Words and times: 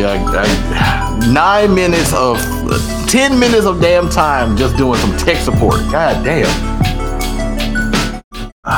Yeah, 0.00 0.16
I, 0.16 1.30
nine 1.30 1.74
minutes 1.74 2.14
of, 2.14 2.38
ten 3.06 3.38
minutes 3.38 3.66
of 3.66 3.82
damn 3.82 4.08
time 4.08 4.56
just 4.56 4.74
doing 4.78 4.98
some 4.98 5.14
tech 5.18 5.36
support. 5.36 5.74
God 5.92 6.24
damn. 6.24 6.48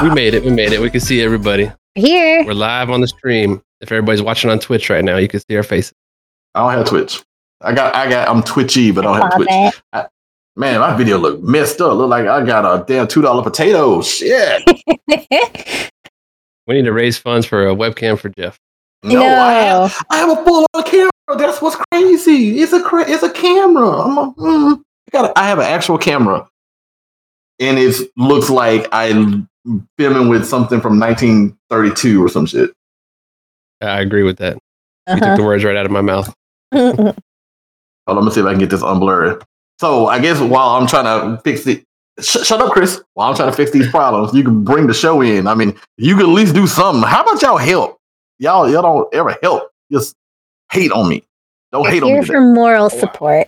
We 0.03 0.13
made 0.13 0.35
it. 0.35 0.43
We 0.43 0.51
made 0.51 0.73
it. 0.73 0.81
We 0.81 0.91
can 0.91 0.99
see 0.99 1.23
everybody. 1.23 1.71
Here. 1.95 2.45
We're 2.45 2.55
live 2.55 2.91
on 2.91 3.03
the 3.03 3.07
stream. 3.07 3.63
If 3.81 3.93
everybody's 3.93 4.21
watching 4.21 4.51
on 4.51 4.59
Twitch 4.59 4.91
right 4.91 5.05
now, 5.05 5.17
you 5.19 5.29
can 5.29 5.39
see 5.39 5.55
our 5.55 5.63
faces. 5.63 5.95
I 6.57 6.63
don't 6.63 6.73
have 6.73 6.89
Twitch. 6.89 7.23
I 7.61 7.73
got, 7.73 7.95
I 7.95 8.11
got, 8.11 8.29
I'm 8.29 8.43
twitchy, 8.43 8.91
but 8.91 9.07
I 9.07 9.21
don't 9.21 9.31
have 9.31 9.37
Twitch. 9.37 9.83
I, 9.93 10.07
man, 10.57 10.81
my 10.81 10.97
video 10.97 11.19
look 11.19 11.41
messed 11.41 11.81
up. 11.81 11.97
Look 11.99 12.11
like 12.11 12.27
I 12.27 12.45
got 12.45 12.65
a 12.65 12.85
damn 12.85 13.07
two 13.07 13.23
dollar 13.23 13.45
potato. 13.45 14.03
Shit. 14.03 14.61
we 16.67 16.75
need 16.75 16.85
to 16.85 16.93
raise 16.93 17.17
funds 17.17 17.47
for 17.47 17.69
a 17.69 17.77
webcam 17.77 18.19
for 18.19 18.29
Jeff. 18.31 18.59
No, 19.03 19.15
no. 19.15 19.27
I, 19.27 19.53
have, 19.53 20.05
I 20.11 20.17
have 20.19 20.39
a 20.39 20.45
full 20.45 20.67
on 20.75 20.83
camera. 20.85 21.11
That's 21.37 21.61
what's 21.61 21.77
crazy. 21.93 22.61
It's 22.61 22.73
a 22.73 22.83
it's 23.09 23.23
a 23.23 23.33
camera. 23.33 23.89
I'm 23.89 24.19
a, 24.19 24.35
mm, 24.35 24.77
I 24.79 25.11
got 25.11 25.33
I 25.37 25.49
have 25.49 25.59
an 25.59 25.65
actual 25.65 25.99
camera, 25.99 26.49
and 27.59 27.79
it 27.79 27.97
looks 28.17 28.51
like 28.51 28.87
I'm 28.93 29.49
filming 29.99 30.29
with 30.29 30.45
something 30.45 30.81
from 30.81 30.99
1932 31.01 32.25
or 32.25 32.29
some 32.29 32.47
shit. 32.47 32.71
I 33.81 34.01
agree 34.01 34.23
with 34.23 34.39
that. 34.39 34.55
Uh-huh. 35.07 35.15
You 35.15 35.21
took 35.21 35.37
the 35.37 35.45
words 35.45 35.65
right 35.65 35.77
out 35.77 35.87
of 35.87 35.93
my 35.93 36.01
mouth. 36.01 36.33
Hold 36.73 37.17
on, 38.07 38.17
let 38.17 38.25
me 38.25 38.31
see 38.31 38.41
if 38.41 38.47
I 38.47 38.51
can 38.51 38.61
get 38.61 38.71
this 38.71 38.83
unblurred. 38.83 39.43
So 39.81 40.07
I 40.07 40.21
guess 40.21 40.39
while 40.41 40.71
I'm 40.71 40.87
trying 40.87 41.05
to 41.05 41.41
fix 41.43 41.67
it, 41.67 41.85
sh- 42.21 42.45
shut 42.45 42.61
up, 42.61 42.73
Chris. 42.73 43.03
While 43.15 43.31
I'm 43.31 43.37
trying 43.37 43.51
to 43.51 43.57
fix 43.57 43.71
these 43.71 43.89
problems, 43.91 44.35
you 44.35 44.45
can 44.45 44.63
bring 44.65 44.87
the 44.87 44.95
show 44.95 45.21
in. 45.23 45.47
I 45.47 45.55
mean, 45.55 45.77
you 45.97 46.17
can 46.17 46.27
at 46.27 46.33
least 46.33 46.55
do 46.55 46.67
something. 46.67 47.03
How 47.03 47.23
about 47.23 47.43
y'all 47.43 47.57
help? 47.57 47.99
Y'all, 48.43 48.69
y'all 48.69 48.83
don't 48.83 49.15
ever 49.15 49.39
help. 49.41 49.71
Just 49.93 50.17
hate 50.73 50.91
on 50.91 51.09
me. 51.09 51.23
Don't 51.71 51.89
hate 51.89 52.03
on 52.03 52.09
me. 52.09 52.15
Here 52.15 52.25
for 52.25 52.41
moral 52.41 52.87
oh, 52.87 52.89
support. 52.89 53.47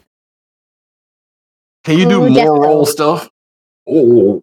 Can 1.83 1.99
you 1.99 2.09
do 2.09 2.23
Ooh, 2.23 2.31
moral 2.31 2.87
stuff? 2.87 3.29
Oh, 3.89 4.41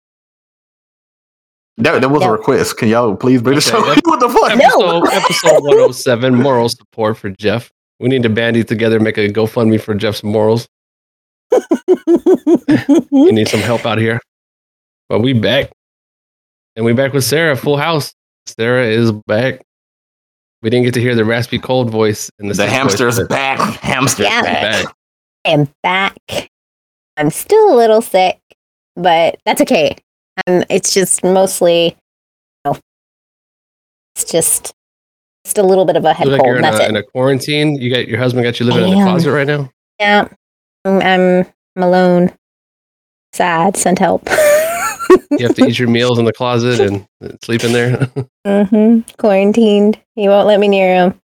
that, 1.77 2.01
that 2.01 2.09
was 2.09 2.21
a 2.21 2.29
request. 2.29 2.77
Can 2.77 2.89
y'all 2.89 3.15
please 3.15 3.41
bring 3.41 3.55
the 3.55 3.61
show? 3.61 3.79
what 4.03 4.19
the 4.19 4.27
fuck? 4.27 4.51
Episode, 4.51 5.07
episode 5.13 5.63
107, 5.63 6.35
moral 6.35 6.67
support 6.67 7.17
for 7.17 7.29
Jeff. 7.29 7.71
We 8.01 8.09
need 8.09 8.23
to 8.23 8.29
bandy 8.29 8.65
together, 8.65 8.99
make 8.99 9.17
a 9.17 9.29
GoFundMe 9.29 9.79
for 9.79 9.95
Jeff's 9.95 10.21
morals. 10.21 10.67
we 13.09 13.31
need 13.31 13.47
some 13.47 13.61
help 13.61 13.85
out 13.85 13.99
here. 13.99 14.19
But 15.07 15.21
we 15.21 15.31
back. 15.31 15.71
And 16.75 16.83
we 16.83 16.91
back 16.91 17.13
with 17.13 17.23
Sarah, 17.23 17.55
full 17.55 17.77
house. 17.77 18.13
Sarah 18.47 18.85
is 18.85 19.13
back. 19.13 19.61
We 20.61 20.69
didn't 20.69 20.85
get 20.85 20.93
to 20.93 21.01
hear 21.01 21.15
the 21.15 21.25
raspy 21.25 21.57
cold 21.57 21.89
voice 21.89 22.29
in 22.39 22.47
the 22.47 22.53
The 22.53 22.67
hamster's 22.67 23.17
voice, 23.17 23.27
back. 23.27 23.59
Hamster's 23.79 24.27
yeah. 24.27 24.41
back. 24.41 24.95
I 25.45 25.49
am 25.49 25.69
back. 25.81 26.17
I'm 27.17 27.31
still 27.31 27.73
a 27.73 27.75
little 27.75 28.01
sick, 28.01 28.39
but 28.95 29.39
that's 29.45 29.61
okay. 29.61 29.95
Um, 30.47 30.63
it's 30.69 30.93
just 30.93 31.23
mostly, 31.23 31.85
you 31.85 31.93
know, 32.65 32.79
it's 34.15 34.31
just 34.31 34.73
just 35.43 35.57
a 35.57 35.63
little 35.63 35.85
bit 35.85 35.95
of 35.95 36.05
a 36.05 36.13
head 36.13 36.27
cold. 36.27 36.39
Like 36.39 36.61
that's 36.61 36.79
a, 36.79 36.83
it. 36.83 36.89
In 36.89 36.95
a 36.95 37.03
quarantine, 37.03 37.75
you 37.75 37.93
got 37.93 38.07
your 38.07 38.19
husband 38.19 38.43
got 38.43 38.59
you 38.59 38.67
living 38.67 38.91
in 38.91 38.99
the 38.99 39.03
closet 39.03 39.31
right 39.31 39.47
now. 39.47 39.71
Yeah, 39.99 40.27
I'm, 40.85 41.01
I'm, 41.01 41.45
I'm 41.75 41.83
alone, 41.83 42.31
sad, 43.33 43.75
Send 43.75 43.97
help. 43.97 44.27
you 45.31 45.47
have 45.47 45.55
to 45.55 45.65
eat 45.65 45.79
your 45.79 45.89
meals 45.89 46.19
in 46.19 46.25
the 46.25 46.33
closet 46.33 46.79
and 46.79 47.07
sleep 47.43 47.63
in 47.63 47.73
there. 47.73 47.97
mm-hmm. 48.45 48.99
Quarantined. 49.17 49.99
He 50.15 50.27
won't 50.27 50.47
let 50.47 50.59
me 50.59 50.67
near 50.67 50.93
him. 50.93 51.21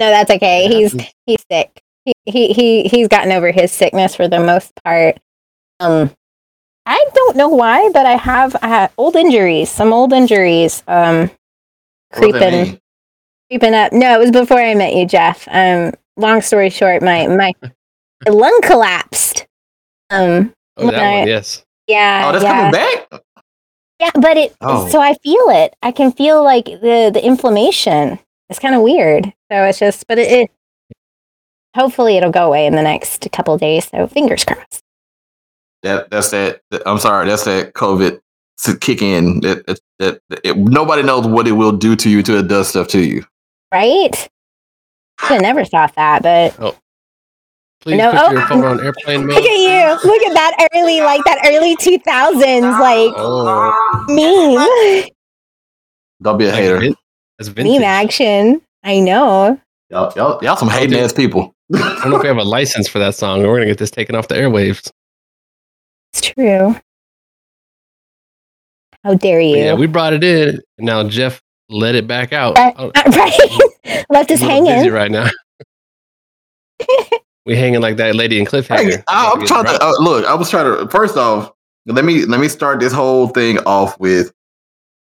No, 0.00 0.10
that's 0.10 0.30
okay. 0.30 0.68
He's 0.68 0.96
he's 1.26 1.44
sick. 1.50 1.80
He 2.04 2.12
he 2.24 2.52
he 2.52 2.82
he's 2.84 3.08
gotten 3.08 3.32
over 3.32 3.52
his 3.52 3.70
sickness 3.70 4.14
for 4.14 4.26
the 4.26 4.40
most 4.40 4.72
part. 4.84 5.18
Um, 5.78 6.10
I 6.86 7.04
don't 7.14 7.36
know 7.36 7.48
why, 7.48 7.88
but 7.92 8.06
I 8.06 8.16
have 8.16 8.56
I 8.62 8.68
have 8.68 8.92
old 8.98 9.14
injuries, 9.14 9.70
some 9.70 9.92
old 9.92 10.12
injuries, 10.12 10.82
um, 10.88 11.30
creeping, 12.12 12.80
creeping 13.48 13.74
up. 13.74 13.92
No, 13.92 14.14
it 14.14 14.18
was 14.18 14.32
before 14.32 14.58
I 14.58 14.74
met 14.74 14.94
you, 14.94 15.06
Jeff. 15.06 15.46
Um, 15.50 15.92
long 16.16 16.40
story 16.40 16.70
short, 16.70 17.02
my 17.02 17.28
my 17.28 17.52
lung 18.28 18.60
collapsed. 18.62 19.46
Um, 20.10 20.52
oh, 20.76 20.90
that 20.90 21.02
I, 21.02 21.18
one, 21.20 21.28
yes. 21.28 21.64
Yeah. 21.92 22.24
Oh, 22.26 22.32
that's 22.32 22.44
yeah. 22.44 22.56
coming 22.56 22.72
back. 22.72 23.22
Yeah, 24.00 24.10
but 24.14 24.36
it. 24.36 24.56
Oh. 24.62 24.88
So 24.88 25.00
I 25.00 25.14
feel 25.14 25.48
it. 25.50 25.76
I 25.82 25.92
can 25.92 26.10
feel 26.10 26.42
like 26.42 26.64
the 26.64 27.10
the 27.12 27.24
inflammation. 27.24 28.18
It's 28.48 28.58
kind 28.58 28.74
of 28.74 28.82
weird. 28.82 29.26
So 29.50 29.64
it's 29.64 29.78
just, 29.78 30.06
but 30.08 30.18
it, 30.18 30.30
it. 30.30 30.50
Hopefully, 31.76 32.16
it'll 32.16 32.32
go 32.32 32.46
away 32.46 32.66
in 32.66 32.74
the 32.74 32.82
next 32.82 33.28
couple 33.32 33.56
days. 33.58 33.88
So 33.88 34.06
fingers 34.06 34.44
crossed. 34.44 34.82
That 35.82 36.10
that's 36.10 36.30
that. 36.30 36.62
I'm 36.86 36.98
sorry. 36.98 37.28
That's 37.28 37.44
that 37.44 37.74
COVID 37.74 38.20
to 38.64 38.76
kick 38.76 39.02
in. 39.02 39.40
That 39.40 39.66
that, 39.66 39.80
that 39.98 40.40
it, 40.44 40.56
nobody 40.56 41.02
knows 41.02 41.26
what 41.26 41.46
it 41.46 41.52
will 41.52 41.72
do 41.72 41.94
to 41.96 42.08
you 42.10 42.18
until 42.18 42.38
it 42.38 42.48
does 42.48 42.68
stuff 42.68 42.88
to 42.88 43.00
you. 43.00 43.24
Right. 43.70 44.28
I 45.20 45.38
never 45.38 45.64
thought 45.64 45.94
that, 45.94 46.22
but 46.22 46.56
oh. 46.58 46.76
Please 47.82 47.98
no, 47.98 48.12
put 48.12 48.20
oh, 48.20 48.30
your 48.30 48.46
phone 48.46 48.64
on 48.64 48.80
airplane 48.84 49.26
mode. 49.26 49.34
Look 49.34 49.44
at 49.44 49.58
you. 49.58 50.08
Look 50.08 50.22
at 50.22 50.34
that 50.34 50.68
early, 50.72 51.00
like 51.00 51.24
that 51.24 51.40
early 51.44 51.76
2000s, 51.76 52.78
like 52.80 53.12
oh. 53.16 54.04
meme. 54.08 55.08
Don't 56.22 56.38
be 56.38 56.46
a 56.46 56.52
hater. 56.52 56.94
That's 57.38 57.56
Meme 57.56 57.82
action. 57.82 58.62
I 58.84 59.00
know. 59.00 59.60
Y'all, 59.90 60.12
y'all, 60.14 60.38
y'all 60.44 60.56
some 60.56 60.68
hating 60.68 60.96
ass 60.96 61.12
people. 61.12 61.56
I 61.74 61.78
don't 62.02 62.10
know 62.10 62.16
if 62.16 62.22
we 62.22 62.28
have 62.28 62.36
a 62.36 62.44
license 62.44 62.86
for 62.86 63.00
that 63.00 63.16
song. 63.16 63.40
We're 63.40 63.48
going 63.48 63.62
to 63.62 63.66
get 63.66 63.78
this 63.78 63.90
taken 63.90 64.14
off 64.14 64.28
the 64.28 64.36
airwaves. 64.36 64.90
It's 66.12 66.20
true. 66.20 66.76
How 69.02 69.14
dare 69.14 69.40
you? 69.40 69.56
yeah, 69.56 69.74
we 69.74 69.88
brought 69.88 70.12
it 70.12 70.22
in. 70.22 70.60
And 70.78 70.86
now 70.86 71.02
Jeff 71.08 71.42
let 71.68 71.96
it 71.96 72.06
back 72.06 72.32
out. 72.32 72.56
Uh, 72.56 72.72
oh. 72.76 72.92
right. 73.06 74.04
Left 74.08 74.30
us 74.30 74.40
hanging. 74.40 74.92
right 74.92 75.10
now. 75.10 75.28
We 77.44 77.56
hanging 77.56 77.80
like 77.80 77.96
that 77.96 78.14
lady 78.14 78.38
in 78.38 78.46
cliffhanger. 78.46 78.96
Hey, 78.96 79.02
I, 79.08 79.32
am 79.32 79.44
trying 79.46 79.64
to 79.64 79.82
uh, 79.82 79.92
look. 79.98 80.24
I 80.24 80.34
was 80.34 80.48
trying 80.48 80.64
to. 80.66 80.88
First 80.88 81.16
off, 81.16 81.52
let 81.86 82.04
me 82.04 82.24
let 82.24 82.40
me 82.40 82.48
start 82.48 82.80
this 82.80 82.92
whole 82.92 83.28
thing 83.28 83.58
off 83.60 83.98
with 83.98 84.32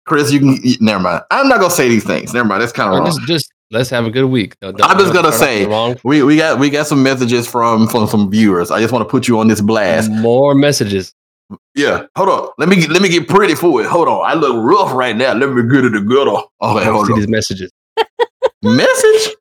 Chris. 0.06 0.32
You 0.32 0.40
can 0.40 0.58
never 0.80 1.00
mind. 1.00 1.22
I'm 1.30 1.48
not 1.48 1.60
gonna 1.60 1.70
say 1.70 1.88
these 1.88 2.04
things. 2.04 2.32
Never 2.32 2.48
mind. 2.48 2.62
That's 2.62 2.72
kind 2.72 2.92
of 2.92 2.98
wrong. 2.98 3.06
Just, 3.06 3.22
just 3.26 3.52
let's 3.70 3.90
have 3.90 4.06
a 4.06 4.10
good 4.10 4.26
week. 4.26 4.56
I'm 4.62 4.98
just 4.98 5.12
gonna 5.12 5.32
say 5.32 5.66
we 6.04 6.22
we 6.22 6.36
got 6.36 6.58
we 6.58 6.70
got 6.70 6.86
some 6.86 7.02
messages 7.02 7.46
from 7.46 7.86
from 7.86 8.06
some 8.06 8.30
viewers. 8.30 8.70
I 8.70 8.80
just 8.80 8.92
want 8.92 9.06
to 9.06 9.10
put 9.10 9.28
you 9.28 9.38
on 9.38 9.48
this 9.48 9.60
blast. 9.60 10.10
More 10.10 10.54
messages. 10.54 11.14
Yeah, 11.74 12.06
hold 12.16 12.30
on. 12.30 12.48
Let 12.56 12.70
me 12.70 12.86
let 12.86 13.02
me 13.02 13.10
get 13.10 13.28
pretty 13.28 13.54
for 13.54 13.82
it. 13.82 13.86
Hold 13.86 14.08
on. 14.08 14.24
I 14.24 14.32
look 14.32 14.56
rough 14.56 14.94
right 14.94 15.14
now. 15.14 15.34
Let 15.34 15.50
me 15.50 15.62
get 15.64 15.84
it 15.84 15.90
together. 15.90 16.30
Okay, 16.62 16.84
hold 16.84 17.10
on. 17.10 17.18
These 17.18 17.28
messages. 17.28 17.70
Message. 18.62 19.36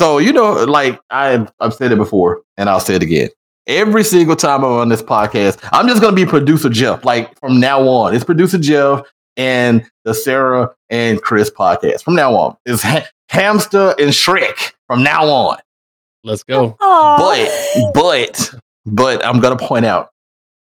So 0.00 0.16
you 0.16 0.32
know, 0.32 0.64
like 0.64 0.98
I've 1.10 1.52
I've 1.60 1.74
said 1.74 1.92
it 1.92 1.96
before, 1.96 2.40
and 2.56 2.70
I'll 2.70 2.80
say 2.80 2.94
it 2.94 3.02
again. 3.02 3.28
Every 3.66 4.02
single 4.02 4.34
time 4.34 4.64
I'm 4.64 4.72
on 4.72 4.88
this 4.88 5.02
podcast, 5.02 5.58
I'm 5.74 5.86
just 5.88 6.00
gonna 6.00 6.16
be 6.16 6.24
producer 6.24 6.70
Jeff. 6.70 7.04
Like 7.04 7.38
from 7.38 7.60
now 7.60 7.86
on, 7.86 8.14
it's 8.14 8.24
producer 8.24 8.56
Jeff 8.56 9.02
and 9.36 9.84
the 10.06 10.14
Sarah 10.14 10.74
and 10.88 11.20
Chris 11.20 11.50
podcast. 11.50 12.02
From 12.02 12.14
now 12.14 12.34
on, 12.34 12.56
it's 12.64 12.82
ha- 12.82 13.06
Hamster 13.28 13.94
and 13.98 14.08
Shrek. 14.08 14.72
From 14.86 15.02
now 15.02 15.26
on, 15.26 15.58
let's 16.24 16.44
go. 16.44 16.78
But 16.80 17.92
but 17.92 18.54
but 18.86 19.22
I'm 19.22 19.38
gonna 19.38 19.58
point 19.58 19.84
out 19.84 20.12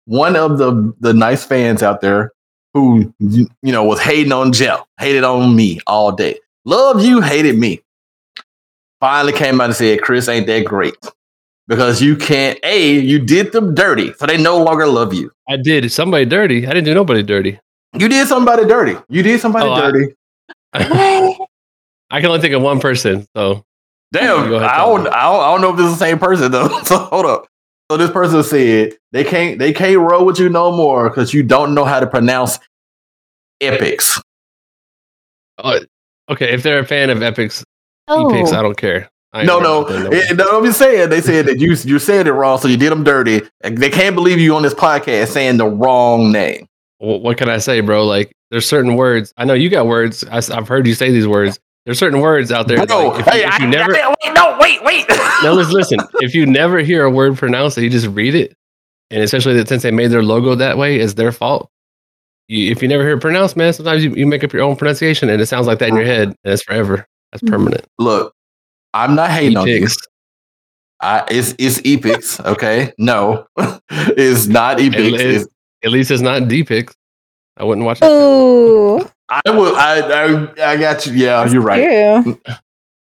one 0.04 0.36
of 0.36 0.58
the 0.58 0.92
the 1.00 1.14
nice 1.14 1.42
fans 1.42 1.82
out 1.82 2.02
there 2.02 2.32
who 2.74 3.14
you 3.18 3.48
know 3.62 3.82
was 3.82 3.98
hating 3.98 4.32
on 4.32 4.52
Jeff, 4.52 4.84
hated 5.00 5.24
on 5.24 5.56
me 5.56 5.80
all 5.86 6.12
day. 6.12 6.38
Love 6.66 7.02
you, 7.02 7.22
hated 7.22 7.58
me 7.58 7.80
finally 9.02 9.32
came 9.32 9.60
out 9.60 9.64
and 9.64 9.74
said, 9.74 10.00
Chris 10.00 10.28
ain't 10.28 10.46
that 10.46 10.64
great. 10.64 10.94
Because 11.66 12.00
you 12.00 12.14
can't, 12.16 12.56
A, 12.62 13.00
you 13.00 13.18
did 13.18 13.50
them 13.50 13.74
dirty, 13.74 14.12
so 14.14 14.26
they 14.26 14.40
no 14.40 14.62
longer 14.62 14.86
love 14.86 15.12
you. 15.12 15.32
I 15.48 15.56
did 15.56 15.90
somebody 15.90 16.24
dirty. 16.24 16.66
I 16.66 16.70
didn't 16.70 16.84
do 16.84 16.94
nobody 16.94 17.22
dirty. 17.22 17.58
You 17.98 18.08
did 18.08 18.28
somebody 18.28 18.64
dirty. 18.64 18.96
You 19.08 19.22
did 19.24 19.40
somebody 19.40 19.68
oh, 19.68 19.90
dirty. 19.90 20.14
I, 20.72 21.36
I, 22.10 22.20
can 22.20 22.28
only 22.28 22.40
think 22.40 22.54
of 22.54 22.62
one 22.62 22.78
person, 22.78 23.26
so 23.34 23.64
damn. 24.12 24.44
I 24.44 24.48
don't, 24.48 24.66
I 24.66 24.76
don't, 24.78 25.06
I 25.08 25.50
don't 25.50 25.60
know 25.60 25.70
if 25.70 25.76
this 25.76 25.86
is 25.86 25.98
the 25.98 26.04
same 26.04 26.18
person 26.18 26.52
though. 26.52 26.68
So 26.84 26.98
hold 26.98 27.26
up. 27.26 27.46
So 27.90 27.96
this 27.96 28.10
person 28.10 28.42
said 28.42 28.94
they 29.10 29.24
can't 29.24 29.58
they 29.58 29.72
can't 29.72 29.98
roll 29.98 30.24
with 30.24 30.38
you 30.38 30.48
no 30.48 30.72
more 30.72 31.10
because 31.10 31.34
you 31.34 31.42
don't 31.42 31.74
know 31.74 31.84
how 31.84 32.00
to 32.00 32.06
pronounce 32.06 32.58
epics. 33.60 34.20
Uh, 35.58 35.80
okay, 36.30 36.52
if 36.52 36.62
they're 36.62 36.78
a 36.78 36.86
fan 36.86 37.10
of 37.10 37.22
epics, 37.22 37.62
Oh. 38.08 38.28
He 38.32 38.38
picks. 38.40 38.52
Oh. 38.52 38.58
I 38.58 38.62
don't 38.62 38.76
care. 38.76 39.08
I 39.34 39.44
no, 39.44 39.60
no, 39.60 39.86
it, 39.88 40.36
no. 40.36 40.58
I'm 40.58 40.64
just 40.64 40.78
saying. 40.78 41.08
They 41.08 41.22
said 41.22 41.46
that 41.46 41.58
you 41.58 41.70
you 41.70 41.98
said 41.98 42.26
it 42.26 42.32
wrong, 42.32 42.58
so 42.58 42.68
you 42.68 42.76
did 42.76 42.92
them 42.92 43.02
dirty. 43.02 43.40
They 43.62 43.88
can't 43.88 44.14
believe 44.14 44.38
you 44.38 44.54
on 44.54 44.62
this 44.62 44.74
podcast 44.74 45.28
saying 45.28 45.56
the 45.56 45.66
wrong 45.66 46.30
name. 46.30 46.66
Well, 47.00 47.18
what 47.20 47.38
can 47.38 47.48
I 47.48 47.56
say, 47.56 47.80
bro? 47.80 48.04
Like, 48.04 48.30
there's 48.50 48.66
certain 48.66 48.94
words. 48.94 49.32
I 49.38 49.46
know 49.46 49.54
you 49.54 49.70
got 49.70 49.86
words. 49.86 50.22
I, 50.24 50.42
have 50.54 50.68
heard 50.68 50.86
you 50.86 50.92
say 50.94 51.10
these 51.10 51.26
words. 51.26 51.58
There's 51.86 51.98
certain 51.98 52.20
words 52.20 52.52
out 52.52 52.68
there. 52.68 52.84
No, 52.84 53.08
like, 53.08 53.20
if, 53.20 53.26
you- 53.26 53.32
hey, 53.32 53.44
if 53.46 53.52
I, 53.52 53.64
you 53.64 53.66
never, 53.68 53.96
I- 53.96 54.14
wait, 54.22 54.34
no, 54.34 54.56
wait, 54.60 54.84
wait. 54.84 55.06
no, 55.42 55.54
listen, 55.54 55.72
listen. 55.74 55.98
If 56.20 56.34
you 56.34 56.44
never 56.44 56.80
hear 56.80 57.04
a 57.04 57.10
word 57.10 57.38
pronounced, 57.38 57.78
you 57.78 57.88
just 57.88 58.06
read 58.08 58.34
it, 58.34 58.54
and 59.10 59.22
especially 59.22 59.54
that 59.54 59.68
since 59.68 59.82
they 59.82 59.90
made 59.90 60.08
their 60.08 60.22
logo 60.22 60.54
that 60.54 60.76
way, 60.76 60.98
it's 60.98 61.14
their 61.14 61.32
fault. 61.32 61.70
You, 62.48 62.70
if 62.70 62.82
you 62.82 62.88
never 62.88 63.02
hear 63.02 63.16
it 63.16 63.20
pronounced, 63.20 63.56
man, 63.56 63.72
sometimes 63.72 64.04
you, 64.04 64.14
you 64.14 64.26
make 64.26 64.44
up 64.44 64.52
your 64.52 64.62
own 64.62 64.76
pronunciation, 64.76 65.30
and 65.30 65.40
it 65.40 65.46
sounds 65.46 65.66
like 65.66 65.78
that 65.78 65.88
in 65.88 65.96
your 65.96 66.04
head, 66.04 66.28
and 66.28 66.36
it's 66.52 66.62
forever. 66.62 67.06
That's 67.32 67.42
permanent. 67.42 67.86
Look, 67.98 68.34
I'm 68.94 69.14
not 69.14 69.30
hating 69.30 69.56
on 69.56 69.66
you. 69.66 69.88
I, 71.00 71.24
it's 71.30 71.54
it's 71.58 71.80
epics, 71.84 72.38
okay? 72.40 72.92
No, 72.98 73.46
it's 73.90 74.46
not 74.46 74.80
epics. 74.80 74.96
It- 74.96 75.14
it- 75.14 75.20
It's- 75.20 75.46
At 75.84 75.90
least 75.90 76.12
it's 76.12 76.22
not 76.22 76.46
D-Pix. 76.46 76.94
I 77.56 77.64
wouldn't 77.64 77.84
watch 77.84 77.98
it. 78.00 78.04
Ooh, 78.06 79.00
I 79.28 79.40
will. 79.50 79.74
I, 79.74 80.00
I 80.00 80.72
I 80.72 80.76
got 80.76 81.04
you. 81.06 81.12
Yeah, 81.14 81.44
you're 81.50 81.60
right. 81.60 82.22
True. 82.22 82.40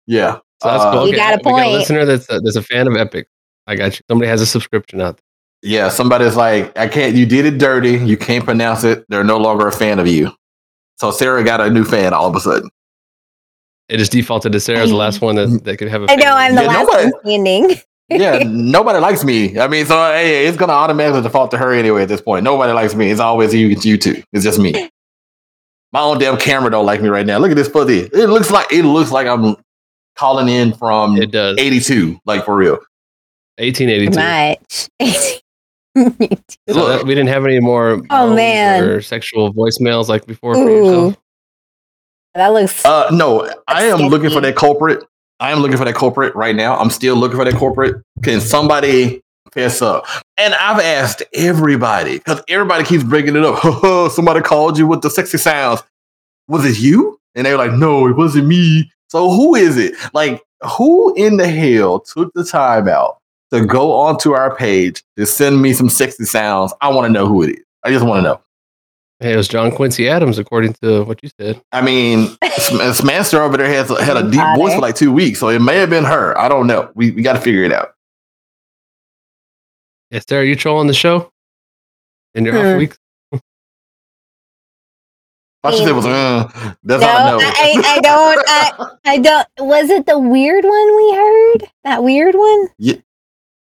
Yeah. 0.06 0.34
So 0.62 0.68
that's 0.70 0.84
Uh, 0.84 0.92
cool. 0.92 1.08
You 1.08 1.16
got 1.16 1.34
a 1.34 1.36
we 1.44 1.50
got 1.50 1.66
a 1.66 1.70
listener 1.70 2.04
that's 2.04 2.30
a, 2.30 2.38
that's 2.40 2.54
a 2.56 2.62
fan 2.62 2.86
of 2.86 2.94
Epic. 2.96 3.26
I 3.66 3.74
got 3.74 3.98
you. 3.98 4.04
Somebody 4.08 4.28
has 4.28 4.40
a 4.40 4.46
subscription 4.46 5.00
out 5.00 5.16
There. 5.16 5.24
Yeah, 5.72 5.88
somebody's 5.88 6.36
like, 6.36 6.76
I 6.78 6.86
can't. 6.88 7.16
You 7.16 7.26
did 7.26 7.44
it 7.44 7.58
dirty. 7.58 7.98
You 7.98 8.16
can't 8.16 8.44
pronounce 8.44 8.84
it. 8.84 9.04
They're 9.08 9.24
no 9.24 9.36
longer 9.38 9.66
a 9.66 9.72
fan 9.72 9.98
of 9.98 10.06
you. 10.06 10.30
So 11.00 11.10
Sarah 11.10 11.42
got 11.42 11.60
a 11.60 11.68
new 11.70 11.84
fan 11.84 12.14
all 12.14 12.28
of 12.28 12.36
a 12.36 12.40
sudden. 12.40 12.70
There. 13.90 13.98
just 13.98 14.12
defaulted 14.12 14.52
to 14.52 14.60
Sarah's 14.60 14.90
the 14.90 14.96
last 14.96 15.20
one 15.20 15.36
that, 15.36 15.64
that 15.64 15.76
could 15.76 15.88
have 15.88 16.02
a 16.02 16.10
I 16.10 16.14
know. 16.16 16.32
I'm 16.34 16.54
the 16.54 16.62
Yeah, 16.62 16.68
last 16.68 16.86
nobody- 16.86 17.04
one 17.04 17.20
standing. 17.22 17.70
Yeah, 18.12 18.42
nobody 18.44 18.98
likes 18.98 19.22
me. 19.22 19.56
I 19.56 19.68
mean, 19.68 19.86
so 19.86 19.94
hey, 20.12 20.44
it's 20.48 20.56
gonna 20.56 20.72
automatically 20.72 21.22
default 21.22 21.52
to 21.52 21.58
her 21.58 21.72
anyway 21.72 22.02
at 22.02 22.08
this 22.08 22.20
point. 22.20 22.42
Nobody 22.42 22.72
likes 22.72 22.92
me. 22.96 23.08
It's 23.08 23.20
always 23.20 23.54
you. 23.54 23.68
It's 23.70 23.84
you 23.86 23.96
two. 23.96 24.20
It's 24.32 24.42
just 24.42 24.58
me. 24.58 24.72
My 25.92 26.00
own 26.00 26.18
damn 26.18 26.36
camera 26.36 26.72
don't 26.72 26.84
like 26.86 27.00
me 27.00 27.08
right 27.08 27.24
now. 27.24 27.38
Look 27.38 27.52
at 27.52 27.56
this 27.56 27.68
fuzzy. 27.68 28.00
It 28.12 28.26
looks 28.28 28.50
like 28.50 28.72
it 28.72 28.84
looks 28.84 29.12
like 29.12 29.28
I'm 29.28 29.54
calling 30.16 30.48
in 30.48 30.72
from 30.72 31.18
It 31.22 31.30
does. 31.30 31.56
82, 31.58 32.20
like 32.26 32.44
for 32.44 32.56
real. 32.56 32.78
1882. 33.58 34.16
Much. 34.18 34.88
So 36.68 36.86
uh, 36.86 36.96
that- 36.98 37.04
we 37.06 37.14
didn't 37.14 37.28
have 37.28 37.44
any 37.44 37.60
more 37.60 38.00
Oh, 38.10 38.26
moans 38.26 38.36
man. 38.36 38.82
or 38.84 39.00
sexual 39.02 39.52
voicemails 39.54 40.08
like 40.08 40.26
before 40.26 40.54
for 40.54 40.68
Ooh. 40.68 40.84
yourself. 40.84 41.16
That 42.34 42.48
looks. 42.48 42.84
Uh, 42.84 43.08
no, 43.12 43.48
I 43.66 43.84
am 43.84 44.00
looking 44.00 44.30
for 44.30 44.40
that 44.40 44.56
culprit. 44.56 45.04
I 45.40 45.52
am 45.52 45.60
looking 45.60 45.78
for 45.78 45.84
that 45.84 45.94
culprit 45.94 46.34
right 46.36 46.54
now. 46.54 46.76
I'm 46.76 46.90
still 46.90 47.16
looking 47.16 47.38
for 47.38 47.44
that 47.44 47.54
culprit. 47.54 48.02
Can 48.22 48.40
somebody 48.40 49.22
fess 49.52 49.80
up? 49.80 50.06
And 50.36 50.54
I've 50.54 50.80
asked 50.80 51.22
everybody 51.34 52.18
because 52.18 52.42
everybody 52.46 52.84
keeps 52.84 53.04
bringing 53.04 53.36
it 53.36 53.42
up. 53.42 54.12
somebody 54.12 54.40
called 54.40 54.78
you 54.78 54.86
with 54.86 55.00
the 55.00 55.10
sexy 55.10 55.38
sounds. 55.38 55.82
Was 56.46 56.64
it 56.64 56.78
you? 56.78 57.18
And 57.34 57.46
they 57.46 57.52
were 57.52 57.58
like, 57.58 57.72
no, 57.72 58.06
it 58.06 58.16
wasn't 58.16 58.48
me. 58.48 58.92
So 59.08 59.30
who 59.30 59.54
is 59.54 59.76
it? 59.76 59.94
Like, 60.12 60.42
who 60.76 61.14
in 61.14 61.38
the 61.38 61.48
hell 61.48 62.00
took 62.00 62.32
the 62.34 62.44
time 62.44 62.86
out 62.86 63.18
to 63.50 63.64
go 63.64 63.92
onto 63.92 64.32
our 64.32 64.54
page 64.54 65.02
to 65.16 65.26
send 65.26 65.62
me 65.62 65.72
some 65.72 65.88
sexy 65.88 66.24
sounds? 66.24 66.74
I 66.80 66.90
want 66.90 67.06
to 67.06 67.12
know 67.12 67.26
who 67.26 67.42
it 67.42 67.50
is. 67.50 67.64
I 67.82 67.90
just 67.90 68.04
want 68.04 68.18
to 68.18 68.22
know. 68.22 68.40
Hey, 69.20 69.34
it 69.34 69.36
was 69.36 69.48
John 69.48 69.70
Quincy 69.70 70.08
Adams, 70.08 70.38
according 70.38 70.72
to 70.82 71.04
what 71.04 71.22
you 71.22 71.28
said. 71.38 71.60
I 71.72 71.82
mean, 71.82 72.28
Sm- 72.56 72.76
Smanster 72.80 73.40
over 73.40 73.58
there 73.58 73.66
has 73.68 73.90
had 74.00 74.16
a 74.16 74.30
deep 74.30 74.40
voice 74.56 74.74
for 74.74 74.80
like 74.80 74.94
two 74.96 75.12
weeks, 75.12 75.38
so 75.38 75.48
it 75.50 75.58
may 75.60 75.76
have 75.76 75.90
been 75.90 76.04
her. 76.04 76.36
I 76.38 76.48
don't 76.48 76.66
know. 76.66 76.90
We 76.94 77.10
we 77.10 77.20
got 77.22 77.34
to 77.34 77.40
figure 77.40 77.62
it 77.64 77.72
out. 77.72 77.94
Yeah, 80.10 80.20
Sarah, 80.26 80.46
you 80.46 80.56
trolling 80.56 80.86
the 80.88 80.94
show 80.94 81.30
in 82.34 82.44
your 82.46 82.56
off 82.58 82.64
Hmm. 82.72 82.78
weeks? 82.78 82.96
I 85.62 85.72
should 85.72 85.84
say 85.84 85.92
was 85.92 86.06
uh, 86.06 86.50
that's 86.82 87.02
no, 87.02 87.08
I 87.08 87.30
know. 87.30 87.38
I, 87.42 87.82
I 87.84 88.00
don't. 88.00 88.44
I, 88.48 88.90
I 89.04 89.18
don't. 89.18 89.46
Was 89.58 89.90
it 89.90 90.06
the 90.06 90.18
weird 90.18 90.64
one 90.64 90.96
we 90.96 91.14
heard? 91.14 91.70
That 91.84 92.02
weird 92.02 92.34
one? 92.34 92.68
yeah, 92.78 92.94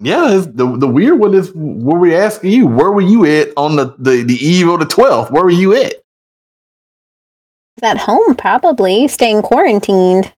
it's, 0.04 0.48
the 0.48 0.78
the 0.78 0.88
weird 0.88 1.20
one 1.20 1.34
is 1.34 1.52
where 1.56 1.98
we 2.00 2.16
asking 2.16 2.52
you, 2.52 2.68
where 2.68 2.92
were 2.92 3.02
you 3.02 3.26
at 3.26 3.50
on 3.58 3.76
the 3.76 3.96
the, 3.98 4.24
the 4.24 4.36
eve 4.36 4.68
of 4.68 4.80
the 4.80 4.86
twelfth? 4.86 5.32
Where 5.32 5.44
were 5.44 5.50
you 5.50 5.74
at? 5.76 5.96
At 7.82 7.98
home, 7.98 8.36
probably 8.36 9.08
staying 9.08 9.42
quarantined. 9.42 10.32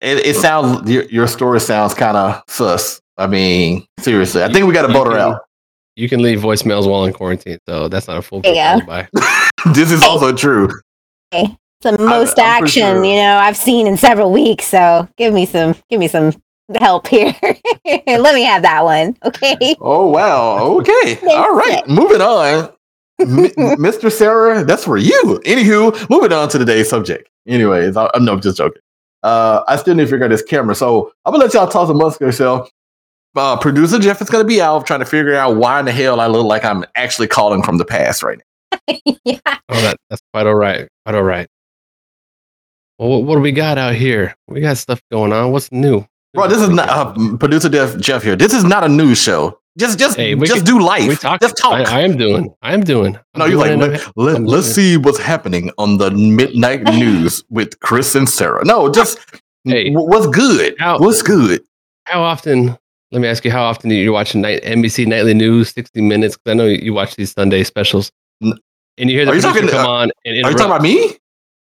It, 0.00 0.26
it 0.26 0.36
sounds 0.36 0.88
your 0.90 1.04
your 1.04 1.26
story 1.26 1.60
sounds 1.60 1.94
kind 1.94 2.16
of 2.16 2.42
sus. 2.48 3.00
I 3.16 3.26
mean, 3.26 3.84
seriously, 4.00 4.42
I 4.44 4.52
think 4.52 4.66
we 4.66 4.72
got 4.72 4.82
to 4.82 4.88
You 4.88 4.94
vote 4.94 5.12
her 5.12 5.18
out. 5.18 5.40
You 5.96 6.08
can 6.08 6.22
leave 6.22 6.38
voicemails 6.38 6.88
while 6.88 7.04
in 7.04 7.12
quarantine, 7.12 7.58
so 7.68 7.88
that's 7.88 8.06
not 8.06 8.16
a 8.18 8.22
full 8.22 8.40
Yeah. 8.44 8.72
alibi. 8.74 9.04
this 9.74 9.90
is 9.90 10.02
also 10.02 10.32
true. 10.32 10.68
It's 11.32 11.52
the 11.82 11.98
most 11.98 12.38
I'm 12.38 12.62
action 12.62 12.82
sure. 12.82 13.04
you 13.04 13.16
know 13.16 13.36
I've 13.36 13.56
seen 13.56 13.86
in 13.86 13.96
several 13.96 14.32
weeks. 14.32 14.66
So 14.66 15.08
give 15.16 15.34
me 15.34 15.46
some, 15.46 15.74
give 15.90 15.98
me 15.98 16.06
some 16.08 16.32
help 16.76 17.06
here. 17.08 17.34
Let 18.06 18.34
me 18.34 18.42
have 18.42 18.62
that 18.62 18.84
one, 18.84 19.16
okay? 19.24 19.76
Oh 19.80 20.06
wow. 20.08 20.58
Okay. 20.78 21.18
All 21.28 21.54
right. 21.54 21.86
Moving 21.88 22.20
on. 22.20 22.72
M- 23.20 23.50
Mr. 23.78 24.12
Sarah, 24.12 24.64
that's 24.64 24.84
for 24.84 24.96
you. 24.96 25.40
Anywho, 25.44 26.08
moving 26.10 26.32
on 26.32 26.48
to 26.50 26.58
today's 26.58 26.88
subject. 26.88 27.28
Anyways, 27.46 27.96
I, 27.96 28.08
I'm 28.14 28.24
no, 28.24 28.34
I'm 28.34 28.40
just 28.40 28.58
joking. 28.58 28.82
Uh, 29.22 29.62
I 29.66 29.76
still 29.76 29.94
need 29.94 30.04
to 30.04 30.08
figure 30.10 30.26
out 30.26 30.30
this 30.30 30.42
camera, 30.42 30.74
so 30.74 31.12
I'm 31.24 31.32
gonna 31.32 31.44
let 31.44 31.54
y'all 31.54 31.66
talk 31.66 31.88
amongst 31.88 32.20
yourself. 32.20 32.70
Uh, 33.34 33.56
producer 33.56 33.98
Jeff 33.98 34.20
is 34.22 34.30
gonna 34.30 34.44
be 34.44 34.60
out 34.60 34.86
trying 34.86 35.00
to 35.00 35.06
figure 35.06 35.34
out 35.34 35.56
why 35.56 35.80
in 35.80 35.86
the 35.86 35.92
hell 35.92 36.20
I 36.20 36.26
look 36.28 36.46
like 36.46 36.64
I'm 36.64 36.84
actually 36.94 37.26
calling 37.26 37.62
from 37.62 37.78
the 37.78 37.84
past 37.84 38.22
right 38.22 38.38
now. 38.38 38.98
yeah. 39.24 39.38
Oh, 39.68 39.80
that, 39.80 39.96
that's 40.08 40.22
quite 40.32 40.46
all 40.46 40.54
right. 40.54 40.88
Quite 41.04 41.14
all 41.16 41.22
right. 41.24 41.48
Well, 42.98 43.08
what, 43.08 43.22
what 43.24 43.34
do 43.36 43.40
we 43.40 43.52
got 43.52 43.78
out 43.78 43.94
here? 43.94 44.34
We 44.46 44.60
got 44.60 44.76
stuff 44.76 45.00
going 45.10 45.32
on. 45.32 45.50
What's 45.52 45.70
new? 45.72 46.04
Bro, 46.34 46.48
this 46.48 46.60
is 46.60 46.68
not 46.68 46.88
uh, 46.88 47.36
producer 47.38 47.68
Jeff, 47.68 47.96
Jeff 47.98 48.22
here. 48.22 48.36
This 48.36 48.52
is 48.52 48.64
not 48.64 48.84
a 48.84 48.88
news 48.88 49.20
show. 49.20 49.58
Just, 49.78 49.98
just, 49.98 50.16
Hey, 50.16 50.34
just 50.34 50.54
can- 50.56 50.64
do 50.64 50.80
life. 50.80 51.20
talk. 51.20 51.40
Just 51.40 51.56
talk. 51.56 51.88
I, 51.88 51.98
I 51.98 52.00
am 52.02 52.16
doing. 52.16 52.52
I 52.62 52.74
am 52.74 52.80
doing. 52.82 53.16
I'm 53.34 53.38
No, 53.38 53.44
you're 53.46 53.58
like, 53.58 53.78
doing 53.78 53.92
let, 53.92 54.16
let, 54.16 54.42
let's 54.42 54.66
see 54.66 54.96
what's 54.96 55.18
happening 55.18 55.70
on 55.78 55.98
the 55.98 56.10
midnight 56.10 56.82
news 56.94 57.44
with 57.48 57.78
Chris 57.80 58.14
and 58.14 58.28
Sarah. 58.28 58.64
No, 58.64 58.90
just 58.90 59.18
Hey. 59.64 59.90
what's 59.92 60.26
good? 60.26 60.74
How- 60.78 60.98
what's 60.98 61.22
good? 61.22 61.62
How 62.06 62.22
often? 62.22 62.76
Let 63.12 63.22
me 63.22 63.28
ask 63.28 63.44
you. 63.44 63.50
How 63.50 63.64
often 63.64 63.88
do 63.88 63.94
you 63.96 64.12
watch 64.12 64.34
night 64.34 64.62
NBC 64.64 65.06
nightly 65.06 65.32
news, 65.32 65.70
sixty 65.70 66.00
minutes? 66.02 66.36
Because 66.36 66.50
I 66.50 66.54
know 66.54 66.66
you 66.66 66.92
watch 66.92 67.16
these 67.16 67.32
Sunday 67.32 67.64
specials, 67.64 68.10
and 68.42 68.54
you 68.98 69.10
hear 69.16 69.24
the 69.24 69.30
Are 69.32 69.34
you 69.36 69.40
talking- 69.40 69.68
come 69.68 69.86
uh, 69.86 69.88
on 69.90 70.10
and 70.26 70.44
Are 70.44 70.50
you 70.50 70.56
talking 70.56 70.66
about 70.72 70.82
me? 70.82 71.16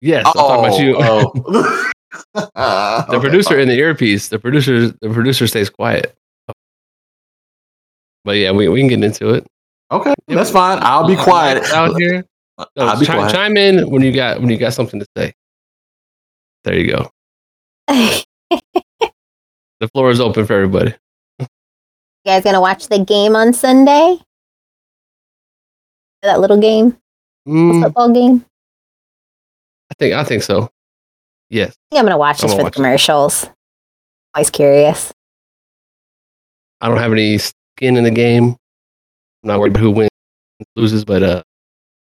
yes, 0.00 0.24
I'm 0.26 0.32
talking 0.34 0.64
about 0.66 0.78
you. 0.80 0.96
oh. 0.98 1.90
the 2.34 3.18
producer 3.20 3.58
in 3.58 3.68
the 3.68 3.74
earpiece. 3.74 4.28
The 4.28 4.38
producer. 4.38 4.88
The 4.88 5.10
producer 5.10 5.46
stays 5.46 5.70
quiet. 5.70 6.14
But 8.24 8.36
yeah, 8.36 8.52
we, 8.52 8.68
we 8.68 8.80
can 8.80 8.88
get 8.88 9.02
into 9.04 9.30
it. 9.34 9.46
Okay, 9.90 10.14
that's 10.28 10.50
fine. 10.50 10.78
I'll 10.82 11.06
be 11.06 11.16
quiet. 11.16 11.62
out 11.72 11.94
here. 12.00 12.24
No, 12.58 12.64
I'll 12.86 12.98
be 12.98 13.04
chi- 13.06 13.14
quiet. 13.14 13.32
Chime 13.34 13.56
in 13.56 13.90
when 13.90 14.02
you 14.02 14.12
got 14.12 14.40
when 14.40 14.48
you 14.48 14.56
got 14.56 14.72
something 14.72 14.98
to 15.00 15.06
say. 15.16 15.32
There 16.64 16.78
you 16.78 16.90
go. 16.92 17.10
The 19.80 19.88
floor 19.88 20.08
is 20.10 20.20
open 20.20 20.46
for 20.46 20.54
everybody. 20.54 20.94
You 21.40 21.46
guys 22.24 22.42
gonna 22.44 22.60
watch 22.60 22.86
the 22.88 23.04
game 23.04 23.36
on 23.36 23.52
Sunday? 23.52 24.18
That 26.22 26.40
little 26.40 26.56
game, 26.58 26.96
Mm, 27.46 27.82
football 27.82 28.10
game. 28.14 28.46
I 29.90 29.94
think 29.98 30.14
I 30.14 30.24
think 30.24 30.42
so. 30.42 30.70
Yes. 31.54 31.70
I 31.70 31.94
think 31.94 32.00
I'm 32.00 32.04
gonna 32.06 32.18
watch 32.18 32.40
this 32.40 32.50
gonna 32.50 32.54
for 32.54 32.58
the 32.58 32.64
watch 32.64 32.72
it. 32.72 32.76
commercials. 32.76 33.48
Always 34.34 34.50
curious. 34.50 35.12
I 36.80 36.88
don't 36.88 36.98
have 36.98 37.12
any 37.12 37.38
skin 37.38 37.96
in 37.96 38.02
the 38.02 38.10
game. 38.10 38.56
I'm 39.42 39.48
not 39.48 39.60
worried 39.60 39.70
about 39.70 39.80
who 39.80 39.90
wins, 39.92 40.10
loses, 40.74 41.04
but 41.04 41.22
uh, 41.22 41.42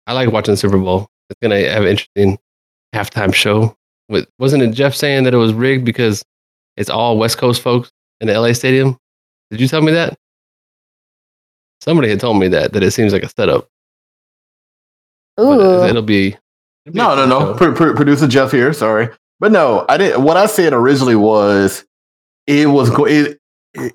I 0.07 0.15
like 0.15 0.33
watching 0.33 0.53
the 0.55 0.57
Super 0.57 0.79
Bowl. 0.79 1.07
It's 1.29 1.39
gonna 1.43 1.69
have 1.69 1.83
an 1.83 1.89
interesting 1.89 2.39
halftime 2.95 3.35
show. 3.35 3.77
With 4.09 4.27
wasn't 4.39 4.63
it 4.63 4.73
Jeff 4.73 4.95
saying 4.95 5.25
that 5.25 5.35
it 5.35 5.39
was 5.39 5.53
rigged 5.53 5.85
because 5.85 6.25
it's 6.79 6.89
all 6.91 7.19
West 7.19 7.37
Coast 7.37 7.61
folks 7.61 7.91
in 8.23 8.29
the 8.29 8.41
LA 8.41 8.55
stadium? 8.55 8.97
Did 9.51 9.61
you 9.61 9.69
tell 9.69 9.83
me 9.83 9.93
that? 9.93 10.17
Somebody 11.83 12.09
had 12.09 12.21
told 12.21 12.39
me 12.39 12.49
that 12.49 12.73
that 12.73 12.83
it 12.83 12.93
seems 12.93 13.13
like 13.13 13.23
a 13.23 13.29
setup. 13.29 13.69
But 15.37 15.43
Ooh, 15.43 15.83
it, 15.85 15.91
it'll 15.91 16.03
be. 16.03 16.29
it'll 16.29 16.93
be 16.93 16.99
a 16.99 17.03
No, 17.03 17.15
no, 17.15 17.27
no. 17.27 17.41
show. 17.41 17.55
Pro- 17.59 17.75
pro- 17.75 17.95
producer 17.95 18.27
Jeff 18.29 18.51
here. 18.51 18.73
Sorry, 18.73 19.09
but 19.43 19.51
no, 19.51 19.85
I 19.89 19.99
didn't. 19.99 20.23
What 20.23 20.37
I 20.37 20.47
said 20.47 20.73
originally 20.73 21.17
was 21.17 21.85
it 22.47 22.69
was 22.69 22.91
it, 23.09 23.41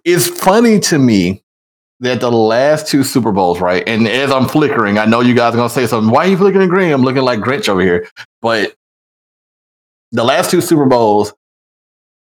It's 0.04 0.28
funny 0.28 0.82
to 0.82 1.00
me 1.00 1.42
that 2.02 2.20
the 2.20 2.30
last 2.30 2.88
two 2.88 3.02
Super 3.02 3.32
Bowls, 3.32 3.62
right? 3.62 3.82
And 3.88 4.10
as 4.10 4.30
I'm 4.30 4.50
flickering, 4.50 4.98
I 4.98 5.06
know 5.06 5.22
you 5.22 5.34
guys 5.34 5.54
are 5.54 5.58
gonna 5.58 5.70
say 5.70 5.88
something. 5.88 6.12
Why 6.12 6.26
are 6.26 6.28
you 6.28 6.36
flickering 6.36 6.68
green? 6.68 6.92
I'm 6.92 7.02
looking 7.02 7.22
like 7.22 7.40
Grinch 7.40 7.70
over 7.70 7.80
here, 7.80 8.10
but 8.42 8.76
the 10.12 10.26
last 10.26 10.52
two 10.52 10.60
Super 10.60 10.86
Bowls, 10.86 11.34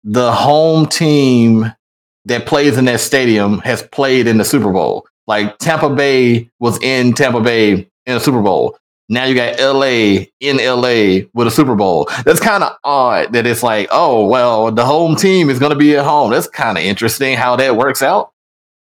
the 0.05 0.31
home 0.31 0.85
team 0.85 1.69
that 2.25 2.45
plays 2.45 2.77
in 2.77 2.85
that 2.85 3.01
stadium 3.01 3.59
has 3.59 3.83
played 3.83 4.25
in 4.25 4.37
the 4.37 4.45
Super 4.45 4.71
Bowl. 4.71 5.05
Like 5.27 5.57
Tampa 5.57 5.89
Bay 5.89 6.49
was 6.61 6.81
in 6.81 7.11
Tampa 7.11 7.41
Bay 7.41 7.89
in 8.05 8.15
a 8.15 8.21
Super 8.21 8.41
Bowl. 8.41 8.77
Now 9.11 9.25
you 9.25 9.35
got 9.35 9.59
LA 9.59 10.27
in 10.39 10.55
LA 10.55 11.27
with 11.33 11.45
a 11.45 11.51
Super 11.51 11.75
Bowl. 11.75 12.09
That's 12.23 12.39
kind 12.39 12.63
of 12.63 12.77
odd 12.85 13.33
that 13.33 13.45
it's 13.45 13.61
like, 13.61 13.89
oh, 13.91 14.25
well, 14.25 14.71
the 14.71 14.85
home 14.85 15.17
team 15.17 15.49
is 15.49 15.59
going 15.59 15.73
to 15.73 15.77
be 15.77 15.97
at 15.97 16.05
home. 16.05 16.31
That's 16.31 16.47
kind 16.47 16.77
of 16.77 16.83
interesting 16.85 17.35
how 17.35 17.57
that 17.57 17.75
works 17.75 18.01
out. 18.01 18.31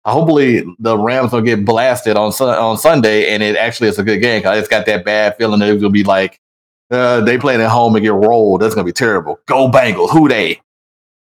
Hopefully, 0.05 0.63
the 0.79 0.97
Rams 0.97 1.33
will 1.33 1.41
get 1.41 1.65
blasted 1.65 2.15
on 2.15 2.31
on 2.31 2.77
Sunday, 2.77 3.33
and 3.33 3.43
it 3.43 3.57
actually 3.57 3.89
is 3.89 3.99
a 3.99 4.03
good 4.03 4.19
game. 4.21 4.41
Cause 4.41 4.57
it's 4.57 4.69
got 4.69 4.85
that 4.85 5.03
bad 5.03 5.35
feeling 5.37 5.59
that 5.59 5.67
it's 5.67 5.81
gonna 5.81 5.91
be 5.91 6.05
like 6.05 6.39
uh, 6.89 7.19
they 7.19 7.37
playing 7.37 7.59
at 7.59 7.69
home 7.69 7.93
and 7.93 8.03
get 8.03 8.13
rolled. 8.13 8.61
That's 8.61 8.75
gonna 8.75 8.85
be 8.85 8.93
terrible. 8.93 9.41
Go 9.45 9.69
Bengals! 9.69 10.11
Who 10.11 10.29
they? 10.29 10.61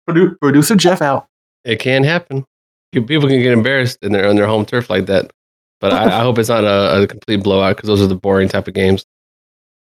Produ- 0.08 0.38
Producer 0.40 0.76
Jeff 0.76 1.02
out. 1.02 1.26
It 1.64 1.80
can 1.80 2.04
happen. 2.04 2.44
People 2.92 3.28
can 3.28 3.42
get 3.42 3.52
embarrassed 3.52 3.98
in 4.02 4.12
their 4.12 4.28
on 4.28 4.36
their 4.36 4.46
home 4.46 4.64
turf 4.64 4.90
like 4.90 5.06
that. 5.06 5.32
But 5.80 5.92
I, 5.92 6.04
I 6.18 6.20
hope 6.22 6.38
it's 6.38 6.48
not 6.48 6.64
a, 6.64 7.02
a 7.02 7.06
complete 7.06 7.42
blowout 7.42 7.76
because 7.76 7.88
those 7.88 8.00
are 8.00 8.06
the 8.06 8.16
boring 8.16 8.48
type 8.48 8.66
of 8.68 8.74
games. 8.74 9.04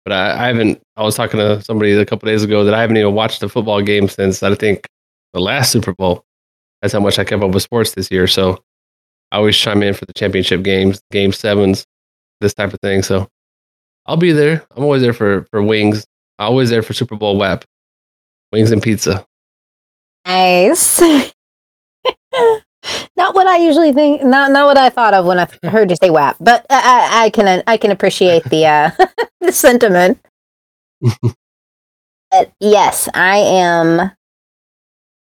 But 0.04 0.14
I, 0.14 0.44
I 0.44 0.48
haven't. 0.48 0.82
I 0.96 1.04
was 1.04 1.16
talking 1.16 1.40
to 1.40 1.62
somebody 1.62 1.94
a 1.94 2.06
couple 2.06 2.28
days 2.28 2.44
ago 2.44 2.64
that 2.64 2.74
I 2.74 2.82
haven't 2.82 2.98
even 2.98 3.14
watched 3.14 3.44
a 3.44 3.50
football 3.50 3.82
game 3.82 4.08
since 4.08 4.44
I 4.44 4.54
think 4.56 4.88
the 5.34 5.40
last 5.40 5.72
Super 5.72 5.94
Bowl. 5.94 6.24
That's 6.82 6.94
how 6.94 7.00
much 7.00 7.20
I 7.20 7.24
kept 7.24 7.44
up 7.44 7.52
with 7.52 7.64
sports 7.64 7.94
this 7.94 8.12
year. 8.12 8.28
So 8.28 8.64
I 9.32 9.38
always 9.38 9.58
chime 9.58 9.84
in 9.84 9.94
for 9.94 10.06
the 10.06 10.14
championship 10.14 10.64
games, 10.64 11.02
game 11.12 11.32
sevens, 11.34 11.86
this 12.40 12.54
type 12.54 12.74
of 12.74 12.80
thing. 12.82 13.04
So 13.04 13.28
I'll 14.06 14.18
be 14.18 14.32
there. 14.32 14.66
I'm 14.76 14.84
always 14.84 15.02
there 15.02 15.14
for 15.14 15.46
for 15.52 15.62
wings. 15.62 16.06
I'm 16.40 16.48
Always 16.48 16.70
there 16.70 16.84
for 16.84 16.94
Super 16.94 17.16
Bowl 17.16 17.38
WAP, 17.38 17.66
wings 18.52 18.72
and 18.72 18.82
pizza. 18.82 19.26
Nice. 20.26 21.02
not 23.18 23.34
what 23.34 23.48
I 23.48 23.58
usually 23.58 23.92
think. 23.92 24.24
Not 24.24 24.52
not 24.52 24.68
what 24.68 24.78
I 24.78 24.90
thought 24.90 25.14
of 25.14 25.26
when 25.26 25.40
I 25.40 25.48
heard 25.68 25.90
you 25.90 25.98
say 26.02 26.12
WAP, 26.12 26.38
but 26.40 26.66
I, 26.70 27.26
I 27.26 27.30
can 27.32 27.64
I 27.66 27.76
can 27.78 27.92
appreciate 27.92 28.44
the 28.46 28.66
uh, 28.66 28.92
the 29.42 29.52
sentiment. 29.52 30.20
but 31.02 32.52
yes, 32.60 33.10
I 33.14 33.38
am. 33.38 34.12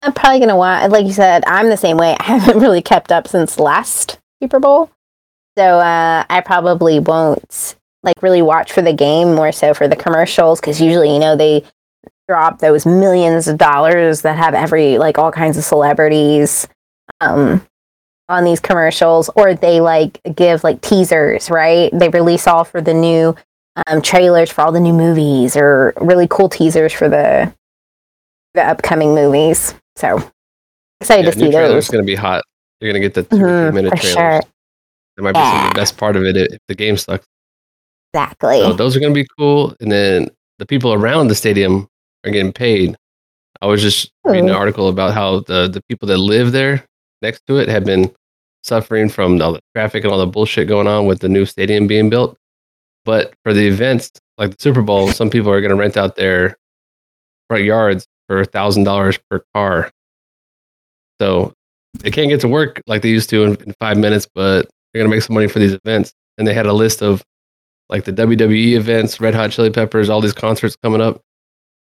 I'm 0.03 0.12
probably 0.12 0.41
gonna 0.41 0.57
watch. 0.57 0.91
Like 0.91 1.07
you 1.07 1.12
said, 1.12 1.45
I'm 1.47 1.69
the 1.69 1.76
same 1.76 1.99
way. 1.99 2.17
I 2.21 2.25
haven't 2.25 2.59
really 2.59 2.83
kept 2.83 3.12
up 3.12 3.29
since 3.29 3.61
last 3.61 4.19
Super 4.43 4.59
Bowl, 4.59 4.91
so 5.57 5.79
uh, 5.79 6.25
I 6.29 6.41
probably 6.41 6.99
won't 6.99 7.76
like 8.03 8.23
really 8.23 8.43
watch 8.43 8.73
for 8.73 8.83
the 8.83 8.93
game 8.93 9.35
more 9.35 9.53
so 9.53 9.73
for 9.75 9.88
the 9.88 9.97
commercials 9.97 10.61
because 10.61 10.81
usually 10.81 11.12
you 11.12 11.19
know 11.19 11.37
they 11.37 11.64
drop 12.29 12.59
those 12.61 12.87
millions 12.87 13.49
of 13.49 13.59
dollars 13.59 14.23
that 14.23 14.37
have 14.37 14.55
every 14.55 14.97
like 14.99 15.19
all 15.19 15.31
kinds 15.31 15.59
of 15.59 15.64
celebrities 15.64 16.67
um 17.21 17.67
on 18.28 18.45
these 18.45 18.61
commercials 18.61 19.28
or 19.37 19.54
they 19.54 19.81
like 19.81 20.21
give 20.35 20.64
like 20.64 20.81
teasers 20.81 21.50
right 21.50 21.90
they 21.93 22.09
release 22.09 22.47
all 22.47 22.64
for 22.64 22.81
the 22.81 22.95
new 22.95 23.35
um, 23.87 24.00
trailers 24.00 24.50
for 24.50 24.62
all 24.62 24.73
the 24.73 24.81
new 24.81 24.93
movies 24.95 25.57
or 25.57 25.93
really 26.00 26.26
cool 26.28 26.49
teasers 26.49 26.93
for 26.93 27.09
the 27.09 27.52
the 28.54 28.62
upcoming 28.62 29.14
movies 29.14 29.75
so 29.97 30.23
excited 31.00 31.25
Yeah, 31.26 31.31
to 31.33 31.38
see 31.38 31.50
those 31.50 31.88
going 31.88 32.02
to 32.02 32.07
be 32.07 32.14
hot. 32.14 32.43
You're 32.81 32.93
going 32.93 33.02
to 33.02 33.09
get 33.09 33.14
the 33.14 33.37
Mhm, 33.37 33.62
three 33.62 33.73
minute 33.73 33.90
for 33.90 33.97
trailers. 33.99 34.14
sure. 34.14 34.50
That 35.16 35.23
might 35.23 35.33
be 35.33 35.38
Yeah. 35.38 35.69
the 35.69 35.75
best 35.75 35.97
part 35.97 36.16
of 36.16 36.25
it 36.25 36.37
if 36.37 36.59
the 36.69 36.75
game 36.75 36.97
sucks. 36.97 37.26
exactly 38.12 38.59
So 38.61 38.73
those 38.73 38.97
are 38.97 39.00
going 39.00 39.12
to 39.14 39.21
be 39.21 39.26
cool. 39.38 39.75
And 39.81 39.90
then 39.93 40.28
the 40.59 40.66
people 40.66 40.93
around 40.93 41.28
the 41.28 41.35
stadium 41.35 41.88
are 42.25 42.31
getting 42.31 42.52
paid. 42.52 42.97
I 43.61 43.66
was 43.66 43.83
just 43.83 44.11
reading 44.25 44.49
an 44.49 44.54
article 44.54 44.88
about 44.88 45.14
how 45.14 45.40
the, 45.40 45.69
the 45.69 45.83
people 45.88 46.09
that 46.09 46.19
live 46.19 46.52
there 46.52 46.85
next 47.25 47.43
to 47.49 47.57
it 47.57 47.69
have 47.69 47.85
been 47.85 48.14
suffering 48.62 49.09
from 49.09 49.40
all 49.43 49.54
the 49.54 49.61
traffic 49.75 50.04
and 50.04 50.12
all 50.12 50.19
the 50.19 50.26
bullshit 50.26 50.69
going 50.69 50.87
on 50.87 51.07
with 51.07 51.21
the 51.21 51.28
new 51.28 51.45
stadium 51.45 51.87
being 51.87 52.09
built. 52.09 52.37
But 53.04 53.35
for 53.43 53.52
the 53.52 53.66
events 53.66 54.11
like 54.38 54.50
the 54.50 54.57
Super 54.59 54.83
Bowl, 54.83 55.09
some 55.09 55.31
people 55.31 55.50
are 55.50 55.61
going 55.61 55.71
to 55.71 55.76
rent 55.76 55.97
out 55.97 56.16
their 56.16 56.57
front 57.49 57.64
yards 57.64 58.07
for 58.28 58.40
a 58.40 58.45
thousand 58.45 58.85
dollars 58.85 59.19
per 59.31 59.45
car. 59.54 59.90
So 61.21 61.52
they 61.99 62.11
can't 62.11 62.31
get 62.31 62.40
to 62.40 62.49
work 62.49 62.81
like 62.87 63.02
they 63.02 63.11
used 63.11 63.31
to 63.31 63.45
in, 63.45 63.54
in 63.62 63.75
five 63.81 63.99
minutes, 63.99 64.26
but 64.35 64.69
they're 64.93 65.00
going 65.02 65.11
to 65.11 65.14
make 65.14 65.23
some 65.23 65.35
money 65.35 65.49
for 65.49 65.59
these 65.59 65.76
events. 65.85 66.12
And 66.38 66.47
they 66.47 66.54
had 66.54 66.66
a 66.66 66.73
list 66.73 67.02
of 67.02 67.23
like 67.88 68.04
the 68.04 68.12
WWE 68.12 68.73
events, 68.73 69.21
Red 69.21 69.35
Hot 69.35 69.50
Chili 69.50 69.71
Peppers, 69.71 70.09
all 70.09 70.21
these 70.21 70.33
concerts 70.33 70.76
coming 70.83 71.00
up. 71.00 71.21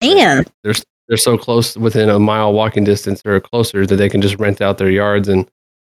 man 0.02 0.46
They're 0.64 0.74
they're 1.08 1.18
so 1.18 1.38
close 1.38 1.78
within 1.78 2.10
a 2.10 2.20
mile 2.20 2.54
walking 2.54 2.84
distance 2.84 3.22
or 3.26 3.40
closer 3.40 3.86
that 3.86 3.96
they 3.96 4.10
can 4.10 4.22
just 4.22 4.40
rent 4.40 4.62
out 4.62 4.78
their 4.78 4.90
yards 4.90 5.28
and 5.28 5.50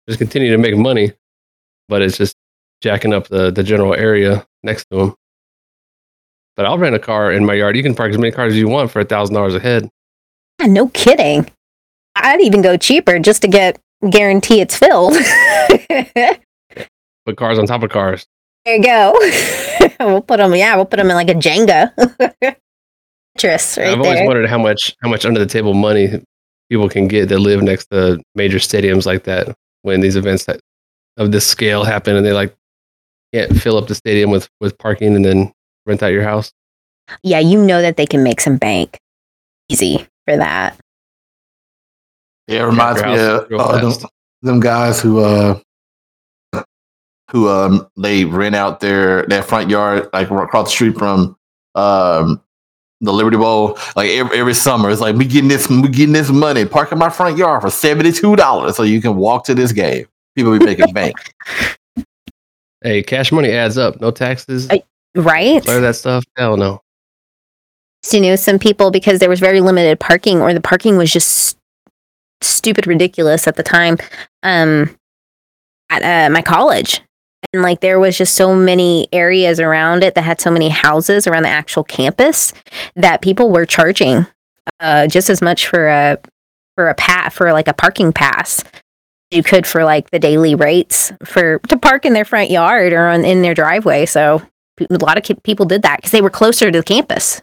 just 0.07 0.19
continue 0.19 0.51
to 0.51 0.57
make 0.57 0.75
money. 0.75 1.13
But 1.87 2.01
it's 2.01 2.17
just 2.17 2.35
jacking 2.81 3.13
up 3.13 3.27
the 3.27 3.51
the 3.51 3.63
general 3.63 3.93
area 3.93 4.45
next 4.63 4.85
to 4.91 4.97
them. 4.97 5.15
But 6.55 6.65
I'll 6.65 6.77
rent 6.77 6.95
a 6.95 6.99
car 6.99 7.31
in 7.31 7.45
my 7.45 7.53
yard. 7.53 7.77
You 7.77 7.83
can 7.83 7.95
park 7.95 8.11
as 8.11 8.17
many 8.17 8.31
cars 8.31 8.53
as 8.53 8.59
you 8.59 8.67
want 8.67 8.91
for 8.91 8.99
a 8.99 9.05
thousand 9.05 9.35
dollars 9.35 9.55
a 9.55 9.59
head. 9.59 9.89
Yeah, 10.59 10.67
no 10.67 10.87
kidding 10.89 11.49
i'd 12.23 12.41
even 12.41 12.61
go 12.61 12.77
cheaper 12.77 13.19
just 13.19 13.41
to 13.41 13.47
get 13.47 13.79
guarantee 14.09 14.61
it's 14.61 14.77
filled 14.77 15.13
Put 17.25 17.35
cars 17.35 17.59
on 17.59 17.65
top 17.65 17.83
of 17.83 17.89
cars. 17.89 18.25
There 18.63 18.77
you 18.77 18.83
go 18.83 19.13
we'll 19.99 20.21
put 20.21 20.37
them 20.37 20.55
yeah 20.55 20.75
we'll 20.75 20.85
put 20.85 20.97
them 20.97 21.09
in 21.09 21.15
like 21.15 21.29
a 21.29 21.33
jenga 21.33 21.91
Tetris 23.37 23.77
right 23.77 23.87
I've 23.87 23.99
always 23.99 24.17
there 24.17 24.25
wondered 24.25 24.49
how 24.49 24.57
much 24.57 24.95
how 25.01 25.09
much 25.09 25.25
under 25.25 25.39
the 25.39 25.45
table 25.45 25.73
money 25.73 26.23
people 26.69 26.89
can 26.89 27.07
get 27.07 27.29
that 27.29 27.39
live 27.39 27.61
next 27.61 27.87
to 27.91 28.21
major 28.35 28.57
stadiums 28.57 29.05
like 29.05 29.23
that 29.23 29.55
when 29.83 30.01
these 30.01 30.15
events 30.15 30.45
that, 30.45 30.59
of 31.17 31.31
this 31.31 31.45
scale 31.47 31.83
happen 31.83 32.15
and 32.15 32.25
they 32.25 32.33
like 32.33 32.55
can't 33.33 33.55
fill 33.57 33.77
up 33.77 33.87
the 33.87 33.95
stadium 33.95 34.31
with 34.31 34.49
with 34.59 34.77
parking 34.77 35.15
and 35.15 35.25
then 35.25 35.51
rent 35.85 36.03
out 36.03 36.07
your 36.07 36.23
house. 36.23 36.51
yeah, 37.23 37.39
you 37.39 37.63
know 37.63 37.81
that 37.81 37.97
they 37.97 38.05
can 38.05 38.23
make 38.23 38.41
some 38.41 38.57
bank 38.57 38.99
easy 39.69 40.05
for 40.25 40.37
that. 40.37 40.77
Yeah, 42.47 42.63
it 42.63 42.65
reminds 42.65 43.01
me 43.01 43.13
of 43.13 43.51
uh, 43.51 43.79
them, 43.79 44.09
them 44.41 44.59
guys 44.59 45.01
who 45.01 45.19
uh 45.19 45.59
who 47.31 47.49
um 47.49 47.87
they 47.97 48.25
rent 48.25 48.55
out 48.55 48.79
their 48.79 49.25
their 49.25 49.43
front 49.43 49.69
yard 49.69 50.09
like 50.13 50.29
across 50.31 50.67
the 50.67 50.71
street 50.71 50.97
from 50.97 51.35
um 51.75 52.41
the 53.01 53.13
Liberty 53.13 53.37
Bowl 53.37 53.77
like 53.95 54.09
every, 54.09 54.39
every 54.39 54.53
summer. 54.53 54.89
It's 54.89 55.01
like 55.01 55.15
we 55.15 55.25
getting 55.25 55.49
this 55.49 55.69
we 55.69 55.87
getting 55.89 56.13
this 56.13 56.29
money, 56.29 56.65
park 56.65 56.91
in 56.91 56.97
my 56.97 57.09
front 57.09 57.37
yard 57.37 57.61
for 57.61 57.69
seventy 57.69 58.11
two 58.11 58.35
dollars 58.35 58.75
so 58.75 58.83
you 58.83 59.01
can 59.01 59.15
walk 59.15 59.45
to 59.45 59.55
this 59.55 59.71
game. 59.71 60.05
People 60.35 60.57
be 60.57 60.63
making 60.65 60.93
bank. 60.93 61.15
Hey, 62.83 63.01
cash 63.01 63.31
money 63.31 63.49
adds 63.51 63.77
up. 63.77 63.99
No 63.99 64.11
taxes. 64.11 64.69
I- 64.69 64.83
Right? 65.15 65.63
Clear 65.63 65.81
that 65.81 65.95
stuff. 65.95 66.23
Hell 66.37 66.57
no. 66.57 66.79
So, 68.03 68.17
you 68.17 68.23
know, 68.23 68.35
some 68.35 68.59
people, 68.59 68.91
because 68.91 69.19
there 69.19 69.29
was 69.29 69.39
very 69.39 69.61
limited 69.61 69.99
parking 69.99 70.41
or 70.41 70.53
the 70.53 70.61
parking 70.61 70.95
was 70.95 71.11
just 71.11 71.57
stupid 72.41 72.85
ridiculous 72.85 73.47
at 73.47 73.55
the 73.55 73.63
time 73.63 73.97
um, 74.43 74.95
at 75.89 76.03
uh, 76.03 76.31
my 76.31 76.43
college. 76.43 77.01
And 77.57 77.63
like 77.63 77.81
there 77.81 77.99
was 77.99 78.15
just 78.15 78.35
so 78.35 78.55
many 78.55 79.07
areas 79.11 79.59
around 79.59 80.03
it 80.03 80.13
that 80.13 80.21
had 80.21 80.39
so 80.39 80.51
many 80.51 80.69
houses 80.69 81.25
around 81.25 81.41
the 81.41 81.49
actual 81.49 81.83
campus 81.83 82.53
that 82.95 83.23
people 83.23 83.49
were 83.49 83.65
charging 83.65 84.27
uh, 84.79 85.07
just 85.07 85.27
as 85.27 85.41
much 85.41 85.65
for 85.65 85.87
a 85.87 86.19
for 86.75 86.87
a 86.87 86.93
pat 86.93 87.33
for 87.33 87.51
like 87.53 87.67
a 87.67 87.73
parking 87.73 88.13
pass 88.13 88.63
you 89.31 89.41
could 89.41 89.65
for 89.65 89.83
like 89.83 90.11
the 90.11 90.19
daily 90.19 90.53
rates 90.53 91.11
for 91.25 91.57
to 91.67 91.77
park 91.77 92.05
in 92.05 92.13
their 92.13 92.25
front 92.25 92.51
yard 92.51 92.93
or 92.93 93.07
on, 93.07 93.25
in 93.25 93.41
their 93.41 93.55
driveway. 93.55 94.05
So 94.05 94.43
a 94.79 94.97
lot 94.97 95.17
of 95.17 95.23
ki- 95.23 95.39
people 95.43 95.65
did 95.65 95.81
that 95.81 95.97
because 95.97 96.11
they 96.11 96.21
were 96.21 96.29
closer 96.29 96.69
to 96.69 96.77
the 96.77 96.83
campus. 96.83 97.41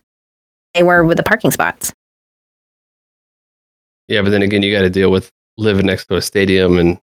They 0.75 0.85
were 0.85 1.03
with 1.03 1.17
the 1.17 1.25
parking 1.25 1.51
spots. 1.51 1.93
Yeah, 4.07 4.23
but 4.23 4.31
then 4.31 4.43
again, 4.43 4.63
you 4.63 4.73
got 4.73 4.83
to 4.83 4.91
deal 4.91 5.11
with 5.11 5.33
living 5.59 5.87
next 5.87 6.07
to 6.07 6.15
a 6.15 6.23
stadium 6.23 6.79
and 6.79 7.01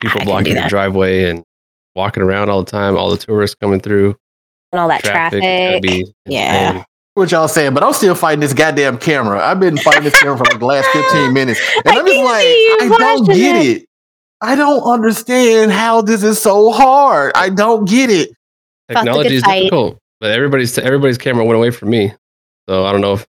people 0.00 0.22
blocking 0.24 0.56
your 0.56 0.68
driveway 0.68 1.24
and 1.24 1.44
walking 1.94 2.22
around 2.22 2.50
all 2.50 2.62
the 2.62 2.70
time. 2.70 2.96
All 2.96 3.10
the 3.10 3.16
tourists 3.16 3.54
coming 3.60 3.80
through. 3.80 4.16
And 4.72 4.80
all 4.80 4.88
that 4.88 5.02
Traffic. 5.04 5.40
traffic. 5.40 5.82
be 5.82 6.12
Yeah. 6.26 6.68
insane. 6.70 6.84
what 7.14 7.30
y'all 7.30 7.46
saying, 7.48 7.74
but 7.74 7.84
I'm 7.84 7.92
still 7.92 8.14
fighting 8.16 8.40
this 8.40 8.52
goddamn 8.52 8.98
camera. 8.98 9.40
I've 9.44 9.60
been 9.60 9.76
fighting 9.76 10.02
this 10.04 10.18
camera 10.20 10.36
for 10.36 10.44
like 10.44 10.58
the 10.58 10.66
last 10.66 10.88
15 10.88 11.32
minutes. 11.32 11.60
And 11.84 11.96
I 11.96 12.00
I'm 12.00 12.06
just 12.06 12.18
like, 12.18 12.92
I 12.92 12.96
don't 12.98 13.24
get 13.26 13.56
it. 13.64 13.82
it. 13.82 13.88
I 14.40 14.56
don't 14.56 14.82
understand 14.82 15.70
how 15.72 16.02
this 16.02 16.22
is 16.24 16.40
so 16.40 16.72
hard. 16.72 17.32
I 17.36 17.48
don't 17.50 17.88
get 17.88 18.10
it. 18.10 18.30
Technology 18.90 19.36
is 19.36 19.42
fight. 19.44 19.60
difficult, 19.60 19.98
but 20.20 20.32
everybody's 20.32 20.76
everybody's 20.76 21.16
camera 21.16 21.44
went 21.44 21.56
away 21.56 21.70
from 21.70 21.88
me. 21.90 22.12
So 22.68 22.84
I 22.84 22.92
don't 22.92 23.00
know 23.00 23.14
if 23.14 23.24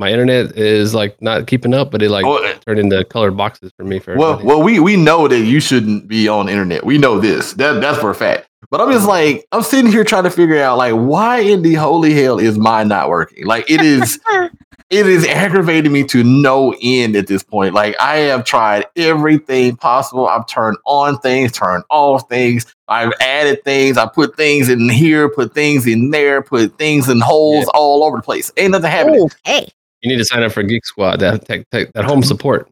my 0.00 0.10
internet 0.10 0.56
is 0.56 0.94
like 0.94 1.20
not 1.20 1.46
keeping 1.46 1.74
up, 1.74 1.90
but 1.90 2.00
it 2.02 2.10
like 2.10 2.24
Oh, 2.24 2.54
turned 2.66 2.80
into 2.80 3.04
colored 3.04 3.36
boxes 3.36 3.70
for 3.76 3.84
me. 3.84 3.98
For 3.98 4.16
Well, 4.16 4.32
everybody. 4.32 4.48
well, 4.48 4.62
we 4.62 4.80
we 4.80 4.96
know 4.96 5.28
that 5.28 5.40
you 5.40 5.60
shouldn't 5.60 6.08
be 6.08 6.26
on 6.26 6.48
internet. 6.48 6.84
We 6.84 6.96
know 6.96 7.20
this. 7.20 7.52
That 7.52 7.82
that's 7.82 7.98
for 7.98 8.10
a 8.10 8.14
fact. 8.14 8.48
But 8.70 8.80
I'm 8.80 8.88
just 8.90 9.00
mm-hmm. 9.02 9.36
like, 9.36 9.46
I'm 9.52 9.62
sitting 9.62 9.90
here 9.90 10.04
trying 10.04 10.24
to 10.24 10.30
figure 10.30 10.60
out 10.62 10.78
like 10.78 10.94
why 10.94 11.40
in 11.40 11.60
the 11.62 11.74
holy 11.74 12.14
hell 12.14 12.38
is 12.38 12.56
mine 12.56 12.88
not 12.88 13.10
working? 13.10 13.44
Like 13.46 13.70
it 13.70 13.82
is 13.82 14.18
it 14.90 15.06
is 15.06 15.26
aggravating 15.26 15.92
me 15.92 16.04
to 16.04 16.24
no 16.24 16.74
end 16.82 17.14
at 17.14 17.26
this 17.26 17.42
point. 17.42 17.74
Like 17.74 17.94
I 18.00 18.16
have 18.18 18.44
tried 18.44 18.86
everything 18.96 19.76
possible. 19.76 20.26
I've 20.26 20.46
turned 20.46 20.78
on 20.86 21.18
things, 21.18 21.52
turned 21.52 21.84
off 21.90 22.26
things. 22.30 22.64
I've 22.88 23.12
added 23.20 23.62
things. 23.64 23.98
I 23.98 24.06
put 24.06 24.34
things 24.34 24.70
in 24.70 24.88
here, 24.88 25.28
put 25.28 25.52
things 25.52 25.86
in 25.86 26.10
there, 26.10 26.40
put 26.40 26.78
things 26.78 27.10
in 27.10 27.20
holes 27.20 27.66
Yeah. 27.66 27.78
all 27.78 28.02
over 28.02 28.16
the 28.16 28.22
place. 28.22 28.50
Ain't 28.56 28.72
nothing 28.72 28.90
happening. 28.90 29.28
Okay. 29.46 29.68
You 30.02 30.10
need 30.10 30.18
to 30.18 30.24
sign 30.24 30.42
up 30.42 30.52
for 30.52 30.62
Geek 30.62 30.84
Squad. 30.86 31.20
That 31.20 31.46
that, 31.46 31.64
that, 31.72 31.92
that 31.94 32.04
home 32.04 32.22
support. 32.22 32.68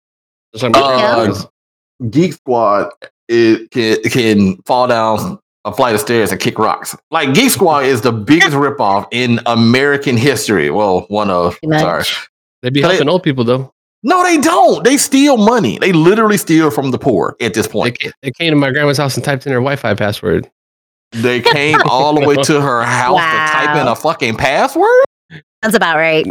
That's 0.53 0.63
what 0.63 0.77
I'm 0.77 0.83
Uh. 1.31 1.43
Geek 2.11 2.33
Squad 2.35 2.91
it 3.29 3.71
can, 3.71 4.03
can 4.05 4.57
fall 4.63 4.87
down 4.87 5.39
a 5.65 5.73
flight 5.73 5.95
of 5.95 6.01
stairs 6.01 6.31
and 6.33 6.41
kick 6.41 6.59
rocks. 6.59 6.97
Like 7.11 7.35
Geek 7.35 7.51
Squad 7.51 7.85
is 7.85 8.01
the 8.01 8.13
biggest 8.13 8.53
ripoff 8.53 9.07
in 9.11 9.41
American 9.47 10.17
history. 10.17 10.71
Well, 10.71 11.01
one 11.09 11.29
of 11.31 11.59
Pretty 11.61 11.79
sorry. 11.81 12.05
They 12.63 12.71
be 12.71 12.81
They- 12.81 12.89
helping 12.89 13.09
old 13.09 13.23
people 13.23 13.45
though. 13.45 13.73
No, 14.05 14.23
they 14.23 14.39
don't. 14.39 14.85
They 14.85 14.97
steal 14.97 15.37
money. 15.37 15.77
They 15.79 15.93
literally 15.93 16.37
steal 16.39 16.71
from 16.71 16.93
the 16.93 16.99
poor 16.99 17.35
at 17.41 17.53
this 17.55 17.67
point. 17.67 17.99
ca- 18.01 18.13
they 18.23 18.31
came 18.31 18.53
to 18.53 18.57
my 18.57 18.71
grandma's 18.71 18.97
house 18.97 19.17
and 19.17 19.25
typed 19.25 19.45
in 19.45 19.53
her 19.53 19.59
Wi-Fi 19.59 19.95
password. 19.95 20.49
They 21.11 21.41
came 21.41 21.79
all 21.85 22.15
the 22.15 22.25
way 22.25 22.37
to 22.37 22.61
her 22.61 22.83
house 22.85 23.17
to 23.19 23.53
type 23.67 23.77
in 23.77 23.89
a 23.89 23.97
fucking 23.97 24.37
password. 24.37 25.05
That's 25.63 25.75
about 25.75 25.97
right. 25.97 26.25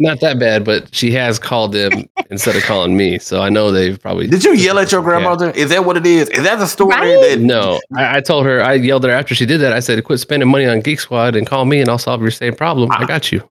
Not 0.00 0.20
that 0.20 0.38
bad, 0.38 0.64
but 0.64 0.92
she 0.94 1.12
has 1.12 1.38
called 1.38 1.72
them 1.72 2.08
instead 2.30 2.56
of 2.56 2.62
calling 2.62 2.96
me. 2.96 3.18
So 3.18 3.42
I 3.42 3.50
know 3.50 3.70
they've 3.70 4.00
probably. 4.00 4.26
Did 4.26 4.44
you 4.44 4.54
yell 4.54 4.78
at 4.78 4.90
your 4.90 5.02
grandmother? 5.02 5.50
Is 5.50 5.70
that 5.70 5.84
what 5.84 5.96
it 5.96 6.06
is? 6.06 6.28
Is 6.30 6.42
that 6.42 6.58
the 6.58 6.66
story? 6.66 6.96
Right? 6.96 7.30
That, 7.30 7.40
No, 7.40 7.80
I, 7.94 8.16
I 8.16 8.20
told 8.20 8.46
her. 8.46 8.62
I 8.62 8.74
yelled 8.74 9.04
at 9.04 9.10
her 9.10 9.16
after 9.16 9.34
she 9.34 9.46
did 9.46 9.58
that. 9.58 9.72
I 9.72 9.80
said, 9.80 10.02
"Quit 10.02 10.18
spending 10.18 10.48
money 10.48 10.66
on 10.66 10.80
Geek 10.80 11.00
Squad 11.00 11.36
and 11.36 11.46
call 11.46 11.66
me, 11.66 11.80
and 11.80 11.88
I'll 11.88 11.98
solve 11.98 12.22
your 12.22 12.30
same 12.30 12.54
problem. 12.54 12.90
I 12.90 13.02
ah. 13.02 13.06
got 13.06 13.30
you." 13.30 13.48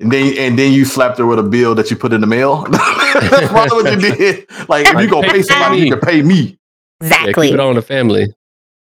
and 0.00 0.10
then 0.10 0.36
and 0.38 0.58
then 0.58 0.72
you 0.72 0.84
slapped 0.84 1.18
her 1.18 1.26
with 1.26 1.38
a 1.38 1.42
bill 1.42 1.74
that 1.74 1.90
you 1.90 1.96
put 1.96 2.12
in 2.12 2.20
the 2.20 2.26
mail. 2.26 2.64
That's 2.70 3.48
probably 3.48 3.82
what 3.82 4.00
you 4.02 4.14
did. 4.16 4.46
Like 4.68 4.86
if 4.86 5.00
you 5.00 5.08
gonna 5.08 5.28
pay 5.28 5.42
somebody, 5.42 5.82
you 5.82 5.90
can 5.90 6.00
pay 6.00 6.22
me. 6.22 6.58
Yeah, 7.02 7.06
Exactly. 7.08 7.48
keep 7.48 7.54
it 7.54 7.60
on 7.60 7.74
the 7.74 7.82
family. 7.82 8.34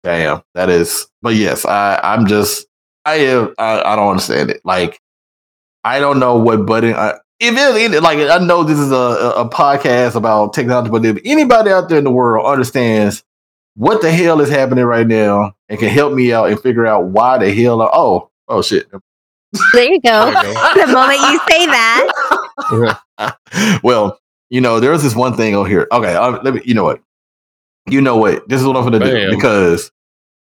Damn, 0.03 0.43
that 0.53 0.69
is. 0.69 1.07
But 1.21 1.35
yes, 1.35 1.65
I 1.65 1.99
I'm 2.03 2.27
just 2.27 2.67
I 3.05 3.15
am 3.15 3.55
I, 3.57 3.81
I 3.81 3.95
don't 3.95 4.09
understand 4.09 4.51
it. 4.51 4.61
Like 4.65 4.99
I 5.87 5.99
don't 5.99 6.19
know 6.19 6.35
what 6.35 6.65
button. 6.65 6.93
I, 6.93 7.13
if 7.39 7.55
it, 7.55 8.03
like 8.03 8.19
I 8.19 8.43
know 8.43 8.63
this 8.63 8.77
is 8.77 8.91
a, 8.91 8.95
a 8.95 9.29
a 9.45 9.49
podcast 9.49 10.15
about 10.15 10.53
technology, 10.53 10.89
but 10.89 11.05
if 11.05 11.17
anybody 11.23 11.71
out 11.71 11.87
there 11.87 11.97
in 11.97 12.03
the 12.03 12.11
world 12.11 12.45
understands 12.45 13.23
what 13.75 14.01
the 14.01 14.11
hell 14.11 14.41
is 14.41 14.49
happening 14.49 14.83
right 14.83 15.07
now 15.07 15.55
and 15.69 15.79
can 15.79 15.87
help 15.87 16.13
me 16.13 16.33
out 16.33 16.49
and 16.49 16.59
figure 16.59 16.85
out 16.85 17.05
why 17.05 17.37
the 17.37 17.53
hell. 17.53 17.81
oh 17.81 18.29
oh 18.49 18.61
shit. 18.61 18.89
There 19.71 19.83
you 19.85 20.01
go. 20.01 20.31
There 20.31 20.47
you 20.47 20.53
go. 20.53 20.71
the 20.85 20.91
moment 20.91 21.21
you 21.21 21.39
say 21.49 21.65
that, 21.67 22.99
well, 23.83 24.19
you 24.49 24.59
know, 24.59 24.81
there's 24.81 25.03
this 25.03 25.15
one 25.15 25.37
thing 25.37 25.55
over 25.55 25.69
here. 25.69 25.87
Okay, 25.89 26.15
uh, 26.15 26.41
let 26.43 26.53
me. 26.53 26.61
You 26.65 26.73
know 26.73 26.83
what? 26.83 27.01
You 27.85 28.01
know 28.01 28.17
what? 28.17 28.49
This 28.49 28.59
is 28.59 28.67
what 28.67 28.75
I'm 28.75 28.83
gonna 28.83 28.99
do 28.99 29.29
because 29.29 29.89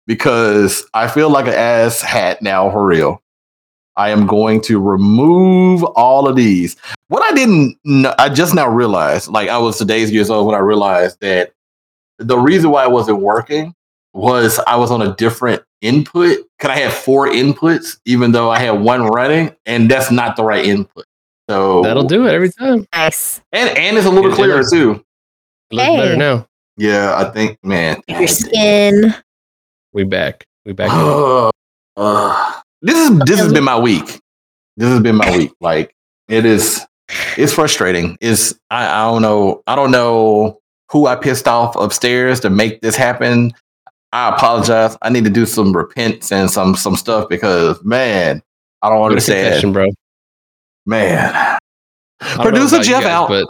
because 0.06 0.86
I 0.94 1.08
feel 1.08 1.28
like 1.28 1.48
an 1.48 1.54
ass 1.54 2.00
hat 2.00 2.40
now 2.40 2.70
for 2.70 2.86
real. 2.86 3.20
I 3.96 4.10
am 4.10 4.26
going 4.26 4.60
to 4.62 4.80
remove 4.80 5.84
all 5.84 6.26
of 6.28 6.36
these. 6.36 6.76
What 7.08 7.22
I 7.22 7.34
didn't, 7.34 7.78
kn- 7.84 8.12
I 8.18 8.28
just 8.28 8.54
now 8.54 8.68
realized. 8.68 9.28
Like 9.28 9.48
I 9.48 9.58
was 9.58 9.78
today's 9.78 10.10
years 10.10 10.30
old 10.30 10.46
when 10.46 10.54
I 10.56 10.58
realized 10.58 11.20
that 11.20 11.52
the 12.18 12.38
reason 12.38 12.70
why 12.70 12.84
it 12.84 12.90
wasn't 12.90 13.20
working 13.20 13.74
was 14.12 14.58
I 14.66 14.76
was 14.76 14.90
on 14.90 15.02
a 15.02 15.14
different 15.16 15.62
input. 15.80 16.38
Could 16.58 16.70
I 16.70 16.78
have 16.78 16.92
four 16.92 17.28
inputs 17.28 17.98
even 18.04 18.32
though 18.32 18.50
I 18.50 18.58
had 18.58 18.72
one 18.80 19.02
running, 19.06 19.54
and 19.66 19.90
that's 19.90 20.10
not 20.10 20.36
the 20.36 20.44
right 20.44 20.64
input. 20.64 21.04
So 21.50 21.82
That'll 21.82 22.04
do 22.04 22.26
it 22.26 22.32
every 22.32 22.50
time. 22.50 22.86
nice. 22.94 23.40
and 23.52 23.68
and 23.76 23.96
it's 23.98 24.06
a 24.06 24.10
little 24.10 24.28
Yeah, 24.30 24.32
it 24.34 24.36
clearer 24.36 24.60
is. 24.60 24.70
too. 24.70 25.04
It 25.70 25.76
looks 25.76 25.88
better 25.96 26.16
now. 26.16 26.48
Yeah, 26.76 27.14
I 27.16 27.30
think, 27.30 27.58
man. 27.62 28.00
Your 28.08 28.26
skin. 28.26 29.14
We 29.92 30.04
back. 30.04 30.46
We 30.64 30.72
back. 30.72 30.90
in. 32.84 32.94
Uh, 32.94 33.00
uh, 33.00 33.02
this 33.04 33.10
is 33.10 33.18
this 33.26 33.40
has 33.40 33.52
been 33.52 33.64
my 33.64 33.78
week. 33.78 34.20
This 34.76 34.88
has 34.88 35.00
been 35.00 35.16
my 35.16 35.36
week. 35.36 35.52
Like 35.60 35.94
it 36.28 36.44
is, 36.44 36.84
it's 37.36 37.52
frustrating. 37.52 38.16
It's 38.20 38.54
I, 38.70 38.86
I 38.86 39.10
don't 39.10 39.22
know. 39.22 39.62
I 39.66 39.76
don't 39.76 39.90
know 39.90 40.60
who 40.90 41.06
I 41.06 41.16
pissed 41.16 41.48
off 41.48 41.76
upstairs 41.76 42.40
to 42.40 42.50
make 42.50 42.80
this 42.80 42.96
happen. 42.96 43.52
I 44.12 44.28
apologize. 44.28 44.96
I 45.02 45.10
need 45.10 45.24
to 45.24 45.30
do 45.30 45.44
some 45.46 45.76
repents 45.76 46.30
and 46.30 46.50
some 46.50 46.76
some 46.76 46.96
stuff 46.96 47.28
because 47.28 47.82
man, 47.84 48.42
I 48.82 48.90
don't 48.90 49.02
understand. 49.02 49.46
confession, 49.46 49.72
bro. 49.72 49.88
Man, 50.86 51.32
I 51.34 51.58
don't 52.36 52.42
producer 52.42 52.82
Jeff 52.82 53.02
guys, 53.02 53.10
out. 53.10 53.28
but 53.28 53.48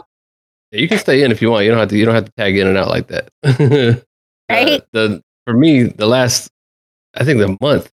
you 0.71 0.87
can 0.87 0.97
stay 0.97 1.23
in 1.23 1.31
if 1.31 1.41
you 1.41 1.51
want. 1.51 1.65
You 1.65 1.71
don't 1.71 1.79
have 1.79 1.89
to. 1.89 1.97
You 1.97 2.05
don't 2.05 2.15
have 2.15 2.25
to 2.25 2.31
tag 2.37 2.57
in 2.57 2.67
and 2.67 2.77
out 2.77 2.89
like 2.89 3.07
that. 3.07 4.03
Right? 4.47 4.81
Uh, 4.81 4.85
the 4.91 5.23
for 5.45 5.53
me, 5.53 5.83
the 5.83 6.05
last, 6.05 6.51
I 7.15 7.23
think 7.23 7.39
the 7.39 7.57
month, 7.61 7.89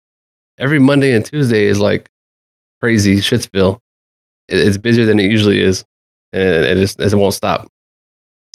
every 0.58 0.80
Monday 0.80 1.13
and 1.13 1.26
Tuesday 1.26 1.65
is 1.65 1.80
like 1.80 2.10
crazy 2.82 3.17
shitsville. 3.17 3.80
It, 4.48 4.60
it's 4.60 4.78
busier 4.78 5.06
than 5.06 5.20
it 5.20 5.30
usually 5.32 5.62
is, 5.62 5.84
and 6.34 6.65
it 6.65 6.76
just 6.76 7.00
it 7.00 7.13
won't 7.13 7.34
stop. 7.34 7.67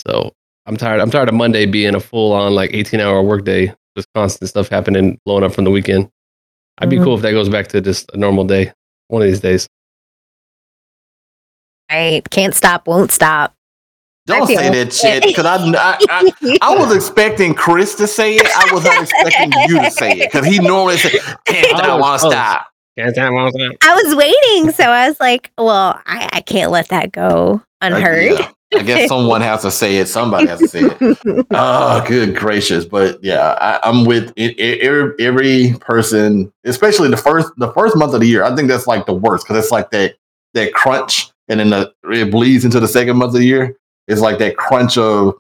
So 0.07 0.33
I'm 0.67 0.77
tired. 0.77 1.01
I'm 1.01 1.11
tired 1.11 1.29
of 1.29 1.35
Monday 1.35 1.67
being 1.67 1.95
a 1.95 2.01
full 2.01 2.33
on 2.33 2.55
like 2.55 2.71
18 2.73 3.01
hour 3.01 3.23
workday, 3.23 3.75
just 3.97 4.09
constant 4.15 4.49
stuff 4.49 4.69
happening, 4.69 5.19
blowing 5.25 5.45
up 5.45 5.53
from 5.53 5.65
the 5.65 5.71
weekend. 5.71 6.09
I'd 6.79 6.89
be 6.91 6.97
Mhm. 6.97 7.05
cool 7.05 7.17
if 7.17 7.23
that 7.23 7.33
goes 7.33 7.49
back 7.49 7.69
to 7.69 7.81
just 7.81 8.11
a 8.15 8.17
normal 8.17 8.45
day, 8.45 8.73
one 9.09 9.23
of 9.23 9.29
these 9.29 9.41
days. 9.41 9.69
Right. 11.91 12.23
Can't 12.31 12.55
stop, 12.55 12.87
won't 12.87 13.13
stop. 13.13 13.55
Don't 14.27 14.47
say 14.47 14.71
that 14.71 14.93
shit 14.93 15.23
because 15.25 15.45
I, 15.47 15.57
I, 15.57 15.99
I 16.09 16.59
I 16.63 16.75
was 16.77 16.93
expecting 16.95 17.55
Chris 17.55 17.95
to 17.97 18.07
say 18.07 18.37
it. 18.37 18.47
I 18.47 18.73
was 18.73 18.85
not 18.85 19.03
expecting 19.03 19.53
you 19.69 19.81
to 19.83 19.91
say 19.91 20.13
it 20.13 20.31
because 20.33 20.47
he 20.47 20.59
normally 20.61 20.97
says, 20.97 21.13
"Can't 21.45 21.67
stop, 21.67 21.85
Oh, 21.89 21.97
want 21.99 22.21
to 22.23 22.29
stop." 22.31 22.67
Can't 22.99 23.15
stop, 23.15 23.33
won't 23.33 23.55
stop. 23.55 23.73
I 23.83 23.95
was 24.03 24.15
waiting, 24.15 24.71
so 24.73 24.85
I 24.85 25.09
was 25.09 25.19
like, 25.19 25.51
well, 25.57 25.99
I, 26.05 26.29
I 26.35 26.41
can't 26.43 26.71
let 26.71 26.89
that 26.89 27.11
go 27.11 27.63
unheard. 27.81 28.33
Yeah, 28.39 28.51
I 28.79 28.83
guess 28.83 29.09
someone 29.09 29.41
has 29.41 29.63
to 29.63 29.71
say 29.71 29.97
it. 29.97 30.09
Somebody 30.09 30.47
has 30.49 30.59
to 30.61 30.69
say 30.69 30.81
it. 30.83 31.47
Oh, 31.51 32.05
good 32.07 32.37
gracious! 32.37 32.85
But 32.85 33.19
yeah, 33.25 33.57
I, 33.61 33.81
I'm 33.89 34.05
with 34.05 34.33
it, 34.37 34.59
it- 34.61 34.81
every, 34.83 35.15
every 35.27 35.75
person, 35.81 36.53
especially 36.65 37.09
the 37.09 37.17
first 37.17 37.51
the 37.57 37.73
first 37.73 37.97
month 37.97 38.13
of 38.15 38.21
the 38.21 38.27
year. 38.27 38.45
I 38.45 38.55
think 38.55 38.69
that's 38.69 38.87
like 38.87 39.07
the 39.07 39.15
worst 39.15 39.47
because 39.49 39.63
it's 39.65 39.73
like 39.73 39.91
that 39.93 40.15
that 40.55 40.75
crunch, 40.75 41.31
and 41.49 41.61
then 41.61 41.71
the, 41.71 41.93
it 42.05 42.31
bleeds 42.31 42.65
into 42.67 42.79
the 42.79 42.89
second 42.89 43.17
month 43.17 43.31
of 43.35 43.41
the 43.41 43.47
year. 43.47 43.75
It's 44.09 44.21
like 44.21 44.39
that 44.39 44.57
crunch 44.57 44.99
of 44.99 45.35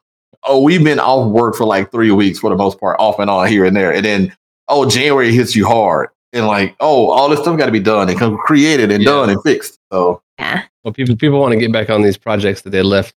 oh, 0.44 0.60
we've 0.62 0.82
been 0.82 0.98
off 0.98 1.30
work 1.30 1.54
for 1.54 1.64
like 1.64 1.90
three 1.92 2.10
weeks 2.10 2.38
for 2.40 2.50
the 2.50 2.56
most 2.56 2.80
part, 2.80 2.96
off 2.98 3.18
and 3.20 3.30
on 3.30 3.46
here 3.46 3.64
and 3.64 3.76
there, 3.76 3.92
and 3.92 4.04
then 4.04 4.36
oh, 4.68 4.88
January 4.88 5.32
hits 5.32 5.54
you 5.54 5.66
hard, 5.66 6.08
and 6.32 6.46
like 6.46 6.74
oh, 6.80 7.10
all 7.10 7.28
this 7.28 7.40
stuff 7.40 7.58
got 7.58 7.66
to 7.66 7.72
be 7.72 7.80
done 7.80 8.08
and 8.08 8.18
come 8.18 8.36
created 8.38 8.90
and 8.90 9.02
Yeah. 9.02 9.10
done 9.10 9.30
and 9.30 9.42
fixed. 9.42 9.78
So 9.92 10.22
yeah. 10.38 10.62
Well, 10.84 10.92
people 10.92 11.16
people 11.16 11.40
want 11.40 11.52
to 11.52 11.60
get 11.60 11.72
back 11.72 11.90
on 11.90 12.02
these 12.02 12.16
projects 12.16 12.62
that 12.62 12.70
they 12.70 12.82
left, 12.82 13.14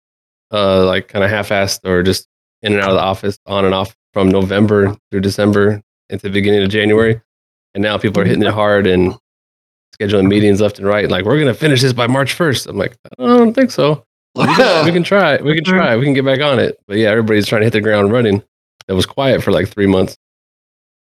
uh, 0.51 0.86
like 0.86 1.08
kind 1.08 1.23
of 1.23 1.29
half-assed 1.29 1.86
or 1.86 2.03
just 2.03 2.27
in 2.62 2.73
and 2.73 2.82
out 2.82 2.89
of 2.89 2.95
the 2.95 3.01
office, 3.03 3.39
on 3.45 3.65
and 3.65 3.73
off 3.73 3.95
from 4.13 4.29
November 4.29 4.95
through 5.12 5.21
December 5.21 5.82
into 6.10 6.23
the 6.23 6.34
beginning 6.34 6.63
of 6.63 6.69
January, 6.69 7.21
and 7.73 7.82
now 7.82 7.97
people 7.97 8.21
are 8.21 8.25
hitting 8.25 8.43
it 8.43 8.53
hard 8.53 8.86
and 8.86 9.15
scheduling 9.97 10.27
meetings 10.27 10.60
left 10.60 10.77
and 10.79 10.88
right. 10.88 11.10
Like 11.10 11.23
we're 11.25 11.39
gonna 11.39 11.53
finish 11.53 11.82
this 11.82 11.93
by 11.93 12.08
March 12.08 12.34
first. 12.34 12.67
I'm 12.67 12.77
like, 12.77 12.97
I 13.17 13.23
don't 13.25 13.53
think 13.53 13.71
so. 13.71 14.06
We 14.36 14.46
can, 14.46 14.86
we 14.86 14.91
can 14.91 15.04
try. 15.04 15.39
We 15.41 15.54
can 15.56 15.63
try. 15.63 15.96
We 15.96 16.06
can 16.06 16.13
get 16.13 16.26
back 16.26 16.41
on 16.41 16.60
it. 16.60 16.80
But 16.88 16.98
yeah, 16.98 17.10
everybody's 17.10 17.46
trying 17.46 17.62
to 17.62 17.65
hit 17.65 17.74
the 17.74 17.82
ground 17.82 18.12
running. 18.12 18.43
It 18.88 18.93
was 18.93 19.06
quiet 19.06 19.43
for 19.43 19.52
like 19.52 19.69
three 19.69 19.86
months. 19.88 20.17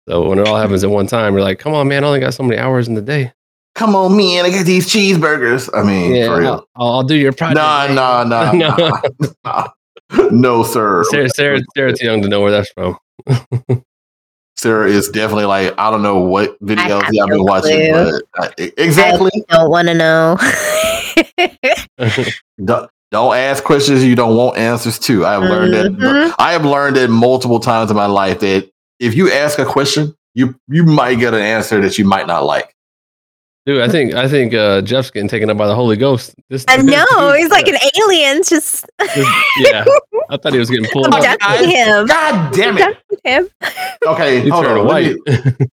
So 0.07 0.29
when 0.29 0.39
it 0.39 0.47
all 0.47 0.55
happens 0.55 0.83
at 0.83 0.89
one 0.89 1.07
time, 1.07 1.33
you're 1.33 1.41
like, 1.41 1.59
come 1.59 1.73
on, 1.73 1.87
man, 1.87 2.03
I 2.03 2.07
only 2.07 2.19
got 2.19 2.33
so 2.33 2.43
many 2.43 2.59
hours 2.59 2.87
in 2.87 2.93
the 2.93 3.01
day. 3.01 3.33
come 3.75 3.95
on, 3.95 4.15
man, 4.15 4.45
I 4.45 4.49
got 4.51 4.65
these 4.65 4.87
cheeseburgers. 4.87 5.69
I 5.73 5.83
mean, 5.83 6.13
Yeah, 6.15 6.27
for 6.27 6.39
real. 6.39 6.67
I'll, 6.75 6.87
I'll 6.87 7.03
do 7.03 7.15
your 7.15 7.33
project. 7.33 7.57
Nah, 7.57 7.87
man. 7.87 7.95
nah, 7.95 8.23
nah, 8.23 8.51
No. 8.53 8.75
nah, 8.77 9.01
nah. 9.43 9.67
No, 10.31 10.63
sir. 10.63 11.03
Sarah, 11.05 11.29
Sarah, 11.29 11.59
Sarah's 11.75 11.99
too 11.99 12.05
young 12.05 12.21
to 12.21 12.29
know 12.29 12.41
where 12.41 12.51
that's 12.51 12.71
from. 12.71 12.97
Sarah 14.55 14.89
is 14.89 15.09
definitely 15.09 15.45
like 15.45 15.73
I 15.77 15.91
don't 15.91 16.01
know 16.01 16.19
what 16.19 16.59
videos 16.63 17.03
have 17.03 17.13
y'all 17.13 17.27
been 17.27 17.43
watching, 17.43 17.91
clue. 17.91 18.21
but 18.35 18.59
uh, 18.59 18.67
exactly. 18.77 19.29
Don't 19.49 19.69
want 19.69 19.87
to 19.89 19.93
know. 19.93 20.37
Don't, 23.11 23.27
don't 23.29 23.35
ask 23.37 23.63
questions 23.63 24.03
you 24.03 24.15
don't 24.15 24.35
want 24.35 24.57
answers 24.57 24.99
to. 24.99 25.25
I 25.25 25.33
have 25.33 25.43
learned 25.43 25.73
that. 25.73 25.85
Mhm. 25.91 26.33
I 26.37 26.51
have 26.53 26.65
learned 26.65 26.97
it 26.97 27.09
multiple 27.09 27.59
times 27.59 27.89
in 27.91 27.97
my 27.97 28.05
life 28.07 28.39
that 28.41 28.69
if 28.99 29.15
you 29.15 29.31
ask 29.31 29.59
a 29.59 29.65
question, 29.65 30.13
you 30.33 30.55
you 30.67 30.83
might 30.83 31.15
get 31.15 31.33
an 31.33 31.41
answer 31.41 31.79
that 31.81 31.97
you 31.97 32.05
might 32.05 32.27
not 32.27 32.43
like. 32.45 32.73
Dude, 33.65 33.81
I 33.81 33.89
think 33.89 34.13
I 34.13 34.27
think 34.29 34.53
uh, 34.53 34.81
Jeff's 34.81 35.11
getting 35.11 35.27
taken 35.27 35.49
up 35.49 35.57
by 35.57 35.67
the 35.67 35.75
Holy 35.75 35.97
Ghost. 35.97 36.33
This, 36.49 36.63
I 36.67 36.77
know. 36.81 37.05
dude- 37.31 37.35
He's 37.39 37.49
like 37.49 37.67
an 37.67 37.77
alien. 38.01 38.37
Just 38.43 38.85
this- 38.99 39.27
yeah. 39.59 39.83
I 40.29 40.37
thought 40.37 40.53
he 40.53 40.59
was 40.59 40.69
getting 40.69 40.89
pulled 40.91 41.07
up. 41.07 41.13
abducting 41.23 41.69
him. 41.69 42.05
God 42.07 42.53
damn 42.53 42.77
it! 42.77 42.97
Him. 43.23 43.49
Okay, 44.05 44.41
He 44.41 44.49
hold 44.49 44.65
turned 44.65 44.79
on. 44.79 44.85
Look 44.85 44.93
white. 44.93 45.15
at, 45.27 45.69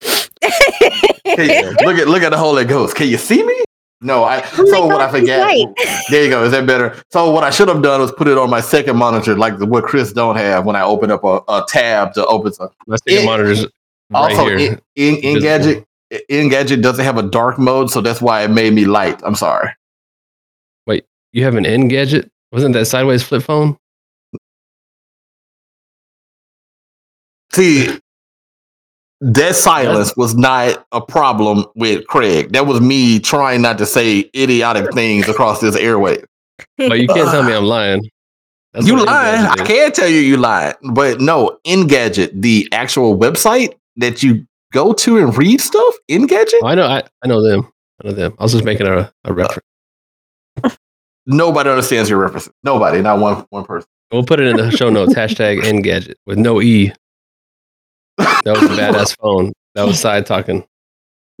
can 1.24 1.50
you- 1.50 1.76
look 1.86 1.98
at 1.98 2.08
look 2.08 2.22
at 2.22 2.30
the 2.30 2.38
Holy 2.38 2.64
Ghost. 2.64 2.94
Can 2.96 3.08
you 3.08 3.16
see 3.18 3.42
me? 3.44 3.64
No, 4.00 4.22
I. 4.24 4.42
Oh 4.56 4.62
my 4.62 4.70
so 4.70 4.86
what 4.86 5.00
I 5.00 5.06
God, 5.06 5.10
forget. 5.10 5.40
right. 5.40 5.66
There 6.10 6.22
you 6.24 6.30
go. 6.30 6.44
Is 6.44 6.52
that 6.52 6.66
better? 6.66 7.02
So 7.10 7.30
what 7.30 7.42
I 7.42 7.50
should 7.50 7.66
have 7.68 7.82
done 7.82 8.00
was 8.00 8.12
put 8.12 8.28
it 8.28 8.38
on 8.38 8.48
my 8.48 8.60
second 8.60 8.96
monitor, 8.96 9.36
like 9.36 9.58
the, 9.58 9.66
what 9.66 9.84
Chris 9.84 10.12
don't 10.12 10.36
have 10.36 10.64
when 10.64 10.76
I 10.76 10.82
open 10.82 11.10
up 11.10 11.24
a, 11.24 11.40
a 11.48 11.64
tab 11.68 12.12
to 12.14 12.24
open 12.26 12.52
something. 12.52 12.76
My 12.86 12.96
second 12.96 13.22
It- 13.22 13.26
monitor's 13.26 13.62
right 14.10 14.38
Also, 14.38 14.56
here. 14.56 14.78
in, 14.94 15.16
in, 15.16 15.36
Invisible. 15.36 15.84
Engadget, 16.12 16.26
Engadget 16.30 16.80
doesn't 16.82 17.04
have 17.04 17.18
a 17.18 17.22
dark 17.24 17.58
mode, 17.58 17.90
so 17.90 18.00
that's 18.00 18.22
why 18.22 18.42
it 18.44 18.50
made 18.50 18.72
me 18.72 18.84
light. 18.84 19.20
I'm 19.24 19.34
sorry. 19.34 19.68
Wait, 20.86 21.04
you 21.32 21.42
have 21.44 21.56
an 21.56 21.66
N-Gage? 21.66 22.24
Wasn't 22.52 22.72
that 22.74 22.86
sideways 22.86 23.22
flip 23.24 23.42
phone? 23.42 23.76
See, 27.52 27.98
that 29.20 29.56
silence 29.56 30.16
was 30.16 30.34
not 30.36 30.86
a 30.92 31.00
problem 31.00 31.64
with 31.74 32.06
Craig. 32.06 32.52
That 32.52 32.66
was 32.66 32.80
me 32.80 33.18
trying 33.18 33.62
not 33.62 33.78
to 33.78 33.86
say 33.86 34.30
idiotic 34.34 34.92
things 34.92 35.28
across 35.28 35.60
this 35.60 35.76
airway. 35.76 36.22
But 36.76 37.00
you 37.00 37.08
can't 37.08 37.28
tell 37.30 37.42
me 37.42 37.54
I'm 37.54 37.64
lying. 37.64 38.08
That's 38.72 38.86
you 38.86 38.94
what 38.94 39.02
N 39.02 39.06
lying. 39.06 39.46
I 39.46 39.64
can't 39.64 39.94
tell 39.94 40.08
you 40.08 40.20
you 40.20 40.36
lying. 40.36 40.74
But 40.92 41.20
no, 41.20 41.58
Engadget, 41.66 42.40
the 42.40 42.68
actual 42.72 43.18
website 43.18 43.74
that 43.96 44.22
you 44.22 44.46
go 44.72 44.92
to 44.92 45.18
and 45.18 45.36
read 45.36 45.60
stuff, 45.60 45.94
Engadget, 46.08 46.60
Oh, 46.62 46.66
I 46.66 46.74
know. 46.74 46.86
I, 46.86 47.02
I 47.22 47.26
know 47.26 47.42
them. 47.42 47.68
I 48.02 48.08
know 48.08 48.14
them. 48.14 48.34
I 48.38 48.42
was 48.42 48.52
just 48.52 48.64
making 48.64 48.86
a, 48.86 48.98
a 48.98 49.12
uh, 49.24 49.32
reference. 49.32 49.66
nobody 51.26 51.70
understands 51.70 52.08
your 52.08 52.20
references. 52.20 52.52
Nobody, 52.62 53.00
not 53.00 53.18
one 53.18 53.46
one 53.50 53.64
person. 53.64 53.88
We'll 54.12 54.24
put 54.24 54.40
it 54.40 54.46
in 54.46 54.56
the 54.56 54.70
show 54.70 54.90
notes. 54.90 55.14
Hashtag 55.14 55.60
Engadget 55.62 56.14
with 56.26 56.38
no 56.38 56.62
E. 56.62 56.92
That 58.18 58.42
was 58.46 58.62
a 58.64 58.68
badass 58.80 59.16
phone. 59.18 59.52
That 59.74 59.84
was 59.84 60.00
side 60.00 60.26
talking. 60.26 60.64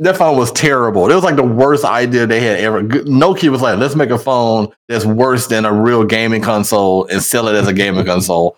That 0.00 0.16
phone 0.16 0.38
was 0.38 0.52
terrible. 0.52 1.10
It 1.10 1.14
was 1.14 1.24
like 1.24 1.34
the 1.34 1.42
worst 1.42 1.84
idea 1.84 2.26
they 2.26 2.40
had 2.40 2.60
ever. 2.60 2.82
Nokia 2.82 3.50
was 3.50 3.60
like, 3.60 3.78
let's 3.78 3.96
make 3.96 4.10
a 4.10 4.18
phone 4.18 4.68
that's 4.86 5.04
worse 5.04 5.48
than 5.48 5.64
a 5.64 5.72
real 5.72 6.04
gaming 6.04 6.40
console 6.40 7.06
and 7.06 7.20
sell 7.20 7.48
it 7.48 7.56
as 7.56 7.66
a 7.66 7.72
gaming 7.72 8.04
console. 8.04 8.56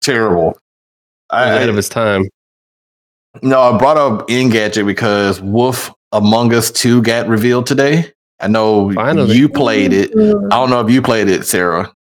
Terrible. 0.00 0.58
Was 1.30 1.46
ahead 1.48 1.68
I, 1.68 1.72
of 1.72 1.78
its 1.78 1.88
time. 1.88 2.28
no, 3.42 3.60
I 3.60 3.78
brought 3.78 3.96
up 3.96 4.26
Engadget 4.28 4.84
because 4.86 5.40
Wolf 5.40 5.92
Among 6.10 6.52
Us 6.52 6.72
2 6.72 7.02
got 7.02 7.28
revealed 7.28 7.66
today. 7.66 8.12
I 8.40 8.48
know 8.48 8.92
Finally. 8.92 9.36
you 9.36 9.48
played 9.48 9.92
it. 9.92 10.10
I 10.10 10.56
don't 10.56 10.70
know 10.70 10.80
if 10.80 10.90
you 10.90 11.00
played 11.00 11.28
it, 11.28 11.46
Sarah. 11.46 11.92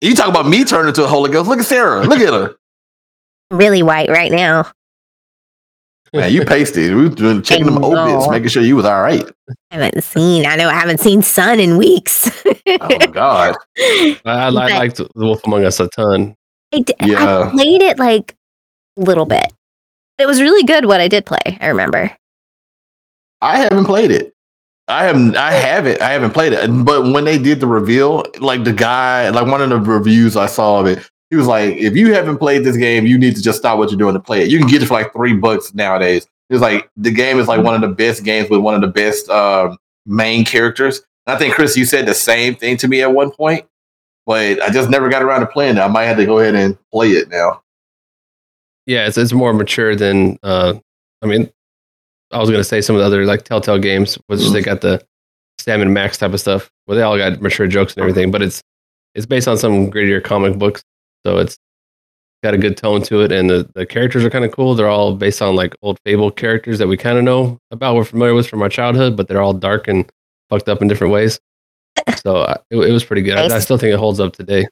You 0.00 0.14
talk 0.14 0.28
about 0.28 0.48
me 0.48 0.64
turning 0.64 0.88
into 0.88 1.04
a 1.04 1.06
Holy 1.06 1.30
Ghost. 1.30 1.48
Look 1.48 1.58
at 1.58 1.66
Sarah. 1.66 2.04
Look 2.04 2.20
at 2.20 2.32
her. 2.32 2.54
Really 3.50 3.82
white 3.82 4.08
right 4.10 4.30
now. 4.32 4.70
Man, 6.14 6.32
you 6.32 6.42
pasted. 6.44 6.94
We 6.94 7.08
were 7.08 7.40
checking 7.42 7.66
them 7.66 7.84
I 7.84 7.86
opiates, 7.86 8.30
making 8.30 8.48
sure 8.48 8.62
you 8.62 8.76
was 8.76 8.86
all 8.86 9.02
right. 9.02 9.22
I 9.70 9.74
haven't 9.76 10.02
seen. 10.02 10.46
I 10.46 10.56
know 10.56 10.68
I 10.68 10.72
haven't 10.74 11.00
seen 11.00 11.20
sun 11.20 11.60
in 11.60 11.76
weeks. 11.76 12.30
Oh 12.46 12.78
my 12.98 13.06
God. 13.06 13.54
I, 13.78 14.18
I, 14.24 14.46
I 14.46 14.50
But- 14.50 14.72
liked 14.72 14.96
The 14.96 15.08
Wolf 15.14 15.46
Among 15.46 15.64
Us 15.64 15.80
a 15.80 15.88
ton. 15.88 16.34
I, 16.72 16.80
d- 16.80 16.94
Yeah. 17.02 17.48
I 17.48 17.50
played 17.50 17.82
it 17.82 17.98
like 17.98 18.34
a 18.98 19.02
little 19.02 19.26
bit. 19.26 19.52
It 20.18 20.26
was 20.26 20.40
really 20.40 20.64
good. 20.64 20.86
What 20.86 21.00
I 21.00 21.08
did 21.08 21.26
play, 21.26 21.58
I 21.60 21.66
remember. 21.68 22.10
I 23.40 23.58
haven't 23.58 23.84
played 23.84 24.10
it. 24.10 24.32
I 24.88 25.04
haven't. 25.04 25.36
I 25.36 25.52
haven't. 25.52 26.00
I 26.00 26.10
haven't 26.10 26.32
played 26.32 26.54
it. 26.54 26.66
But 26.84 27.12
when 27.12 27.24
they 27.24 27.38
did 27.38 27.60
the 27.60 27.66
reveal, 27.66 28.24
like 28.40 28.64
the 28.64 28.72
guy, 28.72 29.28
like 29.28 29.46
one 29.46 29.60
of 29.60 29.68
the 29.70 29.78
reviews 29.78 30.36
I 30.36 30.46
saw 30.46 30.80
of 30.80 30.86
it, 30.86 31.08
he 31.30 31.36
was 31.36 31.46
like, 31.46 31.76
"If 31.76 31.96
you 31.96 32.12
haven't 32.12 32.38
played 32.38 32.64
this 32.64 32.76
game, 32.76 33.06
you 33.06 33.18
need 33.18 33.36
to 33.36 33.42
just 33.42 33.58
stop 33.58 33.78
what 33.78 33.90
you're 33.90 33.98
doing 33.98 34.14
to 34.14 34.20
play 34.20 34.42
it. 34.42 34.50
You 34.50 34.58
can 34.58 34.68
get 34.68 34.82
it 34.82 34.86
for 34.86 34.94
like 34.94 35.12
three 35.12 35.34
bucks 35.34 35.74
nowadays." 35.74 36.26
He 36.48 36.54
was 36.54 36.62
like, 36.62 36.88
"The 36.96 37.10
game 37.10 37.38
is 37.38 37.48
like 37.48 37.62
one 37.62 37.74
of 37.74 37.80
the 37.80 37.94
best 37.94 38.24
games 38.24 38.48
with 38.48 38.60
one 38.60 38.74
of 38.74 38.80
the 38.80 38.88
best 38.88 39.28
um, 39.28 39.76
main 40.06 40.44
characters." 40.44 41.02
And 41.26 41.36
I 41.36 41.38
think 41.38 41.54
Chris, 41.54 41.76
you 41.76 41.84
said 41.84 42.06
the 42.06 42.14
same 42.14 42.54
thing 42.54 42.76
to 42.78 42.88
me 42.88 43.02
at 43.02 43.12
one 43.12 43.30
point, 43.30 43.66
but 44.26 44.62
I 44.62 44.70
just 44.70 44.90
never 44.90 45.08
got 45.08 45.22
around 45.22 45.40
to 45.40 45.46
playing 45.46 45.76
it. 45.76 45.80
I 45.80 45.88
might 45.88 46.04
have 46.04 46.16
to 46.16 46.26
go 46.26 46.38
ahead 46.38 46.54
and 46.54 46.78
play 46.90 47.10
it 47.10 47.28
now. 47.28 47.62
Yeah, 48.86 49.06
it's 49.06 49.18
it's 49.18 49.32
more 49.32 49.52
mature 49.52 49.94
than. 49.94 50.38
Uh, 50.42 50.74
I 51.20 51.26
mean, 51.26 51.50
I 52.32 52.38
was 52.38 52.50
gonna 52.50 52.64
say 52.64 52.80
some 52.80 52.96
of 52.96 53.00
the 53.00 53.06
other 53.06 53.26
like 53.26 53.44
Telltale 53.44 53.78
games, 53.78 54.18
which 54.26 54.40
they 54.48 54.62
got 54.62 54.80
the 54.80 55.02
Sam 55.58 55.82
and 55.82 55.92
Max 55.92 56.16
type 56.16 56.32
of 56.32 56.40
stuff, 56.40 56.70
where 56.86 56.96
they 56.96 57.02
all 57.02 57.18
got 57.18 57.42
mature 57.42 57.66
jokes 57.66 57.94
and 57.94 58.00
everything. 58.00 58.30
But 58.30 58.42
it's 58.42 58.62
it's 59.14 59.26
based 59.26 59.48
on 59.48 59.58
some 59.58 59.90
grittier 59.90 60.22
comic 60.22 60.58
books, 60.58 60.82
so 61.28 61.36
it's 61.36 61.58
got 62.42 62.54
a 62.54 62.58
good 62.58 62.78
tone 62.78 63.02
to 63.02 63.20
it, 63.20 63.32
and 63.32 63.50
the, 63.50 63.68
the 63.74 63.84
characters 63.84 64.24
are 64.24 64.30
kind 64.30 64.46
of 64.46 64.52
cool. 64.52 64.74
They're 64.74 64.88
all 64.88 65.14
based 65.14 65.42
on 65.42 65.56
like 65.56 65.76
old 65.82 65.98
Fable 66.06 66.30
characters 66.30 66.78
that 66.78 66.88
we 66.88 66.96
kind 66.96 67.18
of 67.18 67.24
know 67.24 67.58
about, 67.70 67.96
we're 67.96 68.04
familiar 68.04 68.32
with 68.34 68.48
from 68.48 68.62
our 68.62 68.70
childhood, 68.70 69.14
but 69.14 69.28
they're 69.28 69.42
all 69.42 69.52
dark 69.52 69.88
and 69.88 70.10
fucked 70.48 70.70
up 70.70 70.80
in 70.80 70.88
different 70.88 71.12
ways. 71.12 71.38
So 72.22 72.36
uh, 72.36 72.56
it, 72.70 72.76
it 72.76 72.92
was 72.92 73.04
pretty 73.04 73.22
good. 73.22 73.36
I, 73.36 73.56
I 73.56 73.58
still 73.58 73.76
think 73.76 73.92
it 73.92 73.98
holds 73.98 74.20
up 74.20 74.32
today. 74.32 74.66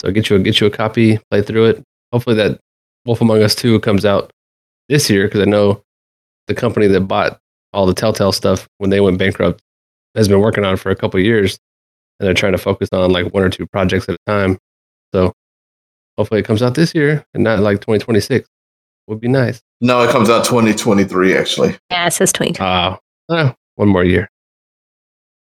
So 0.00 0.10
get 0.10 0.30
you 0.30 0.36
a, 0.36 0.38
get 0.38 0.60
you 0.60 0.66
a 0.66 0.70
copy, 0.70 1.18
play 1.30 1.42
through 1.42 1.66
it. 1.66 1.84
Hopefully 2.12 2.36
that 2.36 2.58
Wolf 3.04 3.20
Among 3.20 3.42
Us 3.42 3.54
2 3.54 3.80
comes 3.80 4.04
out 4.04 4.32
this 4.88 5.10
year 5.10 5.26
because 5.26 5.40
I 5.40 5.44
know 5.44 5.82
the 6.46 6.54
company 6.54 6.86
that 6.86 7.00
bought 7.02 7.38
all 7.72 7.86
the 7.86 7.94
Telltale 7.94 8.32
stuff 8.32 8.66
when 8.78 8.90
they 8.90 9.00
went 9.00 9.18
bankrupt 9.18 9.60
has 10.14 10.28
been 10.28 10.40
working 10.40 10.64
on 10.64 10.74
it 10.74 10.78
for 10.78 10.90
a 10.90 10.96
couple 10.96 11.18
of 11.20 11.26
years 11.26 11.58
and 12.18 12.26
they're 12.26 12.34
trying 12.34 12.52
to 12.52 12.58
focus 12.58 12.88
on 12.92 13.10
like 13.10 13.32
one 13.34 13.42
or 13.42 13.50
two 13.50 13.66
projects 13.66 14.08
at 14.08 14.14
a 14.14 14.30
time. 14.30 14.58
So 15.12 15.32
hopefully 16.20 16.40
it 16.40 16.44
comes 16.44 16.60
out 16.62 16.74
this 16.74 16.94
year 16.94 17.24
and 17.32 17.42
not 17.42 17.60
like 17.60 17.78
2026. 17.78 18.46
Would 19.06 19.20
be 19.20 19.28
nice. 19.28 19.62
No, 19.80 20.02
it 20.02 20.10
comes 20.10 20.28
out 20.28 20.44
2023 20.44 21.34
actually. 21.34 21.78
Yeah, 21.90 22.06
it 22.06 22.12
says 22.12 22.30
20. 22.32 22.60
Uh, 22.60 22.96
uh, 23.30 23.52
one 23.76 23.88
more 23.88 24.04
year. 24.04 24.28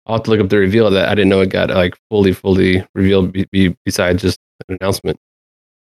I'll 0.04 0.16
have 0.16 0.24
to 0.24 0.30
look 0.30 0.40
up 0.40 0.48
the 0.48 0.58
reveal 0.58 0.88
of 0.88 0.92
that. 0.94 1.08
I 1.08 1.14
didn't 1.14 1.28
know 1.28 1.40
it 1.40 1.50
got 1.50 1.70
like 1.70 1.96
fully, 2.10 2.32
fully 2.32 2.84
revealed 2.92 3.32
be, 3.32 3.46
be, 3.52 3.76
besides 3.84 4.20
just 4.20 4.38
an 4.68 4.76
announcement. 4.80 5.18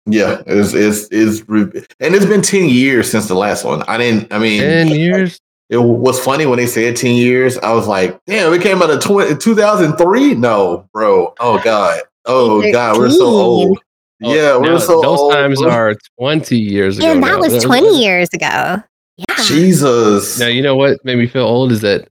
Yeah, 0.06 0.42
it's 0.46 0.74
it's 0.74 1.08
it's 1.12 1.48
re- 1.48 1.70
and 2.00 2.14
it's 2.14 2.26
been 2.26 2.42
ten 2.42 2.68
years 2.68 3.08
since 3.10 3.28
the 3.28 3.34
last 3.34 3.64
one. 3.64 3.82
I 3.86 3.96
didn't. 3.96 4.32
I 4.32 4.38
mean, 4.38 4.60
10 4.60 4.88
years? 4.88 5.40
it 5.68 5.78
was 5.78 6.22
funny 6.22 6.46
when 6.46 6.58
they 6.58 6.66
said 6.66 6.96
ten 6.96 7.14
years. 7.14 7.56
I 7.58 7.72
was 7.72 7.86
like, 7.86 8.18
damn, 8.26 8.52
it 8.52 8.60
came 8.60 8.82
out 8.82 8.90
of 8.90 9.00
2003? 9.00 10.34
No, 10.34 10.88
bro. 10.92 11.32
Oh 11.38 11.60
god. 11.62 12.02
Oh 12.26 12.60
god, 12.72 12.98
we're 12.98 13.10
so 13.10 13.26
old. 13.26 13.80
Oh, 14.22 14.34
yeah, 14.34 14.56
we're 14.56 14.72
now 14.72 14.78
so 14.78 15.00
Those 15.00 15.18
old. 15.18 15.32
times 15.32 15.62
are 15.62 15.94
20 16.18 16.58
years 16.58 16.98
ago. 16.98 17.10
And 17.10 17.22
that 17.22 17.32
now. 17.32 17.38
was 17.38 17.62
20 17.64 18.02
years 18.02 18.28
ago. 18.34 18.82
Yeah. 19.16 19.34
Jesus. 19.44 20.38
Now, 20.38 20.46
you 20.48 20.62
know 20.62 20.76
what 20.76 21.02
made 21.04 21.16
me 21.18 21.26
feel 21.26 21.44
old 21.44 21.72
is 21.72 21.80
that 21.82 22.08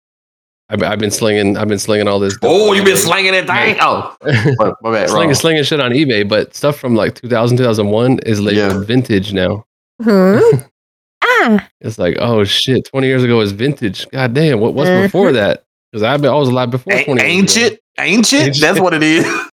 I've, 0.70 0.82
I've 0.84 1.00
been 1.00 1.12
slinging, 1.12 1.58
I've 1.58 1.68
been 1.68 1.80
slinging 1.80 2.08
all 2.08 2.20
this. 2.20 2.38
Oh, 2.44 2.74
you've 2.74 2.86
been 2.86 2.98
slanging 2.98 3.34
it. 3.34 3.48
thing. 3.48 3.78
Oh, 3.82 4.16
my, 4.60 4.72
my 4.82 4.92
bad. 4.92 5.10
slinging, 5.10 5.36
slinging 5.36 5.64
shit 5.64 5.80
on 5.80 5.92
eBay, 5.92 6.28
but 6.28 6.56
stuff 6.56 6.78
from 6.80 6.96
like 6.96 7.16
2000, 7.16 7.58
2001 7.58 8.20
is 8.26 8.40
like 8.42 8.56
Yeah. 8.56 8.80
vintage 8.84 9.34
now. 9.34 9.66
Hmm. 10.02 10.40
ah, 11.24 11.70
It's 11.82 11.98
like, 12.00 12.18
oh 12.20 12.44
shit, 12.44 12.86
20 12.86 13.08
years 13.08 13.24
ago 13.24 13.40
is 13.42 13.52
vintage. 13.52 14.08
God 14.10 14.34
damn, 14.34 14.60
what, 14.60 14.74
what's 14.74 14.90
Mhm. 14.90 15.04
before 15.04 15.32
that? 15.34 15.64
Because 15.92 16.04
I've 16.04 16.22
been, 16.22 16.32
I 16.32 16.36
was 16.36 16.50
alive 16.50 16.70
before 16.72 16.94
A- 16.94 17.04
20 17.06 17.22
years 17.22 17.32
ago. 17.32 17.40
ancient, 17.40 17.80
ancient. 18.00 18.42
Ancient. 18.48 18.62
That's 18.62 18.80
what 18.80 18.94
it 18.94 19.04
is. 19.04 19.26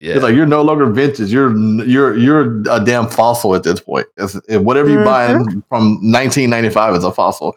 Yeah. 0.00 0.14
It's 0.14 0.22
like 0.22 0.34
you're 0.34 0.46
no 0.46 0.62
longer 0.62 0.86
vintage. 0.86 1.30
You're 1.30 1.54
you're 1.84 2.16
you're 2.16 2.60
a 2.70 2.82
damn 2.84 3.08
fossil 3.08 3.54
at 3.54 3.62
this 3.64 3.80
point. 3.80 4.06
It's, 4.16 4.34
it- 4.48 4.58
whatever 4.64 4.88
you 4.88 5.04
buy 5.04 5.28
Mm-hmm. 5.28 5.60
from 5.68 5.82
1995 6.10 6.94
is 6.96 7.04
a 7.04 7.12
fossil. 7.12 7.54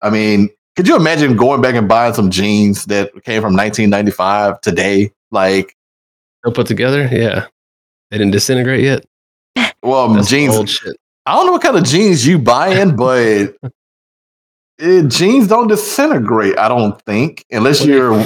I 0.00 0.10
mean, 0.10 0.48
could 0.76 0.88
you 0.88 0.96
imagine 0.96 1.36
going 1.36 1.60
back 1.60 1.74
and 1.74 1.86
buying 1.88 2.14
some 2.14 2.30
jeans 2.30 2.86
that 2.86 3.10
came 3.24 3.40
from 3.42 3.54
1995 3.54 4.60
today? 4.62 5.12
Like, 5.30 5.76
Still 6.42 6.52
put 6.52 6.66
together? 6.66 7.08
Yeah. 7.12 7.46
They 8.10 8.18
didn't 8.18 8.32
disintegrate 8.32 8.82
yet? 8.84 9.04
well, 9.82 10.08
That's 10.12 10.28
jeans. 10.28 10.54
old 10.54 10.68
shit. 10.68 10.96
I 11.26 11.34
don't 11.34 11.46
know 11.46 11.52
what 11.52 11.62
kind 11.62 11.76
of 11.76 11.84
jeans 11.84 12.26
you 12.26 12.38
buying, 12.38 12.96
but 12.96 13.54
it, 14.78 15.08
jeans 15.08 15.48
don't 15.48 15.68
disintegrate. 15.68 16.58
I 16.58 16.68
don't 16.68 17.00
think 17.02 17.44
unless 17.50 17.84
you're 17.84 18.24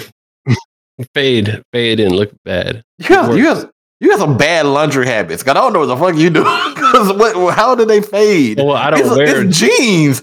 Fade, 1.14 1.62
fade 1.72 2.00
and 2.00 2.14
look 2.14 2.32
bad. 2.44 2.82
you 2.98 3.08
got 3.08 3.36
you 3.36 3.44
got 3.44 3.70
you 4.00 4.08
got 4.10 4.18
some 4.18 4.36
bad 4.36 4.66
laundry 4.66 5.06
habits. 5.06 5.42
'Cause 5.42 5.50
I 5.52 5.54
don't 5.54 5.72
know 5.72 5.80
what 5.80 5.86
the 5.86 5.96
fuck 5.96 6.16
you 6.16 6.30
do. 6.30 6.42
'Cause 6.74 7.12
what? 7.12 7.54
How 7.54 7.74
do 7.74 7.84
they 7.84 8.00
fade? 8.00 8.58
Well, 8.58 8.72
I 8.72 8.90
don't 8.90 9.00
it's, 9.00 9.08
wear 9.10 9.44
it's 9.46 9.58
jeans. 9.58 10.22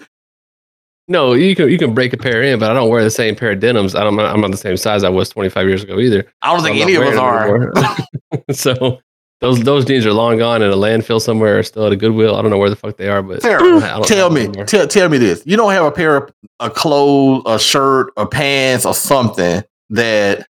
No, 1.08 1.34
you 1.34 1.56
can 1.56 1.70
you 1.70 1.78
can 1.78 1.94
break 1.94 2.14
a 2.14 2.18
pair 2.18 2.42
in, 2.42 2.60
but 2.60 2.72
I 2.72 2.74
don't 2.74 2.90
wear 2.90 3.04
the 3.04 3.12
same 3.12 3.36
pair 3.36 3.52
of 3.52 3.60
denims. 3.60 3.94
I 3.96 4.04
don't, 4.04 4.20
I'm 4.20 4.42
not 4.42 4.50
the 4.52 4.58
same 4.58 4.76
size 4.76 5.04
I 5.04 5.10
was 5.10 5.30
25 5.30 5.68
years 5.68 5.84
ago 5.84 6.00
either. 6.00 6.26
I 6.42 6.52
don't 6.52 6.64
think 6.64 6.78
I'm 6.78 6.82
any 6.82 6.96
of 6.96 7.04
us 7.04 7.18
are. 7.18 7.48
wearing 7.48 7.70
them 7.74 7.84
anymore. 7.86 8.44
so 8.52 9.00
those 9.40 9.60
those 9.62 9.86
jeans 9.86 10.06
are 10.08 10.14
long 10.14 10.40
gone 10.40 10.64
in 10.64 10.72
a 10.72 10.76
landfill 10.76 11.22
somewhere, 11.22 11.60
or 11.60 11.64
still 11.64 11.86
at 11.86 11.92
a 11.92 11.96
Goodwill. 11.96 12.36
I 12.36 12.42
don't 12.42 12.50
know 12.50 12.58
where 12.58 12.72
the 12.72 12.76
fuck 12.76 12.98
they 12.98 13.08
are, 13.08 13.22
but 13.22 13.44
Sarah, 13.44 13.62
I 13.62 13.70
don't- 13.70 13.84
I 13.84 13.90
don't 13.98 14.08
tell 14.08 14.30
me, 14.32 14.48
tell, 14.66 14.88
tell 14.88 15.08
me 15.10 15.20
this. 15.20 15.44
You 15.46 15.58
don't 15.58 15.72
have 15.74 15.86
a 15.86 15.92
pair 15.92 16.18
of 16.18 16.34
a 16.60 16.70
clothes, 16.72 17.44
a 17.46 17.60
shirt, 17.60 18.12
or 18.18 18.28
pants, 18.28 18.86
or 18.86 18.96
something 18.96 19.64
that 19.92 20.48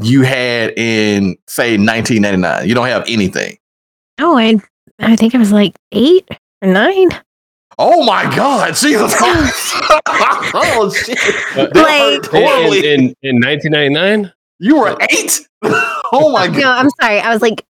you 0.00 0.22
had 0.22 0.70
in 0.78 1.36
say 1.46 1.76
1999. 1.76 2.68
You 2.68 2.74
don't 2.74 2.86
have 2.86 3.04
anything. 3.08 3.58
oh, 4.18 4.36
I 4.36 4.56
I 4.98 5.16
think 5.16 5.34
I 5.34 5.38
was 5.38 5.52
like 5.52 5.76
eight 5.92 6.28
or 6.62 6.68
nine. 6.72 7.08
Oh 7.80 8.04
my 8.04 8.24
God, 8.34 8.74
Jesus 8.74 9.14
Christ! 9.16 9.72
oh 10.54 10.90
shit! 11.04 11.16
That 11.54 11.74
Like- 11.76 12.24
hurt 12.24 12.26
horribly. 12.26 12.92
in, 12.92 13.00
in, 13.22 13.36
in 13.36 13.40
1999, 13.40 14.32
you 14.58 14.78
were 14.80 14.96
eight. 15.10 15.40
oh 15.62 16.30
my 16.32 16.48
God! 16.48 16.56
No, 16.58 16.70
I'm 16.72 16.90
sorry. 17.00 17.20
I 17.20 17.32
was 17.32 17.40
like, 17.42 17.64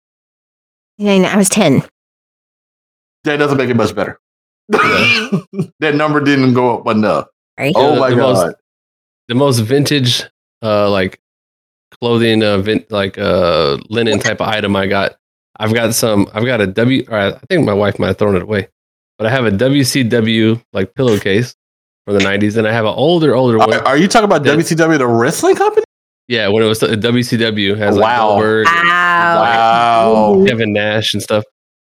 I 1.01 1.37
was 1.37 1.49
10. 1.51 1.83
That 3.25 3.37
doesn't 3.37 3.59
make 3.59 3.69
it 3.69 3.77
much 3.77 3.95
better. 3.95 4.19
that 4.71 5.95
number 5.95 6.21
didn't 6.21 6.55
go 6.55 6.79
up 6.79 6.87
enough. 6.87 7.27
Sorry. 7.59 7.73
Oh 7.77 7.95
the- 7.95 8.01
my 8.01 8.11
the 8.11 8.17
most- 8.17 8.45
God! 8.45 8.55
the 9.29 9.35
most 9.35 9.59
vintage, 9.61 10.23
uh, 10.63 10.89
like 10.91 11.21
clothing, 12.01 12.43
uh, 12.43 12.59
vin- 12.59 12.85
like 12.91 13.19
uh, 13.19 13.79
linen 13.89 14.19
type 14.19 14.41
of 14.41 14.49
item 14.49 14.77
I 14.77 14.87
got. 14.87 15.17
I've 15.59 15.75
got 15.75 15.95
some. 15.95 16.29
I've 16.35 16.45
got 16.45 16.61
a 16.61 16.67
W. 16.67 17.05
Or 17.09 17.19
I 17.19 17.33
think 17.49 17.65
my 17.67 17.73
wife 17.75 17.99
might 17.99 18.09
have 18.09 18.19
thrown 18.19 18.37
it 18.37 18.43
away, 18.43 18.69
but 19.19 19.27
I 19.27 19.31
have 19.31 19.45
a 19.47 19.51
WCW 19.51 20.63
like 20.73 20.95
pillowcase 20.95 21.55
from 22.07 22.15
the 22.15 22.21
90s, 22.25 22.57
and 22.57 22.67
I 22.67 22.73
have 22.73 22.85
an 22.85 22.95
older, 22.95 23.35
older 23.35 23.59
one. 23.59 23.73
Are, 23.75 23.87
are 23.89 23.97
you 23.97 24.09
talking 24.09 24.25
about 24.27 24.43
that- 24.45 24.57
WCW, 24.59 24.99
the 24.99 25.07
wrestling 25.07 25.57
company? 25.57 25.85
Yeah, 26.29 26.49
when 26.49 26.63
it 26.63 26.67
was 26.67 26.83
a 26.83 26.97
WCW 26.97 27.77
has 27.79 27.97
like 27.97 28.03
Wow. 28.05 28.29
Goldberg, 28.29 28.67
and 28.69 28.89
Wow. 28.89 30.35
Wow. 30.37 30.45
Kevin 30.47 30.73
Nash 30.73 31.15
and 31.15 31.23
stuff. 31.23 31.43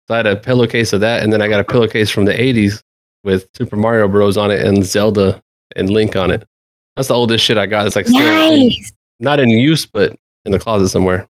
So 0.08 0.14
I 0.14 0.18
had 0.18 0.28
a 0.28 0.36
pillowcase 0.36 0.94
of 0.94 1.00
that, 1.02 1.24
and 1.24 1.32
then 1.34 1.42
I 1.42 1.48
got 1.48 1.60
a 1.60 1.64
pillowcase 1.64 2.10
from 2.12 2.26
the 2.26 2.34
'80s 2.34 2.82
with 3.24 3.48
Super 3.56 3.76
Mario 3.78 4.08
Bros. 4.08 4.38
on 4.38 4.52
it 4.52 4.62
and 4.62 4.86
Zelda 4.86 5.42
and 5.76 5.90
Link 5.90 6.16
on 6.16 6.30
it. 6.32 6.46
That's 6.96 7.08
the 7.08 7.14
oldest 7.16 7.44
shit 7.44 7.58
I 7.58 7.66
got. 7.66 7.88
It's 7.88 7.96
like 7.96 8.08
Nice. 8.10 8.92
Not 9.20 9.40
in 9.40 9.50
use, 9.50 9.86
but 9.86 10.16
in 10.46 10.52
the 10.52 10.60
closet 10.60 10.90
somewhere. 10.90 11.28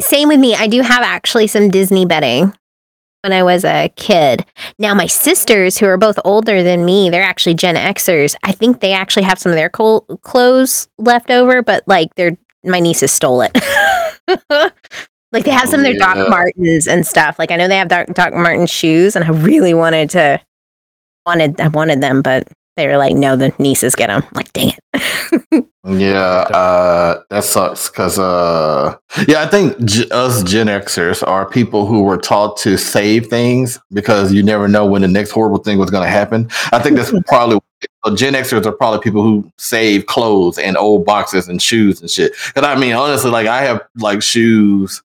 Same 0.00 0.28
with 0.28 0.40
me. 0.40 0.54
I 0.54 0.66
do 0.66 0.80
have 0.82 1.02
actually 1.02 1.46
some 1.46 1.70
Disney 1.70 2.06
bedding 2.06 2.52
when 3.22 3.32
I 3.32 3.42
was 3.42 3.64
a 3.64 3.88
kid. 3.96 4.44
Now, 4.78 4.94
my 4.94 5.06
sisters, 5.06 5.78
who 5.78 5.86
are 5.86 5.98
both 5.98 6.18
older 6.24 6.62
than 6.62 6.84
me, 6.84 7.10
they're 7.10 7.22
actually 7.22 7.54
Gen 7.54 7.76
Xers. 7.76 8.34
I 8.42 8.52
think 8.52 8.80
they 8.80 8.92
actually 8.92 9.22
have 9.24 9.38
some 9.38 9.52
of 9.52 9.56
their 9.56 9.68
col- 9.68 10.00
clothes 10.22 10.88
left 10.98 11.30
over, 11.30 11.62
but 11.62 11.84
like 11.86 12.14
their 12.16 12.36
my 12.64 12.80
nieces 12.80 13.12
stole 13.12 13.42
it. 13.42 13.52
like 15.32 15.44
they 15.44 15.50
have 15.50 15.68
some 15.68 15.80
of 15.80 15.84
their 15.84 15.92
Yeah. 15.94 16.14
Doc 16.14 16.28
Martens 16.30 16.88
and 16.88 17.06
stuff. 17.06 17.38
Like 17.38 17.50
I 17.50 17.56
know 17.56 17.68
they 17.68 17.78
have 17.78 17.88
Doc, 17.88 18.08
Doc 18.08 18.32
Martens 18.34 18.70
shoes, 18.70 19.14
and 19.14 19.24
I 19.24 19.28
really 19.28 19.74
wanted 19.74 20.10
to 20.10 20.40
wanted 21.26 21.60
I 21.60 21.68
wanted 21.68 22.00
them, 22.00 22.22
but 22.22 22.48
they 22.76 22.86
were 22.88 22.96
like, 22.96 23.14
no, 23.14 23.36
the 23.36 23.52
nieces 23.58 23.94
get 23.94 24.06
them. 24.08 24.24
like, 24.32 24.52
dang 24.52 24.72
it. 24.94 25.66
Yeah, 25.98 26.46
uh, 26.52 27.22
that 27.30 27.44
sucks 27.44 27.88
because, 27.90 28.18
uh, 28.18 28.96
yeah, 29.26 29.42
I 29.42 29.46
think 29.46 29.82
G- 29.84 30.08
us 30.10 30.42
Gen 30.42 30.68
Xers 30.68 31.26
are 31.26 31.44
people 31.48 31.86
who 31.86 32.02
were 32.02 32.16
taught 32.18 32.56
to 32.58 32.76
save 32.76 33.26
things 33.26 33.78
because 33.92 34.32
you 34.32 34.42
never 34.42 34.68
know 34.68 34.86
when 34.86 35.02
the 35.02 35.08
next 35.08 35.30
horrible 35.32 35.58
thing 35.58 35.78
was 35.78 35.90
going 35.90 36.04
to 36.04 36.10
happen. 36.10 36.48
I 36.72 36.78
think 36.78 36.96
that's 36.96 37.12
probably 37.26 37.58
so 38.04 38.14
Gen 38.14 38.34
Xers 38.34 38.64
are 38.64 38.72
probably 38.72 39.00
people 39.00 39.22
who 39.22 39.50
save 39.58 40.06
clothes 40.06 40.58
and 40.58 40.76
old 40.76 41.04
boxes 41.04 41.48
and 41.48 41.60
shoes 41.60 42.00
and 42.00 42.08
shit. 42.10 42.32
Because 42.46 42.64
I 42.64 42.78
mean, 42.78 42.94
honestly, 42.94 43.30
like 43.30 43.46
I 43.46 43.62
have 43.62 43.82
like 43.96 44.22
shoes 44.22 45.02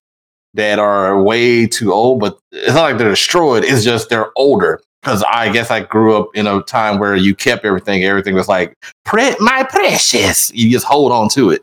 that 0.54 0.78
are 0.78 1.22
way 1.22 1.66
too 1.66 1.92
old, 1.92 2.20
but 2.20 2.38
it's 2.52 2.74
not 2.74 2.82
like 2.82 2.98
they're 2.98 3.10
destroyed. 3.10 3.64
It's 3.64 3.84
just 3.84 4.08
they're 4.10 4.30
older. 4.36 4.80
Because 5.02 5.22
I 5.30 5.50
guess 5.52 5.70
I 5.70 5.80
grew 5.80 6.16
up 6.16 6.30
in 6.34 6.46
a 6.46 6.60
time 6.62 6.98
where 6.98 7.14
you 7.14 7.34
kept 7.34 7.64
everything. 7.64 8.02
Everything 8.04 8.34
was 8.34 8.48
like 8.48 8.74
Pre- 9.04 9.36
my 9.38 9.62
precious. 9.62 10.52
You 10.52 10.70
just 10.70 10.84
hold 10.84 11.12
on 11.12 11.28
to 11.30 11.50
it. 11.50 11.62